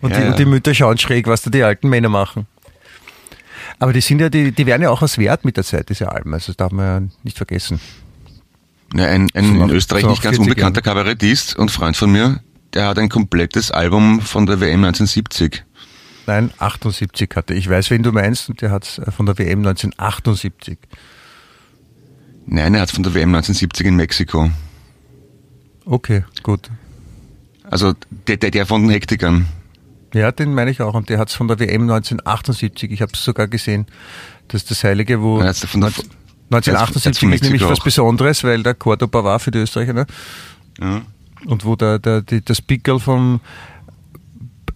und, 0.00 0.10
ja, 0.10 0.20
die, 0.20 0.26
und 0.28 0.38
die 0.38 0.44
Mütter 0.46 0.72
schauen 0.72 0.96
schräg, 0.96 1.26
was 1.26 1.42
da 1.42 1.50
die 1.50 1.62
alten 1.62 1.90
Männer 1.90 2.08
machen. 2.08 2.46
Aber 3.78 3.92
die 3.92 4.00
sind 4.00 4.20
ja, 4.20 4.30
die, 4.30 4.52
die 4.52 4.64
werden 4.64 4.82
ja 4.82 4.88
auch 4.88 5.02
was 5.02 5.18
wert 5.18 5.44
mit 5.44 5.58
der 5.58 5.64
Zeit, 5.64 5.90
diese 5.90 6.10
Alben. 6.10 6.32
Also 6.32 6.46
das 6.46 6.56
darf 6.56 6.72
man 6.72 6.86
ja 6.86 7.08
nicht 7.22 7.36
vergessen. 7.36 7.80
Ja, 8.94 9.04
ein, 9.06 9.28
ein 9.34 9.58
so 9.58 9.64
in 9.64 9.70
Österreich 9.70 10.02
so 10.02 10.10
nicht 10.10 10.22
ganz 10.22 10.38
unbekannter. 10.38 10.80
Kabarettist 10.80 11.56
und 11.56 11.70
Freund 11.70 11.98
von 11.98 12.10
mir, 12.10 12.40
der 12.72 12.86
hat 12.86 12.98
ein 12.98 13.10
komplettes 13.10 13.70
Album 13.70 14.22
von 14.22 14.46
der 14.46 14.60
WM 14.60 14.84
1970 14.84 15.64
Nein, 16.28 16.50
78 16.58 17.30
hatte. 17.34 17.54
Ich 17.54 17.70
weiß, 17.70 17.88
wen 17.90 18.02
du 18.02 18.12
meinst, 18.12 18.50
und 18.50 18.60
der 18.60 18.70
hat 18.70 18.84
es 18.84 18.98
äh, 18.98 19.10
von 19.10 19.24
der 19.24 19.38
WM 19.38 19.60
1978. 19.66 20.76
Nein, 22.44 22.74
er 22.74 22.82
hat 22.82 22.90
von 22.90 23.02
der 23.02 23.14
WM 23.14 23.30
1970 23.34 23.86
in 23.86 23.96
Mexiko. 23.96 24.50
Okay, 25.86 26.24
gut. 26.42 26.70
Also 27.64 27.94
der, 28.26 28.36
der, 28.36 28.50
der 28.50 28.66
von 28.66 28.82
den 28.82 28.90
Hektikern. 28.90 29.46
Ja, 30.12 30.30
den 30.30 30.52
meine 30.52 30.70
ich 30.70 30.82
auch. 30.82 30.92
Und 30.92 31.08
der 31.08 31.18
hat 31.18 31.28
es 31.30 31.34
von 31.34 31.48
der 31.48 31.58
WM 31.60 31.82
1978, 31.82 32.90
ich 32.92 33.00
habe 33.00 33.12
es 33.14 33.24
sogar 33.24 33.48
gesehen. 33.48 33.86
Das 34.48 34.62
ist 34.62 34.70
das 34.70 34.84
Heilige, 34.84 35.22
wo 35.22 35.40
Ja, 35.40 35.54
von 35.54 35.80
der- 35.80 35.92
1978 36.50 37.04
jetzt 37.06 37.18
von 37.20 37.32
ist 37.32 37.42
nämlich 37.42 37.62
Mexiko 37.62 37.70
was 37.72 37.80
auch. 37.80 37.84
Besonderes, 37.84 38.44
weil 38.44 38.62
der 38.62 38.74
Cordoba 38.74 39.24
war 39.24 39.38
für 39.38 39.50
die 39.50 39.58
Österreicher, 39.60 39.94
ne? 39.94 40.06
Ja. 40.78 41.00
Und 41.46 41.64
wo 41.64 41.74
der, 41.74 41.98
der, 41.98 42.20
die, 42.20 42.42
das 42.44 42.60
Pickel 42.60 42.98
vom 43.00 43.40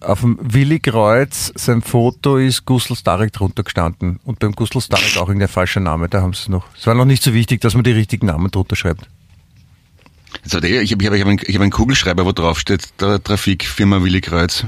auf 0.04 0.20
dem 0.20 0.38
Willi 0.40 0.80
Kreuz, 0.80 1.52
sein 1.54 1.82
Foto 1.82 2.36
ist 2.36 2.64
Gustl 2.64 2.96
Starek 2.96 3.32
drunter 3.32 3.62
gestanden. 3.62 4.20
Und 4.24 4.38
beim 4.38 4.52
Gustl 4.52 4.80
Starek 4.80 5.16
auch 5.16 5.28
irgendein 5.28 5.48
falscher 5.48 5.80
Name, 5.80 6.08
da 6.08 6.22
haben 6.22 6.32
sie 6.32 6.42
es 6.42 6.48
noch. 6.48 6.64
Es 6.78 6.86
war 6.86 6.94
noch 6.94 7.04
nicht 7.04 7.22
so 7.22 7.32
wichtig, 7.34 7.60
dass 7.60 7.74
man 7.74 7.84
die 7.84 7.92
richtigen 7.92 8.26
Namen 8.26 8.50
drunter 8.50 8.76
schreibt. 8.76 9.08
Also 10.44 10.60
der, 10.60 10.82
ich 10.82 10.92
habe 10.92 11.04
ich 11.04 11.10
hab, 11.10 11.28
einen, 11.28 11.38
ich 11.42 11.54
hab 11.54 11.62
einen 11.62 11.70
Kugelschreiber, 11.70 12.24
wo 12.24 12.32
drauf 12.32 12.58
steht, 12.58 12.88
der 13.00 13.22
Trafikfirma 13.22 14.02
Willi 14.02 14.20
Kreuz. 14.20 14.64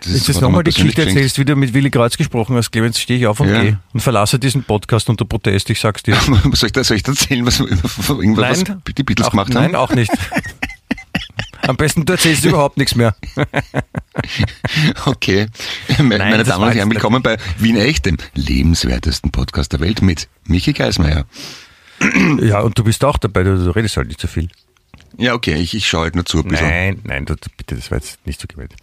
Das 0.00 0.12
Jetzt 0.12 0.28
jetzt 0.28 0.36
hat 0.36 0.42
er 0.42 0.48
nochmal 0.48 0.62
die 0.62 0.70
Geschichte 0.70 1.02
erzählst, 1.02 1.38
wie 1.38 1.44
du 1.44 1.56
mit 1.56 1.74
Willi 1.74 1.90
Kreuz 1.90 2.16
gesprochen 2.16 2.54
hast, 2.56 2.70
Clemens, 2.70 3.00
stehe 3.00 3.18
ich 3.18 3.26
auf 3.26 3.40
und 3.40 3.48
Ja. 3.48 3.62
gehe 3.62 3.80
und 3.92 4.00
verlasse 4.00 4.38
diesen 4.38 4.62
Podcast 4.62 5.08
unter 5.08 5.24
Protest, 5.24 5.70
ich 5.70 5.80
sag's 5.80 6.02
dir. 6.04 6.14
soll, 6.52 6.66
ich 6.66 6.72
da, 6.72 6.84
soll 6.84 6.98
ich 6.98 7.08
erzählen, 7.08 7.44
was, 7.44 7.58
irgendwas, 7.58 7.98
was 8.08 8.64
die 8.94 9.02
Beatles 9.02 9.26
auch, 9.26 9.30
gemacht 9.32 9.52
Nein, 9.52 9.64
haben? 9.64 9.74
auch 9.74 9.92
nicht. 9.94 10.12
Am 11.68 11.76
besten 11.76 12.06
du 12.06 12.14
erzählst 12.14 12.46
überhaupt 12.46 12.78
nichts 12.78 12.94
mehr. 12.94 13.14
Okay. 15.04 15.46
Meine, 15.98 16.18
meine 16.18 16.42
Damen 16.42 16.64
und 16.64 16.74
Herren, 16.74 16.90
willkommen 16.90 17.22
bei 17.22 17.36
Wien 17.58 17.76
Echt, 17.76 18.04
dem 18.04 18.16
lebenswertesten 18.34 19.30
Podcast 19.30 19.72
der 19.72 19.80
Welt 19.80 20.02
mit 20.02 20.28
Michi 20.44 20.72
Geismeier. 20.72 21.24
Ja, 22.40 22.60
und 22.60 22.78
du 22.78 22.84
bist 22.84 23.04
auch 23.04 23.16
dabei, 23.16 23.44
du, 23.44 23.56
du 23.62 23.70
redest 23.70 23.96
halt 23.96 24.08
nicht 24.08 24.20
so 24.20 24.26
viel. 24.26 24.48
Ja, 25.16 25.34
okay, 25.34 25.54
ich, 25.54 25.74
ich 25.74 25.86
schaue 25.86 26.04
halt 26.04 26.14
nur 26.14 26.24
zu 26.24 26.38
ein 26.38 26.48
bisschen. 26.48 26.68
Nein, 26.68 27.00
nein, 27.04 27.24
du, 27.26 27.34
bitte, 27.56 27.76
das 27.76 27.90
war 27.90 27.98
jetzt 27.98 28.24
nicht 28.26 28.40
so 28.40 28.46
gemeint. 28.48 28.74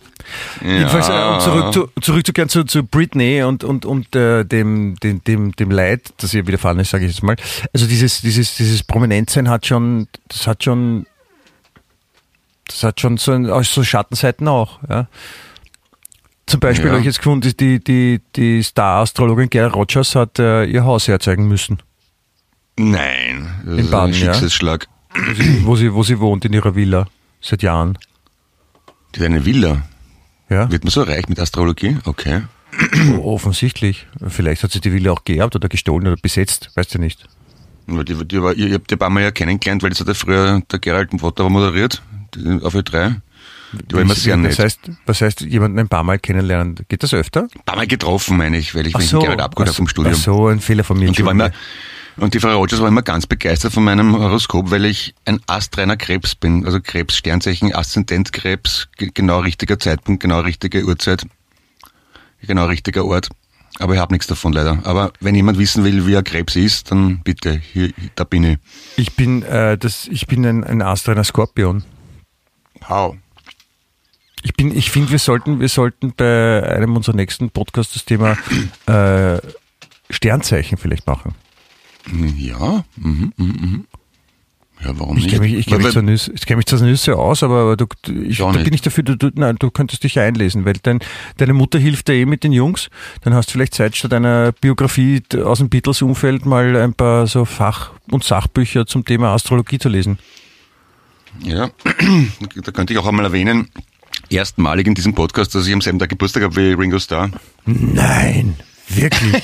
Ja. 0.61 0.77
Jedenfalls, 0.77 1.09
äh, 1.09 1.11
um 1.11 1.39
zurück 1.39 1.73
zu, 1.73 2.01
zurückzukehren 2.01 2.49
zu, 2.49 2.63
zu 2.63 2.83
Britney 2.83 3.43
und, 3.43 3.63
und, 3.63 3.85
und 3.85 4.15
äh, 4.15 4.45
dem, 4.45 4.95
dem, 5.01 5.23
dem, 5.23 5.55
dem 5.55 5.71
Leid, 5.71 6.13
das 6.17 6.33
ihr 6.33 6.47
widerfahren 6.47 6.79
ist, 6.79 6.91
sage 6.91 7.05
ich 7.05 7.11
jetzt 7.11 7.23
mal. 7.23 7.35
Also 7.73 7.87
dieses, 7.87 8.21
dieses, 8.21 8.55
dieses 8.55 8.83
Prominentsein 8.83 9.49
hat 9.49 9.65
schon, 9.65 10.07
das 10.27 10.47
hat 10.47 10.63
schon, 10.63 11.05
das 12.67 12.83
hat 12.83 12.99
schon 12.99 13.17
so, 13.17 13.31
ein, 13.31 13.45
so 13.63 13.83
Schattenseiten 13.83 14.47
auch. 14.47 14.79
Ja. 14.89 15.07
Zum 16.47 16.59
Beispiel 16.59 16.85
Ja. 16.87 16.91
habe 16.91 16.99
ich 17.01 17.05
jetzt 17.07 17.17
gefunden, 17.19 17.53
die, 17.59 17.83
die, 17.83 18.21
die 18.35 18.61
Star-Astrologin 18.63 19.49
Gerda 19.49 19.73
Rogers 19.73 20.15
hat 20.15 20.37
äh, 20.39 20.65
ihr 20.65 20.83
Haus 20.85 21.07
herzeigen 21.07 21.47
müssen, 21.47 21.79
Nein, 22.77 23.49
das 23.63 23.73
In 23.73 23.79
ist 23.85 23.91
Baden, 23.91 24.13
ein 24.13 24.19
ja. 24.19 24.33
Schicksalsschlag. 24.33 24.87
wo 25.13 25.33
sie, 25.33 25.65
wo 25.65 25.75
sie, 25.75 25.93
wo 25.93 26.03
sie 26.03 26.19
wohnt 26.19 26.43
in 26.45 26.53
ihrer 26.53 26.75
Villa 26.75 27.07
seit 27.41 27.63
Jahren. 27.63 27.97
Die 29.15 29.19
hat 29.21 29.27
eine 29.27 29.45
Villa. 29.45 29.83
Ja, 30.49 30.69
Wird 30.69 30.83
man 30.83 30.91
so 30.91 31.01
reich 31.03 31.27
mit 31.29 31.39
Astrologie? 31.39 31.97
Okay. 32.05 32.41
offensichtlich. 33.23 34.05
Vielleicht 34.27 34.63
hat 34.63 34.71
sie 34.71 34.81
die 34.81 34.91
Villa 34.91 35.11
auch 35.11 35.23
geerbt 35.23 35.55
oder 35.55 35.69
gestohlen 35.69 36.07
oder 36.07 36.17
besetzt, 36.21 36.71
weißt 36.75 36.95
du 36.95 36.99
nicht. 36.99 37.25
Die, 37.87 38.27
die 38.27 38.41
war, 38.41 38.53
ihr, 38.53 38.67
ihr 38.67 38.73
habt 38.75 38.89
die 38.91 38.95
ein 38.95 38.99
paar 38.99 39.09
Mal 39.09 39.23
ja 39.23 39.31
kennengelernt, 39.31 39.83
weil 39.83 39.91
das 39.91 39.99
hat 40.01 40.07
ja 40.07 40.13
früher 40.13 40.61
der 40.69 40.79
Gerald 40.79 41.09
Watter 41.21 41.49
moderiert, 41.49 42.01
auf 42.63 42.75
Ö3. 42.75 43.15
Die 43.89 43.93
war 43.95 44.01
immer 44.01 44.15
sehr 44.15 44.35
was 44.35 44.41
nett. 44.43 44.59
heißt, 44.59 44.79
was 45.05 45.21
heißt, 45.21 45.41
jemanden 45.41 45.79
ein 45.79 45.89
paar 45.89 46.03
Mal 46.03 46.17
kennenlernen? 46.19 46.75
Geht 46.87 47.03
das 47.03 47.13
öfter? 47.13 47.41
Ein 47.43 47.61
paar 47.65 47.75
Mal 47.75 47.87
getroffen, 47.87 48.37
meine 48.37 48.57
ich, 48.57 48.73
weil 48.73 48.87
ich 48.87 48.95
mich 48.95 49.11
mit 49.11 49.21
Gerald 49.21 49.41
abgeholt 49.41 49.67
habe 49.67 49.75
vom 49.75 49.87
Studium. 49.87 50.15
Ach 50.17 50.21
so, 50.21 50.47
ein 50.47 50.59
Fehler 50.61 50.83
von 50.85 50.97
mir. 50.97 51.09
Und 51.09 51.17
die, 51.17 51.25
war 51.25 51.31
immer, 51.31 51.51
und 52.17 52.33
die 52.33 52.39
Frau 52.39 52.55
Rogers 52.55 52.79
war 52.79 52.87
immer 52.87 53.01
ganz 53.01 53.27
begeistert 53.27 53.73
von 53.73 53.83
meinem 53.83 54.15
Horoskop, 54.17 54.71
weil 54.71 54.85
ich 54.85 55.13
ein 55.25 55.41
astreiner 55.47 55.97
Krebs 55.97 56.35
bin. 56.35 56.65
Also 56.65 56.79
Krebs, 56.79 57.17
Sternzeichen, 57.17 57.73
Aszendent 57.75 58.31
Krebs, 58.31 58.87
ge- 58.97 59.11
genau 59.13 59.39
richtiger 59.39 59.77
Zeitpunkt, 59.77 60.21
genau 60.21 60.39
richtige 60.39 60.85
Uhrzeit, 60.85 61.25
genau 62.41 62.65
richtiger 62.67 63.03
Ort. 63.05 63.29
Aber 63.79 63.93
ich 63.95 63.99
habe 63.99 64.13
nichts 64.13 64.27
davon 64.27 64.53
leider. 64.53 64.79
Aber 64.85 65.11
wenn 65.19 65.35
jemand 65.35 65.57
wissen 65.57 65.83
will, 65.83 66.07
wie 66.07 66.15
ein 66.15 66.23
Krebs 66.23 66.55
ist, 66.55 66.91
dann 66.91 67.19
bitte, 67.25 67.51
hier, 67.73 67.91
da 68.15 68.23
bin 68.23 68.43
ich. 68.45 68.57
Ich 68.95 69.15
bin, 69.17 69.43
äh, 69.43 69.77
das, 69.77 70.07
ich 70.09 70.27
bin 70.27 70.45
ein, 70.45 70.63
ein 70.63 70.81
astreiner 70.81 71.25
Skorpion. 71.25 71.83
How? 72.89 73.15
Ich 74.43 74.53
bin, 74.53 74.75
ich 74.75 74.91
finde, 74.91 75.11
wir 75.11 75.19
sollten, 75.19 75.59
wir 75.59 75.69
sollten 75.69 76.13
bei 76.15 76.63
einem 76.63 76.95
unserer 76.95 77.15
nächsten 77.15 77.49
Podcasts 77.49 77.93
das 77.93 78.05
Thema 78.05 78.37
äh, 78.85 79.39
Sternzeichen 80.09 80.77
vielleicht 80.77 81.07
machen. 81.07 81.33
Ja, 82.37 82.83
mhm, 82.97 83.33
mhm, 83.37 83.45
mhm. 83.45 83.87
Ja, 84.83 84.91
warum 84.99 85.17
Ich 85.17 85.23
nicht? 85.23 85.33
kenne 85.33 85.45
mich, 85.47 85.53
ich 85.55 85.65
kenn 85.65 85.81
mich, 85.81 85.95
Nüsse, 85.95 86.31
ich 86.33 86.45
kenn 86.45 86.57
mich 86.57 86.65
zwar 86.67 86.81
Nüsse 86.81 87.15
aus, 87.15 87.41
aber, 87.41 87.61
aber 87.61 87.77
du, 87.77 87.85
ich, 88.27 88.37
da 88.37 88.51
nicht. 88.51 88.65
bin 88.65 88.73
ich 88.73 88.81
dafür, 88.81 89.03
du, 89.03 89.15
du, 89.15 89.31
nein, 89.33 89.55
du 89.57 89.71
könntest 89.71 90.03
dich 90.03 90.19
einlesen, 90.19 90.65
weil 90.65 90.73
dein, 90.83 90.99
deine 91.37 91.53
Mutter 91.53 91.79
hilft 91.79 92.09
dir 92.09 92.13
eh 92.13 92.25
mit 92.25 92.43
den 92.43 92.51
Jungs. 92.51 92.89
Dann 93.21 93.33
hast 93.33 93.47
du 93.49 93.53
vielleicht 93.53 93.73
Zeit, 93.73 93.95
statt 93.95 94.13
einer 94.13 94.51
Biografie 94.51 95.23
aus 95.43 95.59
dem 95.59 95.69
Beatles-Umfeld 95.69 96.45
mal 96.45 96.75
ein 96.75 96.93
paar 96.93 97.25
so 97.25 97.45
Fach- 97.45 97.93
und 98.11 98.23
Sachbücher 98.23 98.85
zum 98.85 99.05
Thema 99.05 99.33
Astrologie 99.33 99.79
zu 99.79 99.89
lesen. 99.89 100.19
Ja, 101.43 101.69
da 102.63 102.71
könnte 102.71 102.93
ich 102.93 102.99
auch 102.99 103.05
einmal 103.05 103.25
erwähnen, 103.25 103.69
erstmalig 104.29 104.87
in 104.87 104.95
diesem 104.95 105.13
Podcast, 105.13 105.53
dass 105.55 105.67
ich 105.67 105.73
am 105.73 105.81
selben 105.81 105.99
Tag 105.99 106.09
Geburtstag 106.09 106.43
habe 106.43 106.55
wie 106.55 106.73
Ringo 106.73 106.99
Starr. 106.99 107.29
Nein, 107.65 108.55
wirklich. 108.89 109.43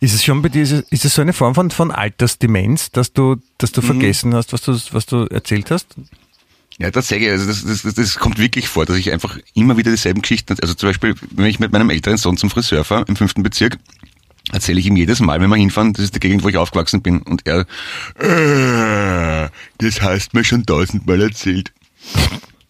ist 0.00 0.14
es 0.14 0.24
schon 0.24 0.42
bei 0.42 0.48
dir, 0.48 0.62
ist 0.62 1.04
es- 1.04 1.14
so 1.14 1.22
eine 1.22 1.32
Form 1.32 1.54
von, 1.54 1.70
von 1.70 1.90
Altersdemenz, 1.90 2.90
dass 2.90 3.12
du, 3.12 3.36
dass 3.58 3.70
Mhm. 3.72 3.74
du 3.74 3.82
vergessen 3.82 4.34
hast, 4.34 4.52
was 4.52 4.62
du, 4.62 4.78
was 4.92 5.06
du 5.06 5.24
erzählt 5.26 5.70
hast? 5.70 5.88
Ja, 6.80 6.92
tatsächlich, 6.92 7.28
also 7.30 7.46
das, 7.46 7.64
das, 7.64 7.82
das, 7.82 7.94
das 7.94 8.14
kommt 8.18 8.38
wirklich 8.38 8.68
vor, 8.68 8.86
dass 8.86 8.96
ich 8.96 9.10
einfach 9.12 9.36
immer 9.54 9.76
wieder 9.76 9.90
dieselben 9.90 10.22
Geschichten, 10.22 10.56
also 10.62 10.74
zum 10.74 10.88
Beispiel, 10.90 11.16
wenn 11.32 11.46
ich 11.46 11.58
mit 11.58 11.72
meinem 11.72 11.90
älteren 11.90 12.16
Sohn 12.18 12.36
zum 12.36 12.50
Friseur 12.50 12.84
fahre, 12.84 13.04
im 13.08 13.16
fünften 13.16 13.42
Bezirk, 13.42 13.78
erzähle 14.52 14.80
ich 14.80 14.86
ihm 14.86 14.96
jedes 14.96 15.20
Mal, 15.20 15.40
wenn 15.40 15.50
wir 15.50 15.56
hinfahren, 15.56 15.92
das 15.92 16.04
ist 16.04 16.14
die 16.14 16.20
Gegend, 16.20 16.42
wo 16.42 16.48
ich 16.48 16.56
aufgewachsen 16.56 17.02
bin, 17.02 17.22
und 17.22 17.46
er, 17.46 17.66
äh, 18.18 19.48
das 19.78 20.00
hast 20.02 20.34
mir 20.34 20.44
schon 20.44 20.64
tausendmal 20.64 21.20
erzählt. 21.20 21.72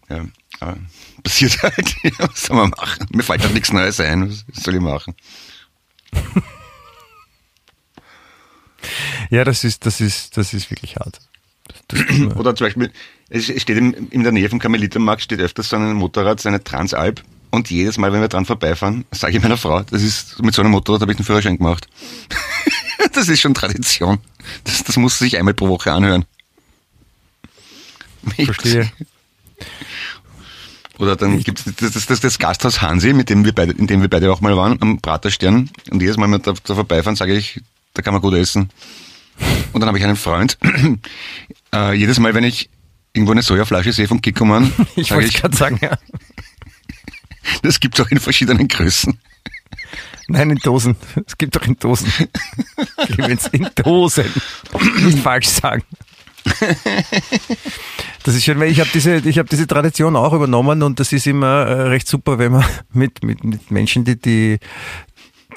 Ja, 0.09 0.25
aber 0.59 0.77
passiert 1.23 1.61
halt, 1.63 1.95
was 2.19 2.43
soll 2.43 2.57
man 2.57 2.71
machen? 2.71 3.07
Mir 3.11 3.23
fällt 3.23 3.43
halt 3.43 3.53
nichts 3.53 3.71
Neues 3.71 3.99
ein, 3.99 4.29
was 4.29 4.63
soll 4.63 4.75
ich 4.75 4.81
machen? 4.81 5.15
Ja, 9.29 9.43
das 9.43 9.63
ist, 9.63 9.85
das 9.85 10.01
ist, 10.01 10.37
das 10.37 10.53
ist 10.53 10.71
wirklich 10.71 10.95
hart. 10.97 11.19
Oder 12.35 12.55
zum 12.55 12.65
Beispiel, 12.65 12.91
es 13.29 13.45
steht 13.45 13.77
in, 13.77 13.93
in 14.09 14.23
der 14.23 14.31
Nähe 14.31 14.49
vom 14.49 14.59
Karmelitermarkt 14.59 15.21
steht 15.21 15.39
öfters 15.39 15.69
so 15.69 15.75
ein 15.75 15.93
Motorrad, 15.93 16.39
so 16.39 16.49
eine 16.49 16.63
Transalp. 16.63 17.21
Und 17.51 17.69
jedes 17.69 17.97
Mal, 17.97 18.13
wenn 18.13 18.21
wir 18.21 18.27
dran 18.27 18.45
vorbeifahren, 18.45 19.05
sage 19.11 19.37
ich 19.37 19.41
meiner 19.41 19.57
Frau, 19.57 19.81
das 19.81 20.03
ist 20.03 20.41
mit 20.41 20.53
so 20.53 20.61
einem 20.61 20.71
Motorrad 20.71 21.01
habe 21.01 21.11
ich 21.11 21.17
den 21.17 21.25
Führerschein 21.25 21.57
gemacht. 21.57 21.87
das 23.13 23.27
ist 23.27 23.41
schon 23.41 23.53
Tradition. 23.53 24.19
Das, 24.63 24.83
das 24.83 24.97
muss 24.97 25.17
sich 25.17 25.37
einmal 25.37 25.53
pro 25.53 25.67
Woche 25.67 25.91
anhören. 25.91 26.25
verstehe. 28.35 28.91
Oder 30.99 31.15
dann 31.15 31.39
gibt's 31.39 31.63
das, 31.63 31.93
das, 31.93 32.05
das, 32.05 32.19
das 32.19 32.39
Gasthaus 32.39 32.81
Hansi, 32.81 33.13
mit 33.13 33.29
dem 33.29 33.45
wir 33.45 33.53
beide, 33.53 33.71
in 33.71 33.87
dem 33.87 34.01
wir 34.01 34.09
beide 34.09 34.31
auch 34.31 34.41
mal 34.41 34.57
waren, 34.57 34.81
am 34.81 34.99
Praterstern. 34.99 35.69
Und 35.89 36.01
jedes 36.01 36.17
Mal, 36.17 36.25
wenn 36.25 36.31
wir 36.31 36.39
da, 36.39 36.53
da 36.63 36.75
vorbeifahren, 36.75 37.15
sage 37.15 37.35
ich, 37.35 37.61
da 37.93 38.01
kann 38.01 38.13
man 38.13 38.21
gut 38.21 38.33
essen. 38.33 38.69
Und 39.71 39.79
dann 39.79 39.87
habe 39.87 39.97
ich 39.97 40.03
einen 40.03 40.17
Freund. 40.17 40.57
äh, 41.73 41.93
jedes 41.93 42.19
Mal, 42.19 42.33
wenn 42.33 42.43
ich 42.43 42.69
irgendwo 43.13 43.31
eine 43.31 43.41
Sojaflasche 43.41 43.93
sehe 43.93 44.07
von 44.07 44.21
Kikoman, 44.21 44.73
Ich 44.95 45.11
wollte 45.11 45.27
ich, 45.27 45.35
gerade 45.35 45.55
sagen, 45.55 45.79
ja. 45.81 45.97
Das 47.61 47.79
gibt's 47.79 47.99
auch 47.99 48.09
in 48.09 48.19
verschiedenen 48.19 48.67
Größen. 48.67 49.19
Nein, 50.27 50.51
in 50.51 50.57
Dosen. 50.57 50.95
Es 51.25 51.37
gibt 51.37 51.55
doch 51.55 51.65
in 51.65 51.77
Dosen. 51.77 52.11
Clemens, 52.97 53.47
in 53.47 53.67
Dosen. 53.75 54.31
Nicht 55.03 55.19
falsch 55.19 55.47
sagen. 55.47 55.83
Das 58.23 58.35
ist 58.35 58.43
schön, 58.43 58.59
weil 58.59 58.71
ich 58.71 58.79
habe 58.79 58.89
diese, 58.93 59.17
habe 59.17 59.49
diese 59.49 59.65
Tradition 59.65 60.15
auch 60.15 60.33
übernommen 60.33 60.83
und 60.83 60.99
das 60.99 61.11
ist 61.13 61.25
immer 61.25 61.65
äh, 61.65 61.81
recht 61.83 62.07
super, 62.07 62.37
wenn 62.37 62.51
man 62.51 62.65
mit, 62.93 63.23
mit, 63.23 63.43
mit 63.43 63.71
Menschen, 63.71 64.03
die, 64.03 64.19
die 64.19 64.59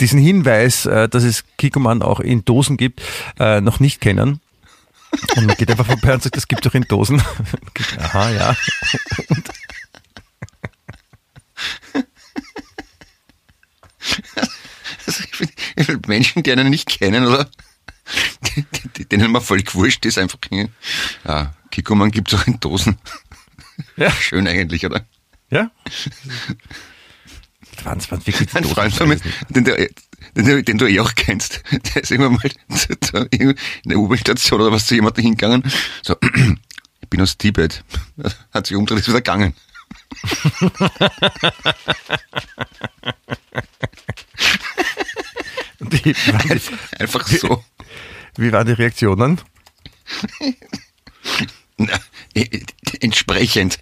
diesen 0.00 0.18
Hinweis, 0.18 0.86
äh, 0.86 1.08
dass 1.08 1.24
es 1.24 1.44
Kikoman 1.58 2.02
auch 2.02 2.20
in 2.20 2.44
Dosen 2.44 2.76
gibt, 2.76 3.02
äh, 3.38 3.60
noch 3.60 3.80
nicht 3.80 4.00
kennen. 4.00 4.40
Und 5.36 5.46
man 5.46 5.56
geht 5.56 5.70
einfach 5.70 5.86
vorbei 5.86 6.14
und 6.14 6.22
sagt, 6.22 6.36
das 6.36 6.48
gibt 6.48 6.64
doch 6.64 6.74
in 6.74 6.84
Dosen. 6.84 7.22
Aha, 7.98 8.30
ja. 8.30 8.56
Also 8.56 8.56
ich 9.20 9.24
find, 9.24 9.50
ich 14.00 14.01
find 14.01 14.01
Menschen, 16.06 16.42
die 16.42 16.52
einen 16.52 16.70
nicht 16.70 16.88
kennen 16.88 17.26
oder 17.26 17.48
denen 19.10 19.30
man 19.30 19.42
völlig 19.42 19.74
wurscht 19.74 20.04
ist, 20.06 20.18
einfach 20.18 20.38
ja, 21.24 21.54
Kikoman 21.70 22.10
gibt's 22.10 22.34
auch 22.34 22.46
in 22.46 22.58
Dosen. 22.60 22.98
Ja. 23.96 24.10
Schön 24.20 24.46
eigentlich, 24.48 24.84
oder? 24.84 25.06
Ja? 25.50 25.70
Waren 27.84 27.98
es 27.98 28.10
wirklich 28.10 28.54
Ein? 28.54 28.64
Freund 28.64 28.94
von 28.94 29.08
mir, 29.08 29.18
den, 29.48 29.64
den, 29.64 30.44
du- 30.44 30.62
den 30.62 30.78
du 30.78 30.86
eh 30.86 31.00
auch 31.00 31.14
kennst, 31.14 31.62
der 31.94 32.02
ist 32.02 32.10
irgendwann 32.10 32.34
mal 32.34 32.76
zu, 32.76 33.00
zu, 33.00 33.16
in 33.30 33.54
der 33.84 33.98
U-Bahn-Station 33.98 34.60
oder 34.60 34.72
was 34.72 34.86
zu 34.86 34.94
jemandem 34.94 35.24
hingegangen. 35.24 35.62
So, 36.02 36.16
bin 37.10 37.20
aus 37.20 37.38
Tibet. 37.38 37.82
Hat 38.52 38.66
sich 38.66 38.76
umgedreht, 38.76 39.00
ist 39.00 39.08
wieder 39.08 39.20
gegangen. 39.20 39.54
Die, 45.80 46.14
Einfach 46.98 47.26
so. 47.26 47.64
wie 48.36 48.52
waren 48.52 48.66
die 48.66 48.72
Reaktionen? 48.72 49.40
Na, 51.76 51.98
entsprechend. 53.00 53.78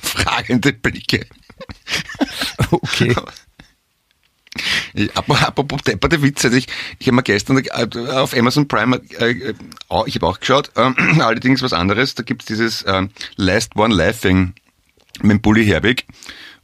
Fragende 0.00 0.72
Blicke. 0.72 1.26
Okay. 2.70 3.14
Apropos 5.14 5.82
depperte 5.82 6.20
Witze, 6.22 6.54
ich, 6.56 6.66
ich 6.98 7.06
habe 7.06 7.16
mir 7.16 7.22
gestern 7.22 7.56
äh, 7.56 8.10
auf 8.10 8.36
Amazon 8.36 8.68
Prime, 8.68 9.00
äh, 9.18 9.30
äh, 9.30 9.54
ich 10.06 10.14
habe 10.16 10.26
auch 10.26 10.38
geschaut, 10.38 10.70
äh, 10.76 10.80
allerdings 11.20 11.62
was 11.62 11.72
anderes, 11.72 12.14
da 12.14 12.22
gibt's 12.22 12.44
dieses 12.44 12.82
äh, 12.82 13.08
Last 13.36 13.76
One 13.76 13.94
Laughing 13.94 14.52
mit 15.20 15.30
dem 15.30 15.40
Bully 15.40 15.64
Herbig, 15.66 16.06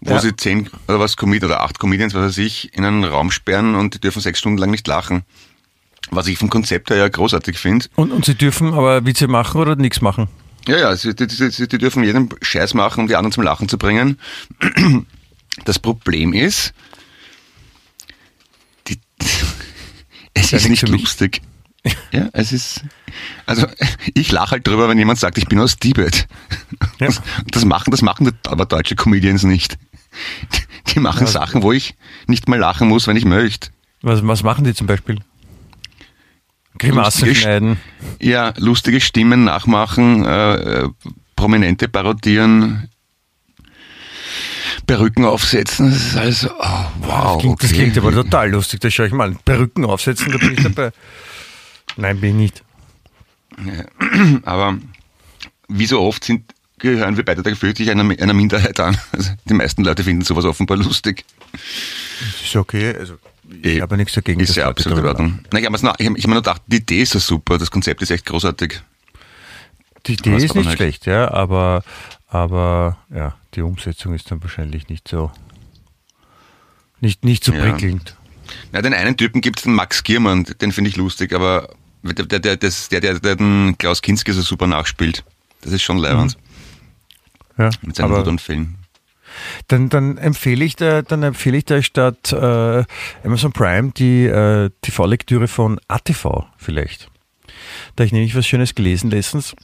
wo 0.01 0.13
Ja. 0.15 0.21
sie 0.21 0.35
zehn 0.37 0.69
oder 0.87 1.01
was 1.01 1.17
Comedians 1.17 1.45
oder 1.53 1.63
acht 1.63 1.79
Comedians, 1.79 2.15
was 2.15 2.23
weiß 2.23 2.39
ich, 2.39 2.73
in 2.75 2.85
einen 2.85 3.05
Raum 3.05 3.31
sperren 3.31 3.75
und 3.75 3.95
die 3.95 4.01
dürfen 4.01 4.21
sechs 4.23 4.39
Stunden 4.39 4.59
lang 4.59 4.71
nicht 4.71 4.87
lachen. 4.87 5.23
Was 6.11 6.27
ich 6.27 6.39
vom 6.39 6.49
Konzept 6.49 6.89
her 6.91 6.97
ja 6.97 7.09
großartig 7.09 7.59
finde. 7.59 7.87
Und, 7.97 8.13
und 8.13 8.25
sie 8.25 8.35
dürfen 8.35 8.73
aber 8.73 9.05
Witze 9.05 9.29
machen 9.29 9.61
oder 9.61 9.77
nichts 9.77 10.01
machen? 10.01 10.29
Ja, 10.67 10.79
ja, 10.79 10.97
sie, 10.97 11.15
die, 11.15 11.27
die, 11.27 11.69
die 11.69 11.79
dürfen 11.79 12.03
jeden 12.05 12.29
Scheiß 12.41 12.75
machen, 12.75 13.01
um 13.03 13.09
die 13.09 13.17
anderen 13.17 13.33
zum 13.33 13.43
Lachen 13.43 13.69
zu 13.69 13.79
bringen. 13.79 14.19
Das 15.65 15.81
Problem 15.81 16.33
ist, 16.35 16.73
die, 18.87 18.99
es 20.35 20.53
ist 20.53 20.69
nicht 20.69 20.87
lustig. 20.89 21.43
Ja, 22.13 22.29
es 22.33 22.53
ist, 22.53 22.83
also 23.47 23.67
ich 24.15 24.31
lache 24.33 24.53
halt 24.53 24.67
drüber, 24.67 24.89
wenn 24.89 24.99
jemand 24.99 25.19
sagt, 25.19 25.39
ich 25.39 25.47
bin 25.47 25.59
aus 25.61 25.77
Tibet. 25.77 26.27
Ja. 26.99 27.07
Das, 27.07 27.23
das 27.51 27.65
machen, 27.65 27.91
das 27.91 28.03
machen 28.03 28.33
aber 28.47 28.67
deutsche 28.67 28.97
Comedians 28.97 29.43
nicht. 29.45 29.79
Die, 30.95 31.01
machen 31.01 31.27
Ja. 31.27 31.33
Sachen, 31.33 31.63
wo 31.63 31.73
ich 31.73 31.95
nicht 32.27 32.49
mal 32.49 32.59
lachen 32.59 32.89
muss, 32.89 33.07
wenn 33.07 33.17
ich 33.17 33.25
möchte. 33.25 33.69
Was, 34.03 34.27
was 34.27 34.43
machen 34.43 34.65
die 34.65 34.75
zum 34.75 34.87
Beispiel? 34.87 35.19
Grimassen 36.79 37.27
Lustige 37.27 37.33
Sch- 37.33 37.43
schneiden. 37.43 37.77
Ja, 38.21 38.53
lustige 38.57 39.01
Stimmen 39.01 39.45
nachmachen, 39.45 40.25
äh, 40.25 40.89
Prominente 41.37 41.89
parodieren, 41.89 42.89
Perücken 44.87 45.25
aufsetzen. 45.25 45.91
Das 45.91 46.01
ist 46.03 46.17
alles 46.17 46.49
oh, 46.49 46.85
wow. 47.01 47.35
Das 47.35 47.39
klingt, 47.41 47.63
das 47.63 47.71
okay. 47.71 47.79
klingt 47.81 47.99
aber 47.99 48.13
total 48.13 48.51
lustig, 48.51 48.81
das 48.81 48.95
schaue 48.95 49.07
ich 49.07 49.13
mal 49.13 49.29
an. 49.29 49.39
Perücken 49.45 49.85
aufsetzen, 49.85 50.33
da 50.33 50.39
bin 50.39 50.55
ich 50.55 50.63
dabei. 50.63 50.91
Nein, 51.97 52.21
bin 52.21 52.31
ich 52.31 52.37
nicht. 52.37 52.65
Aber 54.45 54.79
wie 55.69 55.87
so 55.87 56.01
oft 56.01 56.25
sind, 56.25 56.53
gehören 56.79 57.17
wir 57.17 57.25
beide 57.25 57.43
da 57.43 57.51
gefühlt 57.51 57.81
einer, 57.81 58.03
einer 58.21 58.35
Minderheit 58.35 58.79
an. 58.81 58.97
Also 59.13 59.31
die 59.49 59.55
meisten 59.55 59.85
Leute 59.85 60.05
finden 60.05 60.23
sowas 60.25 60.45
offenbar 60.45 60.77
lustig. 60.77 61.25
Das 61.53 62.43
ist 62.45 62.57
okay. 62.57 62.95
Also, 62.97 63.15
ich 63.63 63.65
Eh, 63.65 63.81
habe 63.81 63.97
nichts 63.97 64.13
dagegen. 64.15 64.41
Ist 64.41 64.57
ja 64.57 64.69
absolut 64.69 64.99
in 64.99 65.07
Ordnung. 65.07 65.39
Nein, 65.53 65.63
ich 65.63 65.67
habe 65.67 65.79
mir 65.83 65.89
hab 65.91 65.99
mir 66.01 66.19
nur 66.27 66.35
gedacht, 66.37 66.63
die 66.67 66.77
Idee 66.77 67.03
ist 67.03 67.13
so 67.13 67.19
super, 67.19 67.57
das 67.59 67.71
Konzept 67.71 68.03
ist 68.03 68.11
echt 68.11 68.27
großartig. 68.27 68.81
Die 70.07 70.13
Idee 70.15 70.37
ist 70.37 70.55
nicht 70.55 70.67
halt- 70.67 70.77
schlecht, 70.77 71.07
ja, 71.07 71.31
aber, 71.31 71.83
aber 72.29 72.99
ja, 73.15 73.37
die 73.55 73.63
Umsetzung 73.63 74.15
ist 74.15 74.31
dann 74.31 74.43
wahrscheinlich 74.43 74.89
nicht 74.89 75.09
so 75.09 75.31
nicht, 77.01 77.25
nicht 77.25 77.45
so 77.45 77.53
Ja. 77.53 77.61
prickelnd. 77.63 78.17
Na, 78.73 78.83
den 78.83 78.95
einen 78.95 79.17
Typen 79.17 79.41
gibt's 79.41 79.63
den 79.63 79.75
Max 79.75 80.03
Giermann, 80.05 80.45
den 80.61 80.73
finde 80.73 80.91
ich 80.91 80.97
lustig, 80.97 81.33
aber 81.33 81.69
der, 82.03 82.27
der, 82.27 82.39
der, 82.39 82.57
das- 82.57 82.89
der, 82.89 83.01
der, 83.01 83.19
der 83.21 83.37
den 83.37 83.77
Klaus 83.79 84.03
Kinski 84.03 84.33
so 84.33 84.43
super 84.43 84.67
nachspielt, 84.67 85.25
das 85.63 85.73
ist 85.73 85.83
schon 85.83 85.99
leibend. 85.99 86.37
Ja, 87.57 87.71
Mit 87.83 87.97
seinen 87.97 88.07
Mhm. 88.09 88.13
aber 88.15 88.19
Rudolf-Fällen. 88.25 88.77
dann, 89.67 89.89
dann 89.89 90.17
empfehle 90.17 90.65
ich 90.65 90.77
da, 90.77 91.03
dann 91.03 91.23
empfehle 91.25 91.57
ich 91.59 91.65
da 91.65 91.83
statt 91.83 92.33
äh, 92.33 92.85
Amazon 93.25 93.53
Prime 93.53 93.91
die 93.97 94.27
äh, 94.27 94.71
TV-Lektüre 94.83 95.49
von 95.49 95.81
ATV 95.89 96.45
vielleicht. 96.57 97.11
Da 97.97 98.05
ich 98.05 98.13
nämlich 98.13 98.37
was 98.37 98.47
Schönes 98.47 98.75
gelesen 98.77 99.11
letztens. 99.11 99.55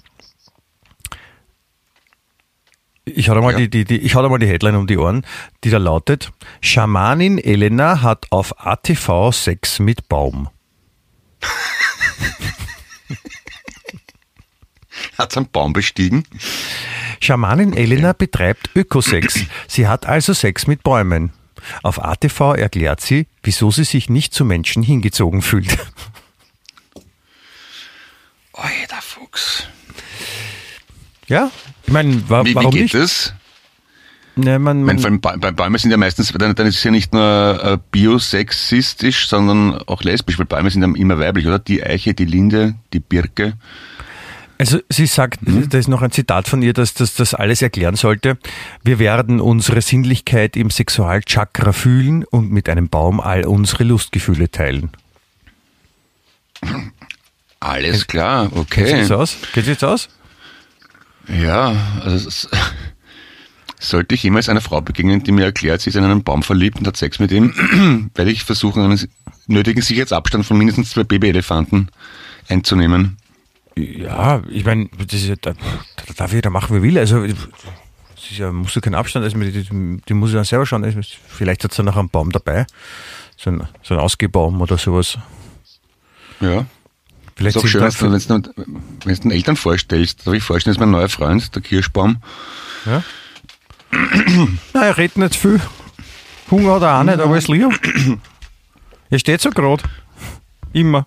Ich 3.07 3.27
da 3.27 3.43
mal, 3.43 3.53
Ja. 3.53 3.59
die, 3.59 3.69
die, 3.69 3.85
die, 3.85 3.99
ich 3.99 4.15
mal 4.31 4.39
die 4.39 4.47
Headline 4.47 4.77
um 4.77 4.87
die 4.87 4.97
Ohren, 4.97 5.27
die 5.63 5.71
da 5.71 5.77
lautet: 5.79 6.33
Schamanin 6.63 7.39
Elena 7.39 8.01
hat 8.03 8.27
auf 8.31 8.65
ATV 8.67 9.31
Sex 9.33 9.79
mit 9.79 10.09
Baum. 10.09 10.49
Hat's 15.19 15.37
einen 15.37 15.51
Baum 15.51 15.73
bestiegen? 15.73 16.25
Schamanin 17.21 17.73
Elena 17.73 18.13
betreibt 18.13 18.71
Ökosex. 18.75 19.41
Sie 19.69 19.87
hat 19.87 20.07
also 20.07 20.33
Sex 20.35 20.67
mit 20.67 20.83
Bäumen. 20.83 21.33
Auf 21.83 22.03
ATV 22.03 22.55
erklärt 22.57 23.01
sie, 23.01 23.27
wieso 23.43 23.71
sie 23.71 23.85
sich 23.85 24.11
nicht 24.11 24.35
zu 24.35 24.45
Menschen 24.45 24.83
hingezogen 24.83 25.41
fühlt. 25.43 25.77
Der 28.91 29.03
Fuchs. 29.03 29.67
Ja, 31.27 31.51
ich 31.87 31.93
meine, 31.93 32.29
wa 32.29 32.45
Wie, 32.45 32.51
wie 32.51 32.55
warum 32.55 32.71
geht 32.71 32.83
nicht? 32.83 32.95
das? 32.95 33.35
Ne, 34.37 34.59
man, 34.59 34.83
man, 34.83 34.99
allem 35.05 35.21
Ba- 35.21 35.37
bei 35.39 35.53
Bäume 35.53 35.79
sind 35.79 35.93
ja 35.93 35.97
meistens, 35.97 36.33
dann, 36.33 36.55
dann 36.57 36.67
ist 36.67 36.79
es 36.79 36.85
ja 36.85 36.91
nicht 36.91 37.13
nur 37.13 37.61
äh, 37.63 37.79
biosexistisch, 37.93 39.29
sondern 39.29 39.75
auch 39.87 40.03
lesbisch, 40.03 40.39
weil 40.39 40.47
Bäume 40.47 40.71
sind 40.71 40.83
ja 40.83 40.89
immer 41.01 41.21
weiblich, 41.21 41.47
oder? 41.47 41.61
Die 41.61 41.83
Eiche, 41.85 42.15
die 42.15 42.25
Linde, 42.25 42.75
die 42.93 42.99
Birke. 42.99 43.53
also 44.59 44.81
sie 44.89 45.07
sagt, 45.07 45.39
da 45.43 45.79
ist 45.79 45.87
noch 45.87 46.03
ein 46.03 46.11
Zitat 46.11 46.49
von 46.49 46.63
ihr, 46.63 46.73
dass 46.73 46.95
das 46.95 47.15
das 47.15 47.35
alles 47.35 47.63
erklären 47.63 47.95
sollte. 47.95 48.37
Wir 48.83 48.99
werden 48.99 49.41
unsere 49.41 49.81
Sinnlichkeit 49.83 50.57
im 50.57 50.71
Sexualchakra 50.71 51.73
fühlen 51.73 52.25
und 52.25 52.51
mit 52.51 52.69
einem 52.69 52.89
Baum 52.89 53.21
all 53.21 53.45
unsere 53.47 53.85
Lustgefühle 53.85 54.51
teilen. 54.51 54.91
Alles 57.61 58.07
klar, 58.07 58.49
Geht 58.49 58.59
okay. 58.59 58.97
jetzt 58.99 59.13
aus? 59.13 59.37
Geht 59.55 59.67
jetzt 59.67 59.85
aus? 59.85 60.09
Ja, 61.29 61.75
also 62.03 62.29
es, 62.29 62.49
sollte 63.89 64.15
ich 64.15 64.23
jemals 64.23 64.49
einer 64.49 64.61
Frau 64.61 64.81
begegnen, 64.81 65.23
die 65.23 65.33
mir 65.33 65.45
erklärt, 65.45 65.81
sie 65.81 65.91
ist 65.91 65.97
in 65.97 66.05
einen 66.05 66.23
Baum 66.23 66.43
verliebt 66.43 66.79
und 66.79 66.87
hat 66.87 66.97
Sex 66.97 67.19
mit 67.19 67.31
ihm, 67.31 68.11
werde 68.15 68.31
ich 68.31 68.45
versuchen, 68.45 68.83
einen 68.83 69.01
nötigen 69.47 69.83
Sicherheitsabstand 69.83 70.47
von 70.47 70.59
mindestens 70.59 70.91
zwei 70.91 71.05
Babyelefanten 71.05 71.91
einzunehmen. 72.49 73.17
Ja, 73.77 74.43
ich 74.49 74.65
meine, 74.65 74.89
das 74.97 75.27
da, 75.41 75.53
da 75.53 75.55
darf 76.17 76.33
jeder 76.33 76.51
machen, 76.51 76.77
wie 76.77 76.83
will. 76.83 76.99
Also, 76.99 77.25
es 77.25 77.35
ist 78.31 78.39
ja, 78.39 78.53
musst 78.53 78.77
du 78.77 78.81
keinen 78.81 78.95
Abstand, 78.95 79.25
also 79.25 79.37
die, 79.39 80.01
die, 80.09 80.15
muss 80.15 80.31
ich 80.31 80.37
dann 80.37 80.45
selber 80.45 80.65
schauen. 80.65 80.85
Also, 80.85 81.01
Vielleicht 81.29 81.65
hat 81.65 81.77
dann 81.77 81.87
noch 81.87 81.97
einen 81.97 82.09
Baum 82.09 82.31
dabei. 82.31 82.67
So 83.37 83.51
ein, 83.51 83.67
so 83.83 83.95
ein 83.95 84.01
Ausgehbaum 84.01 84.61
oder 84.61 84.79
sowas. 84.79 85.19
Ja. 86.41 86.67
Vielleicht 87.37 87.57
ist 87.57 87.65
auch 87.65 87.67
schön, 87.67 87.83
wenn 87.83 88.43
du 89.01 89.23
den 89.23 89.31
Eltern 89.33 89.57
vorstellst. 89.57 90.25
Darf 90.25 90.35
ich 90.35 90.43
vorstellen, 90.43 90.73
das 90.73 90.77
ist 90.77 90.81
mein 90.81 90.93
neuer 90.93 91.09
Freund, 91.09 91.53
der 91.55 91.63
Kirschbaum. 91.63 92.19
Ja? 92.87 93.03
Na, 94.73 94.85
er 94.87 94.99
redet 94.99 95.17
nicht 95.17 95.37
viel. 95.37 95.61
Hunger 96.51 96.75
hat 96.75 96.83
er 96.83 96.99
auch 97.01 97.05
nicht, 97.05 97.21
aber 97.21 97.37
ist 97.37 97.49
lieb. 97.49 97.71
Er 99.11 99.19
steht 99.19 99.41
so 99.41 99.51
gerade. 99.51 99.83
Immer. 100.73 101.07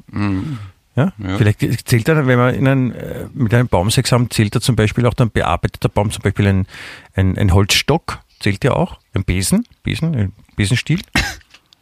Ja? 0.95 1.13
Ja. 1.17 1.37
Vielleicht 1.37 1.87
zählt 1.87 2.07
er, 2.07 2.25
wenn 2.25 2.39
wir 2.39 2.53
in 2.53 2.67
einen, 2.67 2.91
äh, 2.93 3.27
mit 3.33 3.53
einem 3.53 3.67
Baumsex 3.67 4.11
haben, 4.11 4.31
zählt 4.31 4.55
er 4.55 4.61
zum 4.61 4.75
Beispiel 4.75 5.05
auch 5.05 5.13
dann 5.13 5.29
bearbeiteter 5.29 5.89
Baum, 5.89 6.09
zum 6.11 6.23
Beispiel 6.23 6.47
ein, 6.47 6.67
ein, 7.15 7.37
ein 7.37 7.53
Holzstock, 7.53 8.19
zählt 8.39 8.63
ja 8.63 8.73
auch. 8.73 8.97
Ein 9.13 9.23
Besen, 9.23 9.65
Besen, 9.83 10.15
ein 10.15 10.33
Besenstiel. 10.55 11.01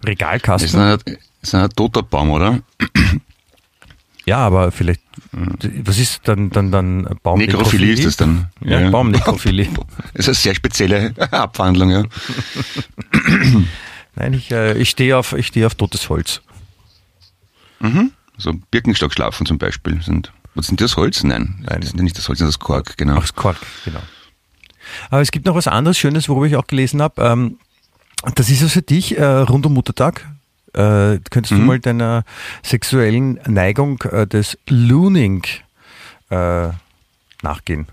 Das 0.02 0.12
ist 0.12 0.22
Regalkasten. 0.22 0.80
ein, 0.80 1.00
das 1.06 1.16
ist 1.42 1.56
ein 1.56 1.70
toter 1.72 2.04
Baum, 2.04 2.30
oder? 2.30 2.60
Ja, 4.26 4.40
aber 4.40 4.72
vielleicht, 4.72 5.02
was 5.32 6.00
ist 6.00 6.28
dann, 6.28 6.50
dann, 6.50 6.72
dann 6.72 7.08
Baum 7.22 7.38
Nekrophilie 7.38 7.94
ist 7.94 8.06
das 8.06 8.18
dann. 8.18 8.50
Ja, 8.62 8.90
Baumnekrophilie. 8.90 9.70
Das 10.14 10.14
ist 10.14 10.28
eine 10.28 10.36
sehr 10.36 10.56
spezielle 10.56 11.14
Abwandlung, 11.32 11.92
ja. 11.92 12.04
Nein, 14.16 14.34
ich, 14.34 14.52
äh, 14.52 14.78
ich 14.78 14.90
stehe 14.90 15.18
auf, 15.18 15.34
ich 15.34 15.48
stehe 15.48 15.68
auf 15.68 15.76
totes 15.76 16.10
Holz. 16.10 16.42
So 18.38 18.54
Birkenstockschlafen 18.72 19.46
zum 19.46 19.58
Beispiel 19.58 20.02
sind. 20.02 20.32
Was 20.56 20.68
sind 20.68 20.82
das 20.82 20.98
Holz? 20.98 21.24
Nein, 21.24 21.64
Nein. 21.68 21.82
das 21.82 21.90
sind 21.90 22.00
ja 22.00 22.04
nicht 22.04 22.18
das 22.18 22.28
Holz, 22.30 22.40
das 22.40 22.50
ist 22.50 22.56
das 22.56 22.66
Kork, 22.66 22.98
genau. 22.98 23.16
Ach, 23.18 23.22
das 23.22 23.36
Kork, 23.36 23.58
genau. 23.84 24.02
Aber 25.10 25.22
es 25.22 25.32
gibt 25.32 25.46
noch 25.46 25.56
was 25.56 25.68
anderes 25.68 25.98
Schönes, 25.98 26.30
worüber 26.30 26.46
ich 26.46 26.56
auch 26.56 26.68
gelesen 26.68 27.02
habe. 27.02 27.22
Ähm, 27.22 27.60
das 28.36 28.50
ist 28.50 28.62
ja 28.62 28.68
für 28.68 28.82
dich 28.82 29.18
äh, 29.18 29.24
rund 29.24 29.66
um 29.66 29.74
Muttertag. 29.74 30.28
Äh, 30.76 31.20
könntest 31.30 31.52
du 31.52 31.56
mal 31.56 31.80
deiner 31.80 32.26
sexuellen 32.62 33.40
Neigung 33.48 34.02
äh, 34.04 34.28
des 34.28 34.58
Looning 34.68 35.46
äh, 36.30 36.70
nachgehen? 37.42 37.88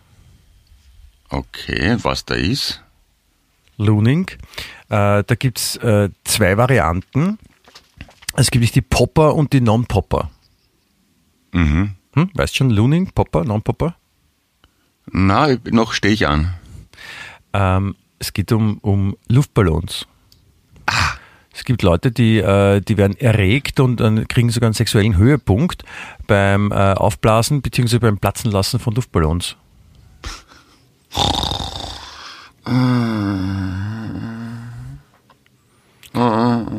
Okay, 1.28 1.96
was 2.02 2.24
da 2.24 2.34
ist? 2.34 2.82
Looning. 3.76 4.28
Äh, 4.88 5.22
da 5.22 5.34
gibt's 5.38 5.76
äh, 5.76 6.10
zwei 6.24 6.56
Varianten. 6.56 7.38
Es 8.34 8.50
gibt 8.50 8.62
nicht 8.62 8.74
die 8.74 8.82
Popper 8.82 9.36
und 9.36 9.52
die 9.52 9.60
Non-Popper. 9.60 10.30
Mhm. 11.52 11.92
Hm? 12.14 12.30
Weißt 12.34 12.56
schon, 12.56 12.70
Looning, 12.70 13.12
Popper, 13.12 13.44
Non-Popper? 13.44 13.94
Na, 15.06 15.56
noch 15.70 15.92
stehe 15.92 16.14
ich 16.14 16.26
an. 16.26 16.52
Ähm, 17.52 17.94
es 18.18 18.32
geht 18.32 18.50
um, 18.50 18.78
um 18.78 19.16
Luftballons. 19.28 20.08
Ah. 20.86 21.14
Es 21.55 21.64
gibt 21.64 21.82
Leute, 21.82 22.11
die, 22.11 22.38
äh, 22.38 22.80
die 22.80 22.96
werden 22.96 23.16
erregt 23.18 23.78
und 23.78 24.00
dann 24.00 24.26
kriegen 24.26 24.50
sogar 24.50 24.68
einen 24.68 24.74
sexuellen 24.74 25.16
Höhepunkt 25.16 25.84
beim 26.26 26.72
äh, 26.72 26.94
Aufblasen 26.94 27.61
bzw. 27.61 27.98
beim 27.98 28.18
Platzen 28.18 28.50
lassen 28.50 28.80
von 28.80 28.94
Luftballons. 28.94 29.57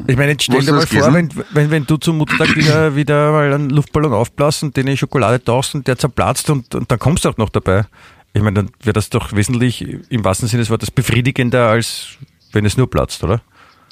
Ich 0.07 0.17
meine, 0.17 0.31
jetzt 0.31 0.43
stell 0.43 0.61
dir 0.61 0.73
mal 0.73 0.85
vor, 0.85 1.13
wenn, 1.13 1.29
wenn, 1.51 1.71
wenn 1.71 1.85
du 1.85 1.97
zum 1.97 2.17
Muttertag 2.17 2.55
wieder, 2.55 2.95
wieder 2.95 3.31
mal 3.31 3.53
einen 3.53 3.69
Luftballon 3.69 4.13
aufblasst 4.13 4.63
und 4.63 4.77
den 4.77 4.87
in 4.87 4.97
Schokolade 4.97 5.43
tauchst 5.43 5.75
und 5.75 5.87
der 5.87 5.97
zerplatzt 5.97 6.49
und, 6.49 6.73
und 6.75 6.91
dann 6.91 6.99
kommst 6.99 7.25
du 7.25 7.29
auch 7.29 7.37
noch 7.37 7.49
dabei. 7.49 7.85
Ich 8.33 8.41
meine, 8.41 8.55
dann 8.55 8.69
wäre 8.81 8.93
das 8.93 9.09
doch 9.09 9.33
wesentlich 9.33 9.81
im 10.09 10.23
wahrsten 10.23 10.47
Sinne 10.47 10.61
des 10.61 10.69
Wortes 10.69 10.91
befriedigender, 10.91 11.67
als 11.67 12.17
wenn 12.51 12.65
es 12.65 12.77
nur 12.77 12.89
platzt, 12.89 13.23
oder? 13.23 13.41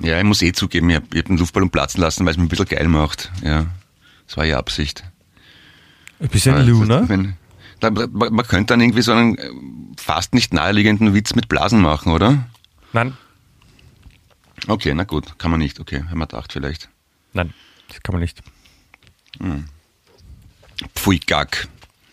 Ja, 0.01 0.17
ich 0.17 0.23
muss 0.23 0.41
eh 0.41 0.51
zugeben, 0.51 0.89
ich 0.89 0.95
habe 0.97 1.17
hab 1.17 1.25
den 1.25 1.37
Luftballon 1.37 1.69
platzen 1.69 2.01
lassen, 2.01 2.25
weil 2.25 2.31
es 2.31 2.37
mir 2.37 2.43
ein 2.43 2.49
bisschen 2.49 2.65
geil 2.65 2.87
macht. 2.87 3.31
Ja, 3.43 3.67
das 4.27 4.37
war 4.37 4.45
ja 4.45 4.57
Absicht. 4.57 5.03
Ein 6.19 6.29
bisschen 6.29 6.55
Also, 6.55 6.71
Luna. 6.71 7.07
Wenn, 7.07 7.35
da, 7.79 7.89
man 7.89 8.47
könnte 8.47 8.73
dann 8.73 8.81
irgendwie 8.81 9.01
so 9.01 9.11
einen 9.11 9.37
äh, 9.37 9.49
fast 9.97 10.33
nicht 10.33 10.53
naheliegenden 10.53 11.13
Witz 11.13 11.35
mit 11.35 11.49
Blasen 11.49 11.81
machen, 11.81 12.11
oder? 12.11 12.45
Nein, 12.93 13.15
Okay, 14.67 14.93
na 14.93 15.05
gut, 15.05 15.39
kann 15.39 15.49
man 15.49 15.59
nicht. 15.59 15.79
Okay, 15.79 16.03
haben 16.07 16.19
wir 16.19 16.27
gedacht 16.27 16.53
vielleicht. 16.53 16.89
nein, 17.33 17.53
das 17.87 18.01
kann 18.03 18.13
man 18.13 18.21
nicht. 18.21 18.41
Pfui 20.95 21.19
Gack. 21.19 21.67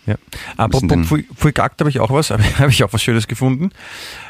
Ja. 0.08 0.16
Apropos 0.56 1.06
Pfui 1.06 1.26
Pfui 1.34 1.52
Gagt 1.52 1.80
habe 1.80 1.90
ich 1.90 2.00
auch 2.00 2.10
was, 2.10 2.30
habe 2.58 2.70
ich 2.70 2.82
auch 2.82 2.92
was 2.92 3.02
Schönes 3.02 3.28
gefunden. 3.28 3.70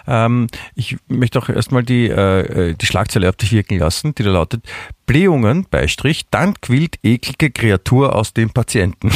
Ähm, 0.08 0.48
ich 0.74 0.96
möchte 1.06 1.38
auch 1.38 1.48
erstmal 1.48 1.84
die, 1.84 2.08
äh, 2.08 2.74
die 2.74 2.86
Schlagzeile 2.86 3.28
auf 3.28 3.36
dich 3.36 3.52
wirken 3.52 3.78
lassen, 3.78 4.12
die 4.16 4.24
da 4.24 4.30
lautet, 4.30 4.64
Blähungen, 5.06 5.66
Beistrich, 5.70 6.26
dann 6.30 6.54
quillt 6.60 6.98
eklige 7.04 7.50
Kreatur 7.50 8.16
aus 8.16 8.34
dem 8.34 8.50
Patienten. 8.50 9.10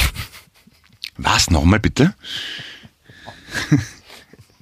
Was, 1.17 1.51
nochmal 1.51 1.81
bitte? 1.81 2.15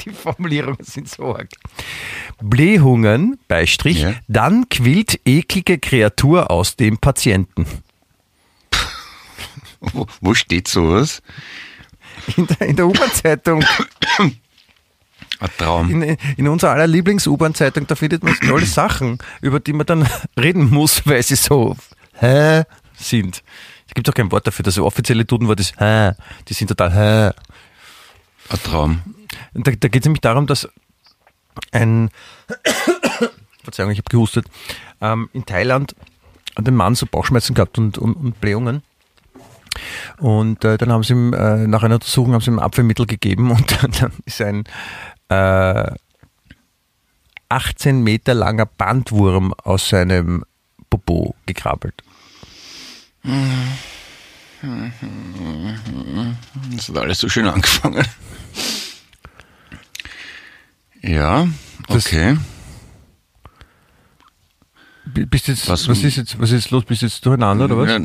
Die 0.00 0.10
Formulierungen 0.10 0.82
sind 0.82 1.08
so 1.10 1.36
arg. 1.36 1.48
Blähungen, 2.42 3.38
Beistrich, 3.48 4.00
Ja. 4.00 4.14
dann 4.28 4.68
quillt 4.70 5.20
eklige 5.26 5.78
Kreatur 5.78 6.50
aus 6.50 6.74
dem 6.76 6.96
Patienten. 6.96 7.66
Wo, 9.80 10.06
wo 10.20 10.34
steht 10.34 10.68
sowas? 10.68 11.22
In 12.36 12.46
der, 12.46 12.68
in 12.68 12.76
der 12.76 12.86
U-Bahn-Zeitung, 12.86 13.64
Ein 14.18 15.50
Traum. 15.58 15.90
in, 15.90 16.16
in 16.36 16.48
unserer 16.48 16.72
aller 16.72 16.86
Lieblings-U-Bahn-Zeitung, 16.86 17.86
da 17.86 17.94
findet 17.94 18.22
man 18.22 18.34
tolle 18.34 18.66
Sachen, 18.66 19.18
über 19.40 19.60
die 19.60 19.72
man 19.72 19.86
dann 19.86 20.08
reden 20.38 20.70
muss, 20.70 21.06
weil 21.06 21.22
sie 21.22 21.36
so 21.36 21.76
hä 22.20 22.64
sind. 22.96 23.42
Es 23.88 23.94
gibt 23.94 24.08
auch 24.08 24.14
kein 24.14 24.30
Wort 24.30 24.46
dafür, 24.46 24.62
das 24.62 24.78
offizielle 24.78 25.24
Dudenwort 25.24 25.60
ist 25.60 25.74
hä. 25.80 26.12
Die 26.48 26.54
sind 26.54 26.68
total 26.68 26.92
hä. 26.92 27.30
Ein 28.50 28.62
Traum. 28.62 29.02
Da, 29.54 29.72
da 29.72 29.88
geht 29.88 30.02
es 30.02 30.04
nämlich 30.04 30.20
darum, 30.20 30.46
dass 30.46 30.68
ein, 31.72 32.10
Verzeihung, 33.62 33.90
ich 33.92 33.98
habe 33.98 34.08
gehustet, 34.10 34.46
ähm, 35.00 35.28
in 35.32 35.46
Thailand 35.46 35.94
hat 36.56 36.66
ein 36.66 36.74
Mann 36.74 36.94
so 36.94 37.06
Bauchschmerzen 37.06 37.54
gehabt 37.54 37.78
und, 37.78 37.96
und, 37.98 38.14
und 38.14 38.40
Blähungen. 38.40 38.82
Und 40.18 40.64
äh, 40.64 40.78
dann 40.78 40.92
haben 40.92 41.02
sie 41.02 41.12
ihm, 41.14 41.32
äh, 41.32 41.66
nach 41.66 41.82
einer 41.82 41.94
Untersuchung 41.96 42.32
haben 42.34 42.40
sie 42.40 42.50
ihm 42.50 42.58
Abwehrmittel 42.58 43.06
gegeben 43.06 43.50
und 43.50 43.70
dann, 43.82 43.90
dann 43.92 44.12
ist 44.24 44.40
ein 44.42 44.64
äh, 45.28 45.90
18 47.48 48.02
Meter 48.02 48.34
langer 48.34 48.66
Bandwurm 48.66 49.52
aus 49.54 49.88
seinem 49.88 50.44
Popo 50.88 51.34
gekrabbelt. 51.46 52.02
Das 56.76 56.88
hat 56.88 56.98
alles 56.98 57.18
so 57.18 57.28
schön 57.28 57.46
angefangen. 57.48 58.04
Ja, 61.02 61.48
Das- 61.88 62.06
okay. 62.06 62.36
B- 65.06 65.24
Bist 65.24 65.48
jetzt, 65.48 65.66
was, 65.68 65.88
Was- 65.88 66.02
ist 66.02 66.16
jetzt, 66.16 66.38
was 66.38 66.50
ist 66.52 66.70
los? 66.70 66.84
Bist 66.84 67.02
du 67.02 67.06
jetzt 67.06 67.24
durcheinander 67.24 67.64
oder 67.64 67.78
was? 67.78 67.88
Ja, 67.88 67.98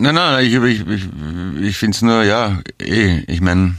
nein, 0.00 0.14
nein, 0.14 0.44
ich, 0.44 0.54
ich, 0.54 0.86
ich, 0.86 1.08
ich 1.60 1.76
finde 1.76 1.96
es 1.96 2.02
nur, 2.02 2.22
ja, 2.24 2.60
eh, 2.80 3.20
ich 3.26 3.40
meine, 3.40 3.76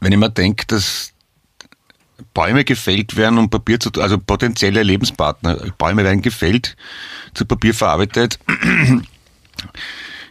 wenn 0.00 0.12
ich 0.12 0.18
mir 0.18 0.30
denke, 0.30 0.66
dass 0.66 1.12
Bäume 2.32 2.64
gefällt 2.64 3.16
werden, 3.16 3.38
um 3.38 3.50
Papier 3.50 3.78
zu, 3.80 3.90
also 4.00 4.18
potenzielle 4.18 4.82
Lebenspartner, 4.82 5.56
Bäume 5.78 6.04
werden 6.04 6.22
gefällt, 6.22 6.76
zu 7.34 7.44
Papier 7.46 7.74
verarbeitet, 7.74 8.38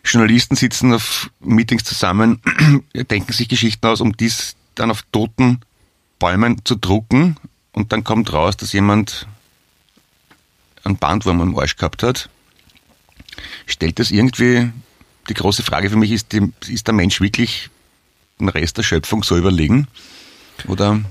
Journalisten 0.05 0.55
sitzen 0.55 0.93
auf 0.93 1.29
Meetings 1.39 1.83
zusammen, 1.83 2.41
denken 2.93 3.31
sich 3.31 3.47
Geschichten 3.47 3.87
aus, 3.87 4.01
um 4.01 4.15
dies 4.17 4.55
dann 4.75 4.91
auf 4.91 5.03
toten 5.11 5.61
Bäumen 6.19 6.63
zu 6.65 6.75
drucken. 6.75 7.37
Und 7.71 7.91
dann 7.91 8.03
kommt 8.03 8.33
raus, 8.33 8.57
dass 8.57 8.73
jemand 8.73 9.27
einen 10.83 10.97
Bandwurm 10.97 11.41
am 11.41 11.57
Arsch 11.57 11.77
gehabt 11.77 12.03
hat. 12.03 12.29
Stellt 13.65 13.97
das 13.97 14.11
irgendwie, 14.11 14.71
die 15.29 15.33
große 15.33 15.63
Frage 15.63 15.89
für 15.89 15.95
mich 15.95 16.11
ist, 16.11 16.31
die, 16.31 16.51
ist 16.67 16.87
der 16.87 16.93
Mensch 16.93 17.21
wirklich 17.21 17.69
den 18.39 18.49
Rest 18.49 18.77
der 18.77 18.83
Schöpfung 18.83 19.23
so 19.23 19.37
überlegen? 19.37 19.87
Oder 20.67 21.01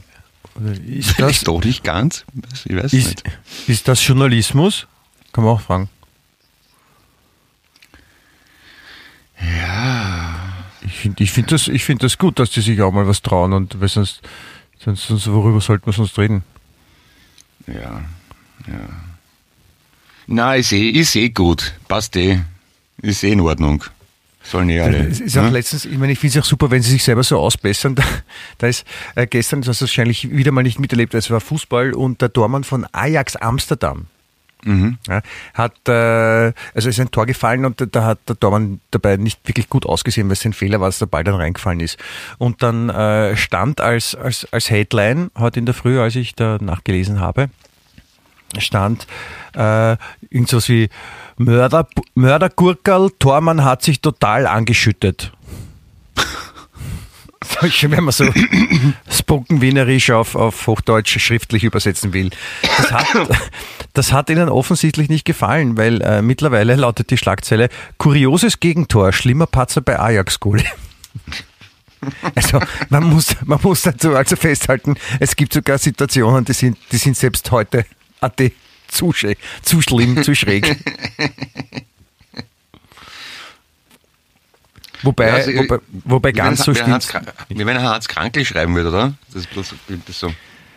Ist 0.86 1.18
das, 1.18 1.40
doch 1.40 1.62
nicht 1.62 1.84
ganz? 1.84 2.24
Ich 2.64 2.76
weiß 2.76 2.92
ist, 2.92 3.06
nicht. 3.06 3.24
ist 3.68 3.88
das 3.88 4.06
Journalismus? 4.06 4.86
Kann 5.32 5.44
man 5.44 5.54
auch 5.54 5.60
fragen. 5.60 5.88
Ja. 9.40 10.38
Ich 10.84 10.92
finde 10.92 11.24
ich 11.24 11.32
find 11.32 11.50
das, 11.50 11.68
ich 11.68 11.84
find 11.84 12.02
das 12.02 12.18
gut, 12.18 12.38
dass 12.38 12.50
die 12.50 12.60
sich 12.60 12.80
auch 12.82 12.92
mal 12.92 13.06
was 13.06 13.22
trauen 13.22 13.52
und 13.52 13.80
weil 13.80 13.88
sonst, 13.88 14.20
sonst, 14.78 15.06
sonst 15.06 15.26
worüber 15.28 15.60
sollten 15.60 15.86
wir 15.86 15.92
sonst 15.92 16.18
reden? 16.18 16.44
Ja, 17.66 18.04
ja. 18.66 18.88
Na, 20.26 20.54
ist 20.54 20.72
eh, 20.72 20.88
ist 20.88 21.16
eh 21.16 21.30
gut. 21.30 21.74
Passt 21.88 22.14
eh. 22.16 22.40
Ist 23.00 23.24
eh 23.24 23.32
in 23.32 23.40
Ordnung. 23.40 23.84
Sollen 24.42 24.68
eh 24.70 24.80
alle. 24.80 25.08
Es 25.08 25.20
ist 25.20 25.38
auch 25.38 25.44
ne? 25.44 25.50
letztens, 25.50 25.84
ich 25.84 25.98
meine, 25.98 26.12
ich 26.12 26.18
finde 26.18 26.38
es 26.38 26.44
auch 26.44 26.48
super, 26.48 26.70
wenn 26.70 26.82
sie 26.82 26.90
sich 26.90 27.04
selber 27.04 27.22
so 27.22 27.38
ausbessern. 27.38 27.94
Da, 28.02 28.04
da 28.58 28.66
ist 28.66 28.86
äh, 29.14 29.26
gestern, 29.26 29.60
das 29.60 29.68
hast 29.68 29.80
du 29.80 29.84
wahrscheinlich 29.84 30.30
wieder 30.30 30.52
mal 30.52 30.62
nicht 30.62 30.78
miterlebt, 30.78 31.14
es 31.14 31.30
war 31.30 31.40
Fußball 31.40 31.92
und 31.92 32.20
der 32.20 32.32
Tormann 32.32 32.64
von 32.64 32.86
Ajax 32.92 33.36
Amsterdam. 33.36 34.06
Mhm. 34.64 34.98
Ja, 35.08 35.22
hat, 35.54 35.88
äh, 35.88 36.52
also 36.74 36.88
ist 36.88 37.00
ein 37.00 37.10
Tor 37.10 37.26
gefallen 37.26 37.64
und 37.64 37.86
da 37.94 38.04
hat 38.04 38.20
der 38.28 38.38
Tormann 38.38 38.80
dabei 38.90 39.16
nicht 39.16 39.40
wirklich 39.46 39.68
gut 39.68 39.86
ausgesehen, 39.86 40.28
weil 40.28 40.34
es 40.34 40.44
ein 40.44 40.52
Fehler 40.52 40.80
war, 40.80 40.88
dass 40.88 41.00
der 41.00 41.06
Ball 41.06 41.24
dann 41.24 41.34
reingefallen 41.34 41.80
ist. 41.80 41.98
Und 42.38 42.62
dann 42.62 42.88
äh, 42.88 43.36
stand 43.36 43.80
als, 43.80 44.14
als, 44.14 44.46
als 44.52 44.70
Headline 44.70 45.30
heute 45.36 45.58
in 45.58 45.66
der 45.66 45.74
Früh, 45.74 46.00
als 46.00 46.14
ich 46.16 46.34
da 46.34 46.58
nachgelesen 46.60 47.20
habe, 47.20 47.48
stand 48.58 49.06
äh, 49.54 49.96
irgendwas 50.30 50.68
wie 50.68 50.88
Mörder, 51.36 51.86
Mördergurkerl, 52.14 53.10
Tormann 53.18 53.64
hat 53.64 53.82
sich 53.82 54.00
total 54.00 54.46
angeschüttet. 54.46 55.32
Wenn 57.80 58.04
man 58.04 58.12
so 58.12 58.24
spoken 59.10 59.60
wienerisch 59.60 60.10
auf, 60.10 60.34
auf 60.34 60.66
Hochdeutsch 60.66 61.18
schriftlich 61.18 61.64
übersetzen 61.64 62.12
will. 62.12 62.30
Das 62.76 62.92
hat, 62.92 63.06
das 63.92 64.12
hat 64.12 64.30
ihnen 64.30 64.48
offensichtlich 64.48 65.08
nicht 65.08 65.24
gefallen, 65.24 65.76
weil 65.76 66.00
äh, 66.02 66.22
mittlerweile 66.22 66.74
lautet 66.76 67.10
die 67.10 67.18
Schlagzeile 67.18 67.68
kurioses 67.98 68.60
Gegentor, 68.60 69.12
schlimmer 69.12 69.46
Patzer 69.46 69.80
bei 69.80 69.98
Ajax-Goalie. 69.98 70.64
Also 72.34 72.58
man 72.88 73.04
muss, 73.04 73.36
man 73.44 73.60
muss 73.62 73.82
dazu 73.82 74.16
also 74.16 74.34
festhalten, 74.34 74.96
es 75.20 75.36
gibt 75.36 75.52
sogar 75.52 75.78
Situationen, 75.78 76.44
die 76.44 76.52
sind, 76.52 76.76
die 76.90 76.96
sind 76.96 77.16
selbst 77.16 77.48
heute 77.52 77.84
AT 78.22 78.40
zu, 78.88 79.10
schä- 79.12 79.36
zu 79.62 79.80
schlimm, 79.82 80.22
zu 80.22 80.34
schräg. 80.34 80.76
Wobei, 85.02 85.26
Ja, 85.28 85.34
also, 85.34 85.50
wobei, 85.54 85.78
wobei 86.04 86.32
ganz 86.32 86.62
so 86.64 86.72
stimmt. 86.74 87.02
Kra- 87.04 87.22
Wie 87.48 87.58
wenn 87.58 87.68
er 87.76 87.82
Hans 87.82 88.06
Krankl 88.08 88.44
schreiben 88.44 88.74
würde, 88.74 88.90
oder? 88.90 89.14
Das 89.32 89.42
ist 89.42 89.50
bloß 89.50 89.74
das 90.06 90.18
so. 90.20 90.32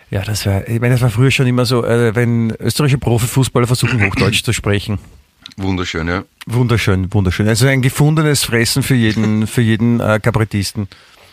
Ja, 0.09 0.21
das 0.23 0.45
war, 0.45 0.67
ich 0.67 0.79
meine, 0.79 0.93
das 0.95 1.01
war 1.01 1.09
früher 1.11 1.29
schon 1.31 1.45
immer 1.47 1.65
so, 1.65 1.83
äh, 1.85 2.15
wenn 2.15 2.51
österreichische 2.59 2.97
Profifußballer 2.97 3.67
versuchen, 3.67 4.03
Hochdeutsch 4.03 4.43
zu 4.43 4.53
sprechen. 4.53 4.97
Wunderschön, 5.57 6.07
ja. 6.07 6.23
Wunderschön, 6.47 7.13
wunderschön. 7.13 7.47
Also 7.47 7.67
ein 7.67 7.81
gefundenes 7.81 8.43
Fressen 8.43 8.81
für 8.83 8.95
jeden, 8.95 9.45
für 9.47 9.61
jeden 9.61 9.99
äh, 9.99 10.19
Kabarettisten. 10.21 10.87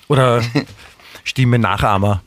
Oder 0.08 0.42
Stimme-Nachahmer. 1.24 2.22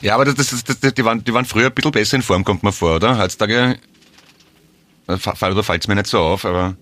Ja, 0.00 0.14
aber 0.14 0.24
das, 0.24 0.34
das, 0.36 0.64
das, 0.64 0.78
das, 0.80 0.94
die, 0.94 1.04
waren, 1.04 1.24
die 1.24 1.32
waren 1.34 1.44
früher 1.44 1.66
ein 1.66 1.72
bisschen 1.74 1.90
besser 1.92 2.16
in 2.16 2.22
Form, 2.22 2.44
kommt 2.44 2.62
mir 2.62 2.72
vor, 2.72 2.96
oder? 2.96 3.18
Heutzutage, 3.18 3.78
äh, 5.08 5.16
fa- 5.16 5.34
oder 5.50 5.62
fällt 5.62 5.82
es 5.82 5.88
mir 5.88 5.94
nicht 5.96 6.06
so 6.06 6.20
auf, 6.20 6.44
aber 6.44 6.76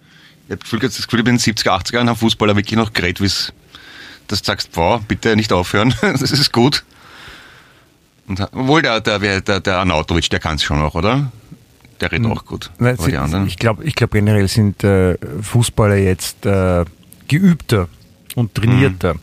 Ich 0.46 0.50
habe 0.52 0.56
das 0.58 0.70
Gefühl, 0.70 0.78
das 0.80 0.96
Gefühl, 1.06 1.20
in 1.20 1.24
den 1.26 1.38
70er, 1.38 1.70
80er 1.70 1.94
Jahren 1.94 2.08
haben 2.08 2.16
Fußballer 2.18 2.54
wirklich 2.56 2.76
noch 2.76 2.92
geredet, 2.92 3.20
wie 3.20 3.26
es, 3.26 3.52
dass 4.28 4.42
du 4.42 4.46
sagst, 4.46 4.70
wow, 4.74 5.00
bitte 5.06 5.34
nicht 5.36 5.52
aufhören, 5.52 5.94
das 6.02 6.22
ist 6.30 6.52
gut. 6.52 6.84
Und, 8.28 8.40
obwohl 8.40 8.82
der, 8.82 9.00
der, 9.00 9.40
der, 9.40 9.60
der 9.60 9.78
Arnautovic, 9.78 10.28
der 10.30 10.40
kann 10.40 10.56
es 10.56 10.62
schon 10.64 10.80
auch, 10.82 10.94
oder? 10.94 11.30
Der 12.00 12.12
redet 12.12 12.26
auch 12.30 12.44
gut. 12.44 12.70
Nein, 12.78 12.96
sie. 12.98 13.44
Ich 13.46 13.56
glaube 13.56 13.84
ich 13.84 13.94
glaub 13.94 14.10
generell 14.10 14.48
sind 14.48 14.84
äh, 14.84 15.16
Fußballer 15.40 15.96
jetzt 15.96 16.44
äh, 16.44 16.84
geübter 17.28 17.88
und 18.34 18.54
trainierter. 18.54 19.14
Mhm. 19.14 19.20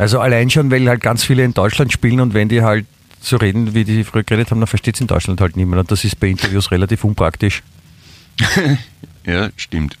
Also 0.00 0.18
allein 0.18 0.48
schon, 0.48 0.70
weil 0.70 0.88
halt 0.88 1.02
ganz 1.02 1.24
viele 1.24 1.44
in 1.44 1.52
Deutschland 1.52 1.92
spielen 1.92 2.20
und 2.20 2.32
wenn 2.32 2.48
die 2.48 2.62
halt 2.62 2.86
so 3.20 3.36
reden, 3.36 3.74
wie 3.74 3.84
die 3.84 4.02
früher 4.02 4.22
geredet 4.22 4.50
haben, 4.50 4.58
dann 4.58 4.66
versteht 4.66 4.94
es 4.94 5.00
in 5.02 5.06
Deutschland 5.06 5.42
halt 5.42 5.58
niemand. 5.58 5.80
Und 5.80 5.90
das 5.90 6.04
ist 6.04 6.18
bei 6.18 6.28
Interviews 6.28 6.70
relativ 6.70 7.04
unpraktisch. 7.04 7.62
ja, 9.26 9.50
stimmt. 9.56 9.98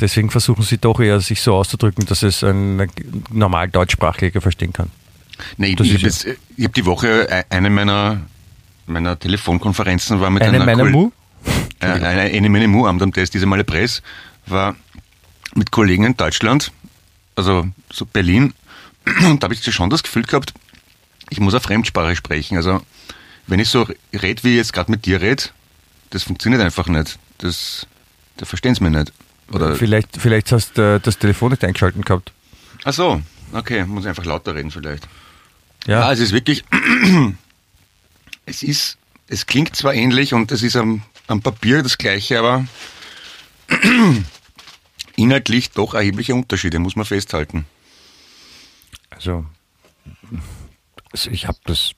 Deswegen 0.00 0.30
versuchen 0.30 0.62
sie 0.62 0.78
doch 0.78 1.00
eher, 1.00 1.20
sich 1.20 1.40
so 1.40 1.56
auszudrücken, 1.56 2.06
dass 2.06 2.22
es 2.22 2.44
ein 2.44 2.88
normal 3.32 3.68
Deutschsprachlicher 3.68 4.40
verstehen 4.40 4.72
kann. 4.72 4.92
Nee, 5.56 5.74
Das 5.74 5.88
ich 5.88 6.04
habe 6.04 6.36
hab 6.62 6.74
die 6.74 6.86
Woche 6.86 7.26
e- 7.28 7.42
eine 7.50 7.70
meiner, 7.70 8.20
meiner 8.86 9.18
Telefonkonferenzen 9.18 10.20
war 10.20 10.30
mit 10.30 10.44
Eine 10.44 10.62
einer 10.62 10.66
meiner 10.66 10.84
Mu? 10.84 11.10
Äh, 11.80 11.86
eine, 11.86 12.20
eine 12.20 12.48
meine 12.48 12.68
Mu 12.68 12.86
am 12.86 13.12
Test, 13.12 13.34
diese 13.34 13.44
Male 13.44 13.64
Press, 13.64 14.02
war 14.46 14.76
mit 15.56 15.72
Kollegen 15.72 16.04
in 16.04 16.16
Deutschland, 16.16 16.70
also 17.34 17.66
so 17.92 18.06
Berlin, 18.06 18.54
und 19.24 19.42
da 19.42 19.46
habe 19.46 19.54
ich 19.54 19.64
schon 19.64 19.90
das 19.90 20.02
Gefühl 20.02 20.22
gehabt, 20.22 20.52
ich 21.30 21.40
muss 21.40 21.54
eine 21.54 21.60
Fremdsprache 21.60 22.16
sprechen. 22.16 22.56
Also 22.56 22.80
wenn 23.46 23.60
ich 23.60 23.68
so 23.68 23.86
rede, 24.12 24.42
wie 24.44 24.50
ich 24.50 24.56
jetzt 24.56 24.72
gerade 24.72 24.90
mit 24.90 25.06
dir 25.06 25.20
rede, 25.20 25.44
das 26.10 26.22
funktioniert 26.22 26.62
einfach 26.62 26.86
nicht. 26.86 27.18
Das, 27.38 27.86
da 28.36 28.46
verstehen 28.46 28.74
sie 28.74 28.82
mich 28.82 28.92
nicht. 28.92 29.12
Oder, 29.52 29.76
Vielleicht, 29.76 30.16
vielleicht 30.18 30.52
hast 30.52 30.78
du 30.78 30.96
äh, 30.96 31.00
das 31.00 31.18
Telefon 31.18 31.50
nicht 31.50 31.64
eingeschalten 31.64 32.02
gehabt. 32.02 32.32
ach 32.84 32.92
so, 32.94 33.20
okay, 33.52 33.84
muss 33.84 34.04
ich 34.04 34.08
einfach 34.08 34.24
lauter 34.24 34.54
reden 34.54 34.70
vielleicht. 34.70 35.06
Ja, 35.86 36.00
Ja, 36.00 36.12
es 36.12 36.20
ist 36.20 36.32
wirklich, 36.32 36.64
es 38.46 38.62
ist, 38.62 38.96
es 39.28 39.46
klingt 39.46 39.76
zwar 39.76 39.94
ähnlich 39.94 40.32
und 40.32 40.50
es 40.50 40.62
ist 40.62 40.76
am, 40.76 41.02
am 41.26 41.42
Papier 41.42 41.82
das 41.82 41.98
gleiche, 41.98 42.38
aber 42.38 42.64
inhaltlich 45.16 45.70
doch 45.72 45.94
erhebliche 45.94 46.34
Unterschiede, 46.34 46.78
muss 46.78 46.96
man 46.96 47.04
festhalten. 47.04 47.66
Also, 49.14 49.44
also 51.12 51.30
ich 51.30 51.46
habe 51.46 51.58
das, 51.64 51.92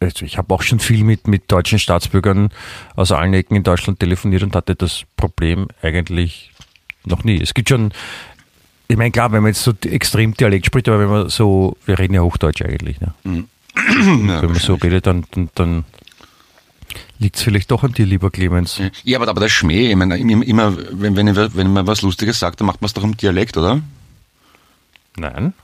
also 0.00 0.24
ich 0.24 0.38
habe 0.38 0.52
auch 0.54 0.62
schon 0.62 0.80
viel 0.80 1.04
mit, 1.04 1.28
mit 1.28 1.50
deutschen 1.50 1.78
Staatsbürgern 1.78 2.50
aus 2.96 3.12
allen 3.12 3.34
Ecken 3.34 3.56
in 3.56 3.62
Deutschland 3.62 4.00
telefoniert 4.00 4.42
und 4.42 4.56
hatte 4.56 4.74
das 4.74 5.02
Problem 5.16 5.68
eigentlich 5.82 6.52
noch 7.04 7.24
nie. 7.24 7.40
Es 7.40 7.54
gibt 7.54 7.68
schon, 7.68 7.92
ich 8.88 8.96
meine, 8.96 9.10
klar, 9.10 9.32
wenn 9.32 9.42
man 9.42 9.52
jetzt 9.52 9.62
so 9.62 9.72
extrem 9.84 10.34
Dialekt 10.34 10.66
spricht, 10.66 10.88
aber 10.88 11.00
wenn 11.00 11.08
man 11.08 11.28
so, 11.28 11.76
wir 11.84 11.98
reden 11.98 12.14
ja 12.14 12.22
Hochdeutsch 12.22 12.62
eigentlich, 12.62 13.00
ne? 13.00 13.14
Ja, 13.74 14.42
wenn 14.42 14.50
man 14.50 14.60
so 14.60 14.74
redet, 14.74 15.06
dann, 15.06 15.24
dann, 15.30 15.48
dann 15.54 15.84
liegt 17.18 17.36
es 17.36 17.42
vielleicht 17.42 17.70
doch 17.70 17.84
an 17.84 17.92
dir, 17.92 18.04
lieber 18.04 18.30
Clemens. 18.30 18.80
ja 19.04 19.18
aber, 19.18 19.28
aber 19.28 19.40
der 19.40 19.48
Schmäh, 19.48 19.90
ich 19.90 19.96
meine, 19.96 20.18
immer, 20.18 20.76
wenn, 20.90 21.16
wenn, 21.16 21.34
wenn 21.34 21.72
man 21.72 21.86
was 21.86 22.02
Lustiges 22.02 22.38
sagt, 22.38 22.60
dann 22.60 22.66
macht 22.66 22.82
man 22.82 22.86
es 22.86 22.92
doch 22.92 23.04
im 23.04 23.16
Dialekt, 23.16 23.56
oder? 23.56 23.80
Nein? 25.16 25.54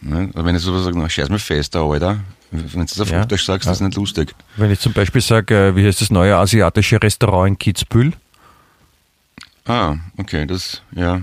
Ne? 0.00 0.30
Oder 0.34 0.44
wenn 0.44 0.54
ich 0.54 0.62
sowas 0.62 0.84
sage, 0.84 1.10
scheiß 1.10 1.28
mir 1.28 1.38
fest, 1.38 1.74
da, 1.74 1.82
Alter. 1.84 2.20
Wenn 2.50 2.66
du 2.68 2.78
das 2.84 3.00
auf 3.00 3.10
Ja. 3.10 3.20
Hochdeutsch 3.22 3.44
sagst, 3.44 3.66
das 3.66 3.78
ist 3.78 3.82
nicht 3.86 3.96
lustig. 3.96 4.34
Wenn 4.56 4.70
ich 4.70 4.80
zum 4.80 4.92
Beispiel 4.92 5.20
sage, 5.20 5.68
äh, 5.68 5.76
wie 5.76 5.86
heißt 5.86 6.00
das 6.00 6.10
neue 6.10 6.36
asiatische 6.36 7.02
Restaurant 7.02 7.48
in 7.48 7.58
Kitzbühel? 7.58 8.12
Ah, 9.66 9.96
okay, 10.16 10.46
das, 10.46 10.82
ja. 10.92 11.22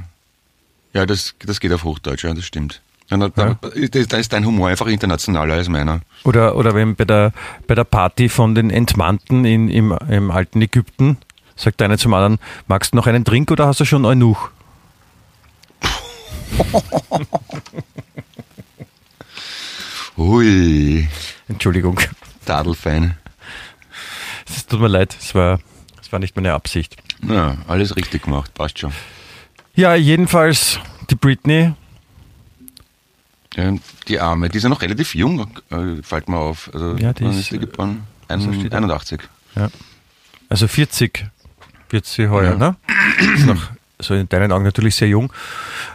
Ja, 0.93 1.05
das, 1.05 1.33
das 1.39 1.59
geht 1.59 1.73
auf 1.73 1.83
Hochdeutsch, 1.83 2.23
ja, 2.23 2.33
das 2.33 2.45
stimmt. 2.45 2.81
Ja, 3.09 3.17
da, 3.17 3.29
da, 3.29 3.57
da 3.59 4.17
ist 4.17 4.33
dein 4.33 4.45
Humor 4.45 4.69
einfach 4.69 4.87
internationaler 4.87 5.55
als 5.55 5.69
meiner. 5.69 6.01
Oder, 6.23 6.55
oder 6.55 6.73
wenn 6.73 6.95
bei 6.95 7.05
der, 7.05 7.33
bei 7.67 7.75
der 7.75 7.83
Party 7.83 8.29
von 8.29 8.55
den 8.55 8.69
Entmannten 8.69 9.45
in, 9.45 9.69
im, 9.69 9.97
im 10.09 10.31
alten 10.31 10.61
Ägypten 10.61 11.17
sagt 11.55 11.81
einer 11.81 11.97
zum 11.97 12.13
anderen, 12.13 12.39
magst 12.67 12.93
du 12.93 12.97
noch 12.97 13.07
einen 13.07 13.23
Drink 13.23 13.51
oder 13.51 13.67
hast 13.67 13.79
du 13.79 13.85
schon 13.85 14.05
Eunuch? 14.05 14.49
Hui, 20.17 21.07
Entschuldigung, 21.47 21.99
Tadelfein. 22.45 23.15
es 24.47 24.65
tut 24.65 24.79
mir 24.79 24.87
leid, 24.87 25.15
es 25.19 25.35
war, 25.35 25.59
es 26.01 26.11
war 26.11 26.19
nicht 26.19 26.35
meine 26.35 26.53
Absicht. 26.53 26.95
Ja, 27.27 27.57
alles 27.67 27.95
richtig 27.95 28.23
gemacht, 28.23 28.53
passt 28.53 28.79
schon. 28.79 28.93
Ja, 29.75 29.95
jedenfalls 29.95 30.79
die 31.09 31.15
Britney, 31.15 31.73
Ja, 33.55 33.73
die 34.07 34.19
Arme, 34.19 34.49
die 34.49 34.57
ist 34.57 34.63
ja 34.63 34.69
noch 34.69 34.81
relativ 34.81 35.15
jung, 35.15 35.47
äh, 35.69 36.01
fällt 36.01 36.29
mir 36.29 36.37
auf. 36.37 36.69
Also, 36.73 36.95
Ja, 36.97 37.13
die 37.13 37.25
ist, 37.25 37.37
ist 37.39 37.51
die 37.51 37.59
geboren? 37.59 38.03
was 38.27 38.43
Ein, 38.43 38.53
steht 38.53 38.73
da? 38.73 38.77
81. 38.77 39.21
ja, 39.55 39.69
also 40.49 40.67
40 40.67 41.25
wird 41.89 42.05
sie 42.05 42.27
heuer, 42.29 42.51
Ja. 42.51 42.57
ne? 42.57 42.75
Ist 43.35 43.45
noch, 43.45 43.61
so 43.99 44.13
in 44.13 44.27
deinen 44.29 44.51
Augen 44.51 44.63
natürlich 44.63 44.95
sehr 44.95 45.07
jung, 45.09 45.31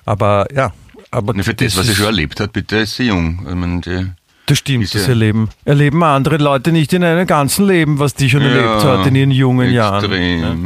aber 0.04 0.46
ja, 0.54 0.72
aber 1.10 1.34
Ne, 1.34 1.44
für 1.44 1.54
das, 1.54 1.76
was 1.76 1.86
sie 1.86 1.92
ist- 1.92 1.98
schon 1.98 2.06
erlebt 2.06 2.40
hat, 2.40 2.52
bitte 2.52 2.76
ist 2.78 2.96
sie 2.96 3.04
jung. 3.04 3.46
Ich 3.48 3.54
meine, 3.54 3.80
die, 3.80 4.06
Das 4.46 4.58
stimmt, 4.58 4.84
Ist 4.84 4.94
das 4.94 5.02
ja- 5.02 5.08
erleben, 5.10 5.48
erleben 5.64 6.02
andere 6.02 6.36
Leute 6.38 6.72
nicht 6.72 6.92
in 6.92 7.04
einem 7.04 7.26
ganzen 7.26 7.66
Leben, 7.68 7.98
was 7.98 8.14
die 8.14 8.28
schon 8.30 8.42
erlebt 8.42 8.84
hat 8.84 9.06
in 9.06 9.14
ihren 9.14 9.30
jungen 9.30 9.70
Jahren. 9.70 10.04
extrem. 10.04 10.64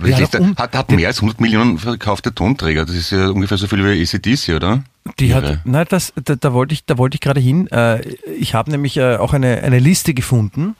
Ja, 0.00 0.04
Wirklich, 0.04 0.28
doch, 0.30 0.40
um- 0.40 0.56
hat, 0.56 0.74
hat 0.76 0.90
mehr 0.90 1.06
als 1.08 1.20
100 1.20 1.40
Millionen 1.40 1.78
verkaufte 1.78 2.34
Tonträger. 2.34 2.84
Das 2.84 2.94
ist 2.96 3.10
ja 3.10 3.28
ungefähr 3.28 3.56
so 3.56 3.66
viel 3.68 3.84
wie 3.84 4.02
ACDC, 4.02 4.54
oder? 4.56 4.82
Die 5.20 5.32
hat, 5.34 5.60
nein, 5.64 5.86
das, 5.88 6.12
da, 6.24 6.34
da 6.34 6.52
wollte 6.52 6.74
ich, 6.74 6.84
da 6.84 6.98
wollte 6.98 7.14
ich 7.14 7.20
gerade 7.20 7.40
hin. 7.40 7.68
Äh, 7.68 8.00
ich 8.38 8.54
habe 8.54 8.70
nämlich 8.70 8.96
äh, 8.96 9.16
auch 9.16 9.32
eine, 9.32 9.62
eine 9.62 9.78
Liste 9.78 10.12
gefunden, 10.14 10.74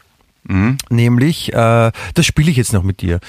Mhm. 0.45 0.79
nämlich, 0.89 1.53
äh, 1.53 1.93
das 2.15 2.27
spiele 2.27 2.51
ich 2.51 2.57
jetzt 2.57 2.73
noch 2.73 2.83
mit 2.83 3.03
dir, 3.03 3.21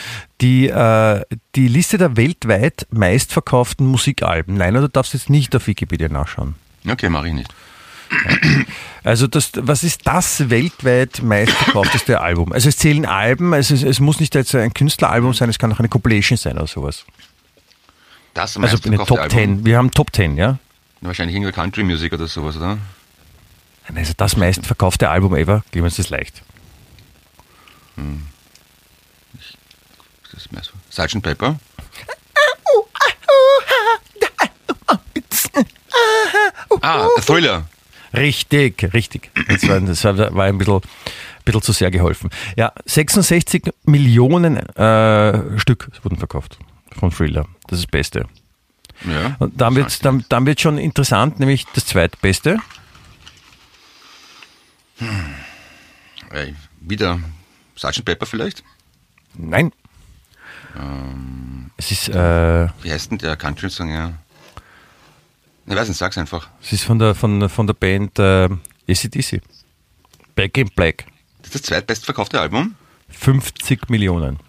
die, 0.41 0.69
äh, 0.69 1.25
die 1.55 1.67
Liste 1.67 1.97
der 1.97 2.15
weltweit 2.15 2.87
meistverkauften 2.91 3.85
Musikalben. 3.85 4.55
Nein, 4.55 4.73
du 4.75 4.87
darfst 4.87 5.13
jetzt 5.13 5.29
nicht 5.29 5.53
auf 5.55 5.67
Wikipedia 5.67 6.07
nachschauen. 6.07 6.55
Okay, 6.87 7.09
mache 7.09 7.27
ich 7.27 7.33
nicht. 7.33 7.53
Also 9.03 9.27
das, 9.27 9.51
was 9.55 9.83
ist 9.83 10.07
das 10.07 10.49
weltweit 10.49 11.21
meistverkaufteste 11.21 12.21
Album? 12.21 12.51
Also 12.51 12.69
es 12.69 12.77
zählen 12.77 13.05
Alben, 13.05 13.53
also 13.53 13.73
es, 13.73 13.83
es 13.83 13.99
muss 13.99 14.19
nicht 14.19 14.33
jetzt 14.35 14.55
ein 14.55 14.73
Künstleralbum 14.73 15.33
sein, 15.33 15.49
es 15.49 15.59
kann 15.59 15.71
auch 15.71 15.79
eine 15.79 15.89
Compilation 15.89 16.37
sein 16.37 16.57
oder 16.57 16.67
sowas. 16.67 17.05
Das 18.33 18.57
Also 18.57 18.59
meistverkaufte 18.61 19.05
Top 19.05 19.19
Album. 19.19 19.37
Ten. 19.37 19.65
Wir 19.65 19.77
haben 19.77 19.91
Top 19.91 20.11
Ten, 20.13 20.37
ja? 20.37 20.57
Wahrscheinlich 21.01 21.35
irgendeine 21.35 21.53
Country 21.53 21.83
Music 21.83 22.13
oder 22.13 22.27
sowas, 22.27 22.57
oder? 22.57 22.77
Also 23.93 24.13
das 24.15 24.37
meistverkaufte 24.37 25.09
Album 25.09 25.35
ever, 25.35 25.63
Clemens, 25.71 25.95
das 25.95 26.05
ist 26.05 26.09
leicht. 26.09 26.43
Das 30.31 30.45
ist 30.45 30.51
mehr 30.51 30.63
so. 30.63 30.71
Sgt. 30.89 31.21
Pepper? 31.21 31.59
Ah, 36.81 37.07
Thriller. 37.25 37.65
Richtig, 38.13 38.93
richtig. 38.93 39.31
Das 39.47 39.67
war, 39.67 39.81
das 39.81 40.03
war, 40.03 40.45
ein 40.45 40.57
bisschen, 40.57 40.81
bisschen 41.45 41.61
zu 41.61 41.71
sehr 41.73 41.91
geholfen. 41.91 42.29
Ja, 42.55 42.71
66 42.85 43.71
Millionen 43.85 44.57
äh, 44.57 45.59
Stück 45.59 45.89
wurden 46.03 46.17
verkauft 46.17 46.57
von 46.97 47.11
Thriller. 47.11 47.45
Das 47.67 47.79
ist 47.79 47.85
das 47.85 47.91
Beste. 47.91 48.25
Ja. 49.05 49.35
Und 49.39 49.59
dann 49.61 49.75
wird 49.75 50.03
dann, 50.03 50.25
dann 50.29 50.45
wird 50.45 50.59
schon 50.59 50.77
interessant, 50.77 51.39
nämlich 51.39 51.65
das 51.73 51.85
zweitbeste. 51.85 52.57
Ey, 56.31 56.55
wieder 56.81 57.19
Sgt. 57.79 58.03
Pepper 58.05 58.25
vielleicht? 58.25 58.63
Nein. 59.35 59.71
Es 61.77 61.91
ist, 61.91 62.09
äh, 62.09 62.67
Wie 62.81 62.91
heißt 62.91 63.11
denn 63.11 63.17
der 63.17 63.35
Country-Song, 63.35 63.89
ja? 63.89 64.13
Ich 65.65 65.75
weiß 65.75 65.87
nicht, 65.87 65.97
sag's 65.97 66.17
einfach. 66.17 66.49
es 66.61 66.73
ist 66.73 66.83
von 66.83 66.99
der, 66.99 67.15
von, 67.15 67.47
von 67.49 67.67
der 67.67 67.73
Band 67.73 68.17
äh, 68.19 68.49
ACDC. 68.87 69.41
Back 70.35 70.57
in 70.57 70.69
Black. 70.75 71.05
Das 71.41 71.47
ist 71.47 71.55
das 71.55 71.61
zweitbestverkaufte 71.63 72.39
Album. 72.39 72.75
50 73.09 73.89
Millionen. 73.89 74.39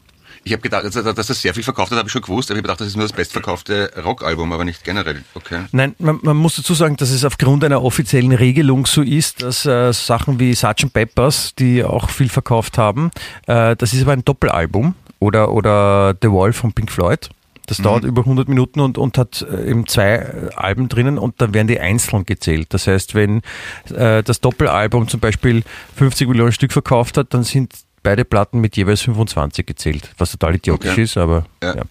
Ich 0.42 0.52
habe 0.52 0.62
gedacht, 0.62 0.84
dass 0.84 1.26
das 1.26 1.42
sehr 1.42 1.52
viel 1.52 1.62
verkauft 1.62 1.90
hat, 1.90 1.98
habe 1.98 2.08
ich 2.08 2.12
schon 2.12 2.22
gewusst, 2.22 2.50
aber 2.50 2.56
ich 2.56 2.62
habe 2.62 2.68
gedacht, 2.68 2.80
das 2.80 2.88
ist 2.88 2.96
nur 2.96 3.04
das 3.04 3.12
bestverkaufte 3.12 3.92
Rockalbum, 4.02 4.52
aber 4.52 4.64
nicht 4.64 4.84
generell. 4.84 5.22
Okay. 5.34 5.64
Nein, 5.72 5.94
man, 5.98 6.18
man 6.22 6.36
muss 6.36 6.56
dazu 6.56 6.74
sagen, 6.74 6.96
dass 6.96 7.10
es 7.10 7.24
aufgrund 7.24 7.62
einer 7.62 7.82
offiziellen 7.82 8.32
Regelung 8.32 8.86
so 8.86 9.02
ist, 9.02 9.42
dass 9.42 9.66
äh, 9.66 9.92
Sachen 9.92 10.40
wie 10.40 10.54
Sgt. 10.54 10.92
Peppers, 10.92 11.54
die 11.54 11.84
auch 11.84 12.08
viel 12.08 12.28
verkauft 12.28 12.78
haben, 12.78 13.10
äh, 13.46 13.76
das 13.76 13.92
ist 13.92 14.02
aber 14.02 14.12
ein 14.12 14.24
Doppelalbum 14.24 14.94
oder, 15.18 15.52
oder 15.52 16.14
The 16.20 16.28
Wall 16.28 16.52
von 16.52 16.72
Pink 16.72 16.90
Floyd. 16.90 17.28
Das 17.70 17.78
dauert 17.78 18.02
über 18.02 18.22
100 18.22 18.48
Minuten 18.48 18.80
und, 18.80 18.98
und 18.98 19.16
hat 19.16 19.46
äh, 19.48 19.70
eben 19.70 19.86
zwei 19.86 20.16
äh, 20.16 20.54
Alben 20.56 20.88
drinnen 20.88 21.18
und 21.18 21.40
dann 21.40 21.54
werden 21.54 21.68
die 21.68 21.78
einzeln 21.78 22.26
gezählt. 22.26 22.74
Das 22.74 22.88
heißt, 22.88 23.14
wenn 23.14 23.42
äh, 23.94 24.24
das 24.24 24.40
Doppelalbum 24.40 25.06
zum 25.06 25.20
Beispiel 25.20 25.62
50 25.94 26.26
Millionen 26.26 26.50
Stück 26.50 26.72
verkauft 26.72 27.16
hat, 27.16 27.32
dann 27.32 27.44
sind 27.44 27.72
beide 28.02 28.24
Platten 28.24 28.60
mit 28.60 28.76
jeweils 28.76 29.02
25 29.02 29.66
gezählt, 29.66 30.10
was 30.18 30.30
total 30.32 30.54
idiotisch 30.56 30.92
Okay. 30.92 31.02
ist, 31.02 31.16
aber 31.16 31.44
ja. 31.62 31.76
Ja. 31.76 31.82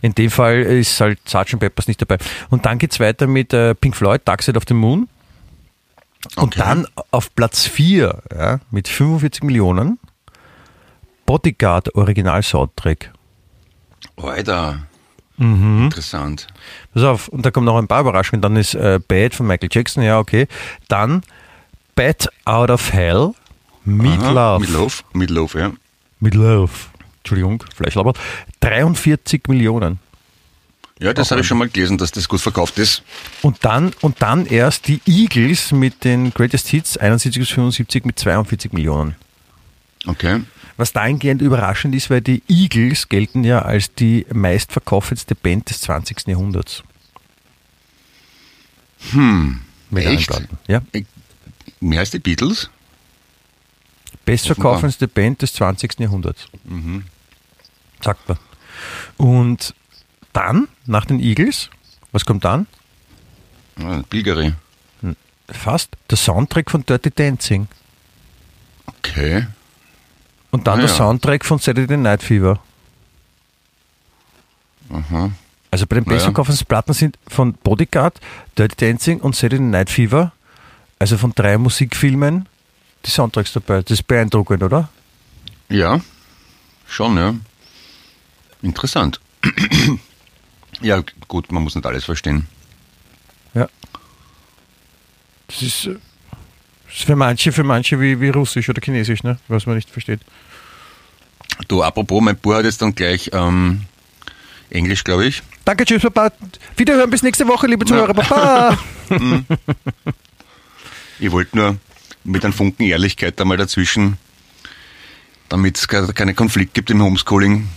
in 0.00 0.14
dem 0.14 0.30
Fall 0.30 0.60
ist 0.62 1.00
halt 1.00 1.18
Sgt. 1.28 1.58
Peppers 1.58 1.86
nicht 1.88 2.00
dabei. 2.00 2.18
Und 2.48 2.64
dann 2.66 2.78
geht's 2.78 2.98
weiter 3.00 3.26
mit 3.26 3.52
äh, 3.52 3.74
Pink 3.74 3.94
Floyd, 3.96 4.22
Dark 4.24 4.42
Side 4.42 4.56
of 4.56 4.64
the 4.68 4.74
Moon. 4.74 5.08
Und 6.36 6.54
Okay. 6.56 6.58
dann 6.58 6.86
auf 7.10 7.34
Platz 7.34 7.66
4 7.66 8.22
ja, 8.36 8.60
mit 8.70 8.88
45 8.88 9.42
Millionen 9.42 9.98
Bodyguard 11.26 11.94
Original 11.94 12.42
Soundtrack. 12.42 13.12
Alter. 14.16 14.80
Mhm. 15.36 15.84
Interessant. 15.84 16.46
Pass 16.92 17.02
auf, 17.04 17.28
und 17.28 17.46
da 17.46 17.50
kommen 17.50 17.64
noch 17.66 17.78
ein 17.78 17.88
paar 17.88 18.00
Überraschungen. 18.02 18.42
Dann 18.42 18.56
ist 18.56 18.74
äh, 18.74 18.98
Bad 19.06 19.34
von 19.34 19.46
Michael 19.46 19.70
Jackson, 19.72 20.02
ja, 20.02 20.18
okay. 20.18 20.46
Dann 20.88 21.22
Bad 21.94 22.28
Out 22.44 22.70
of 22.70 22.92
Hell, 22.92 23.32
Meat 23.84 24.20
Aha, 24.20 24.30
Love. 24.30 24.60
Mit 24.60 24.70
Love. 24.70 24.94
Mit 25.12 25.30
Love, 25.30 25.58
ja. 25.58 25.72
Mit 26.20 26.34
Love. 26.34 26.72
Entschuldigung, 27.18 27.64
Fleischlabert. 27.74 28.18
43 28.60 29.42
Millionen. 29.48 29.98
Ja, 31.00 31.14
das 31.14 31.30
habe 31.30 31.40
ich 31.40 31.46
schon 31.46 31.56
mal 31.56 31.68
gelesen, 31.68 31.96
dass 31.96 32.10
das 32.10 32.28
gut 32.28 32.42
verkauft 32.42 32.78
ist. 32.78 33.02
Und 33.40 33.64
dann, 33.64 33.92
und 34.02 34.20
dann 34.20 34.44
erst 34.44 34.86
die 34.86 35.00
Eagles 35.06 35.72
mit 35.72 36.04
den 36.04 36.32
Greatest 36.34 36.68
Hits 36.68 36.98
71 36.98 37.40
bis 37.40 37.48
75 37.50 38.04
mit 38.04 38.18
42 38.18 38.74
Millionen. 38.74 39.16
Okay. 40.06 40.42
Was 40.76 40.92
dahingehend 40.92 41.40
überraschend 41.40 41.94
ist, 41.94 42.10
weil 42.10 42.20
die 42.20 42.42
Eagles 42.48 43.08
gelten 43.08 43.44
ja 43.44 43.62
als 43.62 43.94
die 43.94 44.26
meistverkaufendste 44.32 45.34
Band 45.34 45.70
des 45.70 45.80
20. 45.82 46.28
Jahrhunderts. 46.28 46.82
Hm. 49.12 49.60
Mit 49.90 50.04
echt? 50.04 50.30
Ja. 50.68 50.82
Mehr 51.80 52.00
als 52.00 52.10
die 52.10 52.18
Beatles? 52.18 52.68
Bestverkaufendste 54.24 55.08
Band 55.08 55.42
des 55.42 55.52
20. 55.54 55.98
Jahrhunderts. 56.00 56.46
Sagt 58.00 58.28
man. 58.28 58.38
Und 59.16 59.74
dann, 60.32 60.68
nach 60.86 61.04
den 61.04 61.20
Eagles, 61.20 61.70
was 62.12 62.24
kommt 62.24 62.44
dann? 62.44 62.66
Ah, 63.82 64.02
Bilgeri. 64.08 64.54
Fast 65.48 65.96
der 66.08 66.16
Soundtrack 66.16 66.70
von 66.70 66.84
Dirty 66.86 67.10
Dancing. 67.10 67.66
Okay. 68.86 69.46
Und 70.50 70.66
dann 70.66 70.78
Ah, 70.80 70.82
der 70.82 70.90
ja. 70.90 70.96
Soundtrack 70.96 71.44
von 71.44 71.58
Saturday 71.58 71.96
Night 71.96 72.22
Fever. 72.22 72.60
Also 75.70 75.86
bei 75.86 75.96
den 75.96 76.04
ja. 76.04 76.10
bestverkaufendsten 76.12 76.66
Platten 76.66 76.92
sind 76.92 77.18
von 77.28 77.54
Bodyguard, 77.54 78.20
Dirty 78.58 78.76
Dancing 78.76 79.20
und 79.20 79.36
Saturday 79.36 79.60
Night 79.60 79.90
Fever, 79.90 80.32
also 80.98 81.16
von 81.16 81.32
drei 81.34 81.58
Musikfilmen, 81.58 82.48
die 83.04 83.10
Soundtracks 83.10 83.52
dabei. 83.52 83.82
Das 83.82 83.92
ist 83.92 84.06
beeindruckend, 84.06 84.62
oder? 84.62 84.88
Ja, 85.68 86.00
schon, 86.86 87.16
ja. 87.16 87.34
Interessant. 88.62 89.20
ja, 90.80 91.02
gut, 91.28 91.50
man 91.52 91.62
muss 91.62 91.74
nicht 91.74 91.86
alles 91.86 92.04
verstehen. 92.04 92.46
Ja. 93.54 93.68
Das 95.46 95.62
ist, 95.62 95.86
das 95.86 96.94
ist 96.94 97.04
für 97.04 97.16
manche, 97.16 97.52
für 97.52 97.64
manche 97.64 98.00
wie, 98.00 98.20
wie 98.20 98.28
Russisch 98.28 98.68
oder 98.68 98.80
Chinesisch, 98.82 99.22
ne? 99.22 99.38
was 99.48 99.66
man 99.66 99.76
nicht 99.76 99.90
versteht. 99.90 100.20
Du, 101.68 101.82
apropos, 101.82 102.22
mein 102.22 102.36
Bub 102.36 102.54
hat 102.54 102.64
jetzt 102.64 102.82
dann 102.82 102.94
gleich 102.94 103.30
ähm, 103.32 103.82
Englisch, 104.70 105.04
glaube 105.04 105.26
ich. 105.26 105.42
Danke, 105.64 105.84
tschüss, 105.84 106.02
Papa. 106.02 106.32
Wiederhören 106.76 107.10
bis 107.10 107.22
nächste 107.22 107.46
Woche, 107.46 107.66
liebe 107.66 107.84
Zuhörer. 107.84 108.14
Papa. 108.14 108.78
Ich 111.22 111.30
wollte 111.30 111.54
nur 111.54 111.76
mit 112.24 112.44
einem 112.44 112.52
Funken 112.52 112.84
Ehrlichkeit 112.84 113.38
da 113.38 113.44
mal 113.44 113.56
dazwischen, 113.56 114.16
damit 115.48 115.78
es 115.78 115.88
keine 115.88 116.34
Konflikt 116.34 116.74
gibt 116.74 116.90
im 116.90 117.02
Homeschooling. 117.02 117.68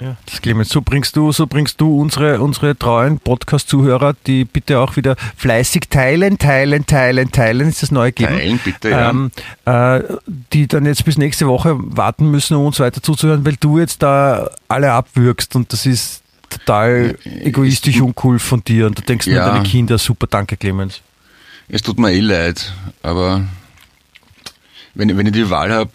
Ja, 0.00 0.16
das 0.24 0.40
Clemens, 0.40 0.70
so 0.70 0.80
bringst 0.80 1.14
du, 1.14 1.30
so 1.30 1.46
bringst 1.46 1.78
du 1.78 2.00
unsere, 2.00 2.40
unsere 2.40 2.74
treuen 2.74 3.18
Podcast-Zuhörer, 3.18 4.14
die 4.26 4.46
bitte 4.46 4.78
auch 4.80 4.96
wieder 4.96 5.14
fleißig 5.36 5.90
teilen, 5.90 6.38
teilen, 6.38 6.86
teilen, 6.86 7.30
teilen, 7.32 7.68
ist 7.68 7.82
das 7.82 7.90
neue 7.90 8.10
geben. 8.10 8.34
Teilen, 8.34 8.60
bitte, 8.64 8.88
ja. 8.88 9.10
ähm, 9.10 9.30
äh, 9.66 10.00
die 10.54 10.66
dann 10.66 10.86
jetzt 10.86 11.04
bis 11.04 11.18
nächste 11.18 11.46
Woche 11.48 11.76
warten 11.78 12.30
müssen, 12.30 12.56
um 12.56 12.64
uns 12.64 12.80
weiter 12.80 13.02
zuzuhören, 13.02 13.44
weil 13.44 13.56
du 13.60 13.78
jetzt 13.78 14.02
da 14.02 14.48
alle 14.68 14.90
abwürgst 14.92 15.54
und 15.54 15.70
das 15.70 15.84
ist 15.84 16.22
total 16.48 17.18
egoistisch 17.24 18.00
uncool 18.00 18.38
von 18.38 18.64
dir 18.64 18.86
und 18.86 18.98
du 18.98 19.02
denkst 19.02 19.26
nur 19.26 19.36
Ja. 19.36 19.48
an 19.48 19.56
deine 19.56 19.68
Kinder, 19.68 19.98
super, 19.98 20.26
danke 20.26 20.56
Clemens. 20.56 21.02
Es 21.68 21.82
tut 21.82 21.98
mir 21.98 22.10
eh 22.12 22.20
leid, 22.20 22.72
aber 23.02 23.42
wenn, 24.94 25.16
wenn 25.16 25.26
ich 25.26 25.32
die 25.32 25.50
Wahl 25.50 25.72
habe, 25.72 25.90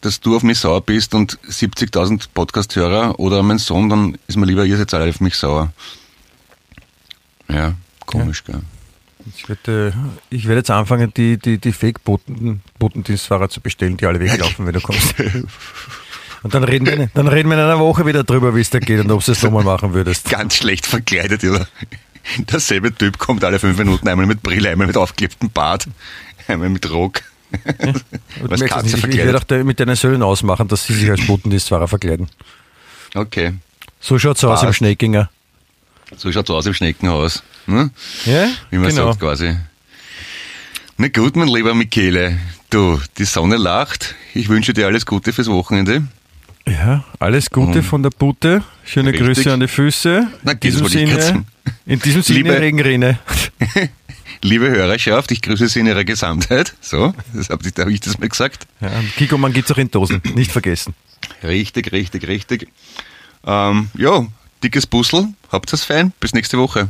dass 0.00 0.20
du 0.20 0.36
auf 0.36 0.42
mich 0.42 0.58
sauer 0.58 0.80
bist 0.80 1.14
und 1.14 1.38
70.000 1.48 2.28
Podcast-Hörer 2.32 3.18
oder 3.18 3.42
mein 3.42 3.58
Sohn, 3.58 3.88
dann 3.88 4.18
ist 4.26 4.36
mir 4.36 4.46
lieber, 4.46 4.64
ihr 4.64 4.76
seid 4.76 4.92
alle 4.94 5.08
auf 5.08 5.20
mich 5.20 5.34
sauer. 5.34 5.72
Ja, 7.48 7.74
komisch, 8.06 8.44
gell. 8.44 8.60
Ich 9.34 9.48
werde, 9.48 9.92
ich 10.30 10.46
werde 10.46 10.58
jetzt 10.58 10.70
anfangen, 10.70 11.12
die, 11.16 11.36
die, 11.36 11.58
die 11.58 11.72
Fake-Botendienstfahrer 11.72 13.48
zu 13.48 13.60
bestellen, 13.60 13.96
die 13.96 14.06
alle 14.06 14.20
weglaufen, 14.20 14.66
wenn 14.66 14.72
du 14.72 14.80
kommst. 14.80 15.14
Und 16.42 16.54
dann 16.54 16.62
reden, 16.62 16.86
wir, 16.86 17.10
dann 17.12 17.26
reden 17.26 17.48
wir 17.48 17.56
in 17.56 17.64
einer 17.64 17.80
Woche 17.80 18.06
wieder 18.06 18.22
drüber, 18.22 18.54
wie 18.54 18.60
es 18.60 18.70
da 18.70 18.78
geht 18.78 19.00
und 19.00 19.10
ob 19.10 19.24
du 19.24 19.32
es 19.32 19.42
nochmal 19.42 19.64
machen 19.64 19.94
würdest. 19.94 20.30
Ganz 20.30 20.54
schlecht 20.54 20.86
verkleidet, 20.86 21.42
oder? 21.42 21.66
Derselbe 22.38 22.94
Typ 22.94 23.18
kommt 23.18 23.42
alle 23.42 23.58
fünf 23.58 23.76
Minuten, 23.78 24.06
einmal 24.06 24.26
mit 24.26 24.42
Brille, 24.42 24.68
einmal 24.68 24.86
mit 24.86 24.96
aufgeklebtem 24.96 25.50
Bart, 25.50 25.88
einmal 26.46 26.68
mit 26.68 26.88
Rock. 26.88 27.22
Was 28.42 28.60
es 28.60 28.68
Katze 28.70 28.84
nicht, 28.96 29.04
ich, 29.08 29.14
ich 29.14 29.16
werde 29.24 29.38
auch 29.38 29.64
mit 29.64 29.80
deinen 29.80 29.96
Söhnen 29.96 30.22
ausmachen, 30.22 30.68
dass 30.68 30.86
sie 30.86 30.94
sich 30.94 31.10
als 31.10 31.26
Botendienstfahrer 31.26 31.88
verkleiden. 31.88 32.28
Okay, 33.14 33.54
So 34.00 34.18
schaut's 34.18 34.44
aus 34.44 34.60
im 34.62 34.66
Passt. 34.66 34.78
Schneeginger. 34.78 35.30
so 36.16 36.30
schaut's 36.32 36.50
aus 36.50 36.66
im 36.66 36.74
Schneckenhaus. 36.74 37.42
Ne? 37.66 37.90
Ja, 38.26 38.48
Wie 38.70 38.78
man 38.78 38.90
genau. 38.90 39.08
sagt 39.08 39.20
quasi. 39.20 39.56
Na 40.98 41.08
gut, 41.08 41.36
mein 41.36 41.48
lieber 41.48 41.74
Michele, 41.74 42.38
du, 42.70 43.00
die 43.18 43.24
Sonne 43.24 43.56
lacht. 43.56 44.14
Ich 44.34 44.48
wünsche 44.48 44.72
dir 44.72 44.86
alles 44.86 45.04
Gute 45.06 45.32
fürs 45.32 45.48
Wochenende. 45.48 46.04
Ja, 46.68 47.04
alles 47.20 47.50
Gute 47.50 47.82
von 47.82 48.02
der 48.02 48.10
Bute. 48.10 48.62
Schöne 48.84 49.10
Richtig. 49.12 49.26
Grüße 49.36 49.52
an 49.52 49.60
die 49.60 49.68
Füße. 49.68 50.26
Na, 50.42 50.52
in 50.52 50.60
diesem 50.60 50.88
Sinne, 50.88 51.44
in 51.86 52.00
diesem 52.00 52.22
Sinne 52.22 52.38
Liebe- 52.38 52.60
Regenrinne. 52.60 53.18
Liebe 54.42 54.68
Hörerschaft, 54.68 55.30
ich 55.32 55.42
grüße 55.42 55.68
Sie 55.68 55.80
in 55.80 55.86
Ihrer 55.86 56.04
Gesamtheit. 56.04 56.74
So, 56.80 57.14
das 57.34 57.48
habe 57.50 57.66
ich, 57.66 57.74
da 57.74 57.82
hab 57.82 57.88
ich 57.90 58.00
das 58.00 58.18
mal 58.18 58.28
gesagt. 58.28 58.66
Ja, 58.80 58.90
Kiko, 59.16 59.38
man 59.38 59.52
gibt's 59.52 59.70
auch 59.72 59.78
in 59.78 59.90
Dosen. 59.90 60.22
Nicht 60.34 60.52
vergessen. 60.52 60.94
Richtig, 61.42 61.92
richtig, 61.92 62.28
richtig. 62.28 62.68
Ähm, 63.46 63.90
ja, 63.96 64.26
dickes 64.62 64.86
Puzzle. 64.86 65.28
Habt 65.50 65.72
es 65.72 65.84
fein. 65.84 66.12
Bis 66.20 66.34
nächste 66.34 66.58
Woche. 66.58 66.88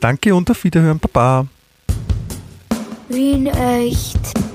Danke 0.00 0.34
und 0.34 0.50
auf 0.50 0.64
Wiederhören, 0.64 0.98
Papa. 0.98 1.46
Wien 3.08 3.46
echt. 3.46 4.49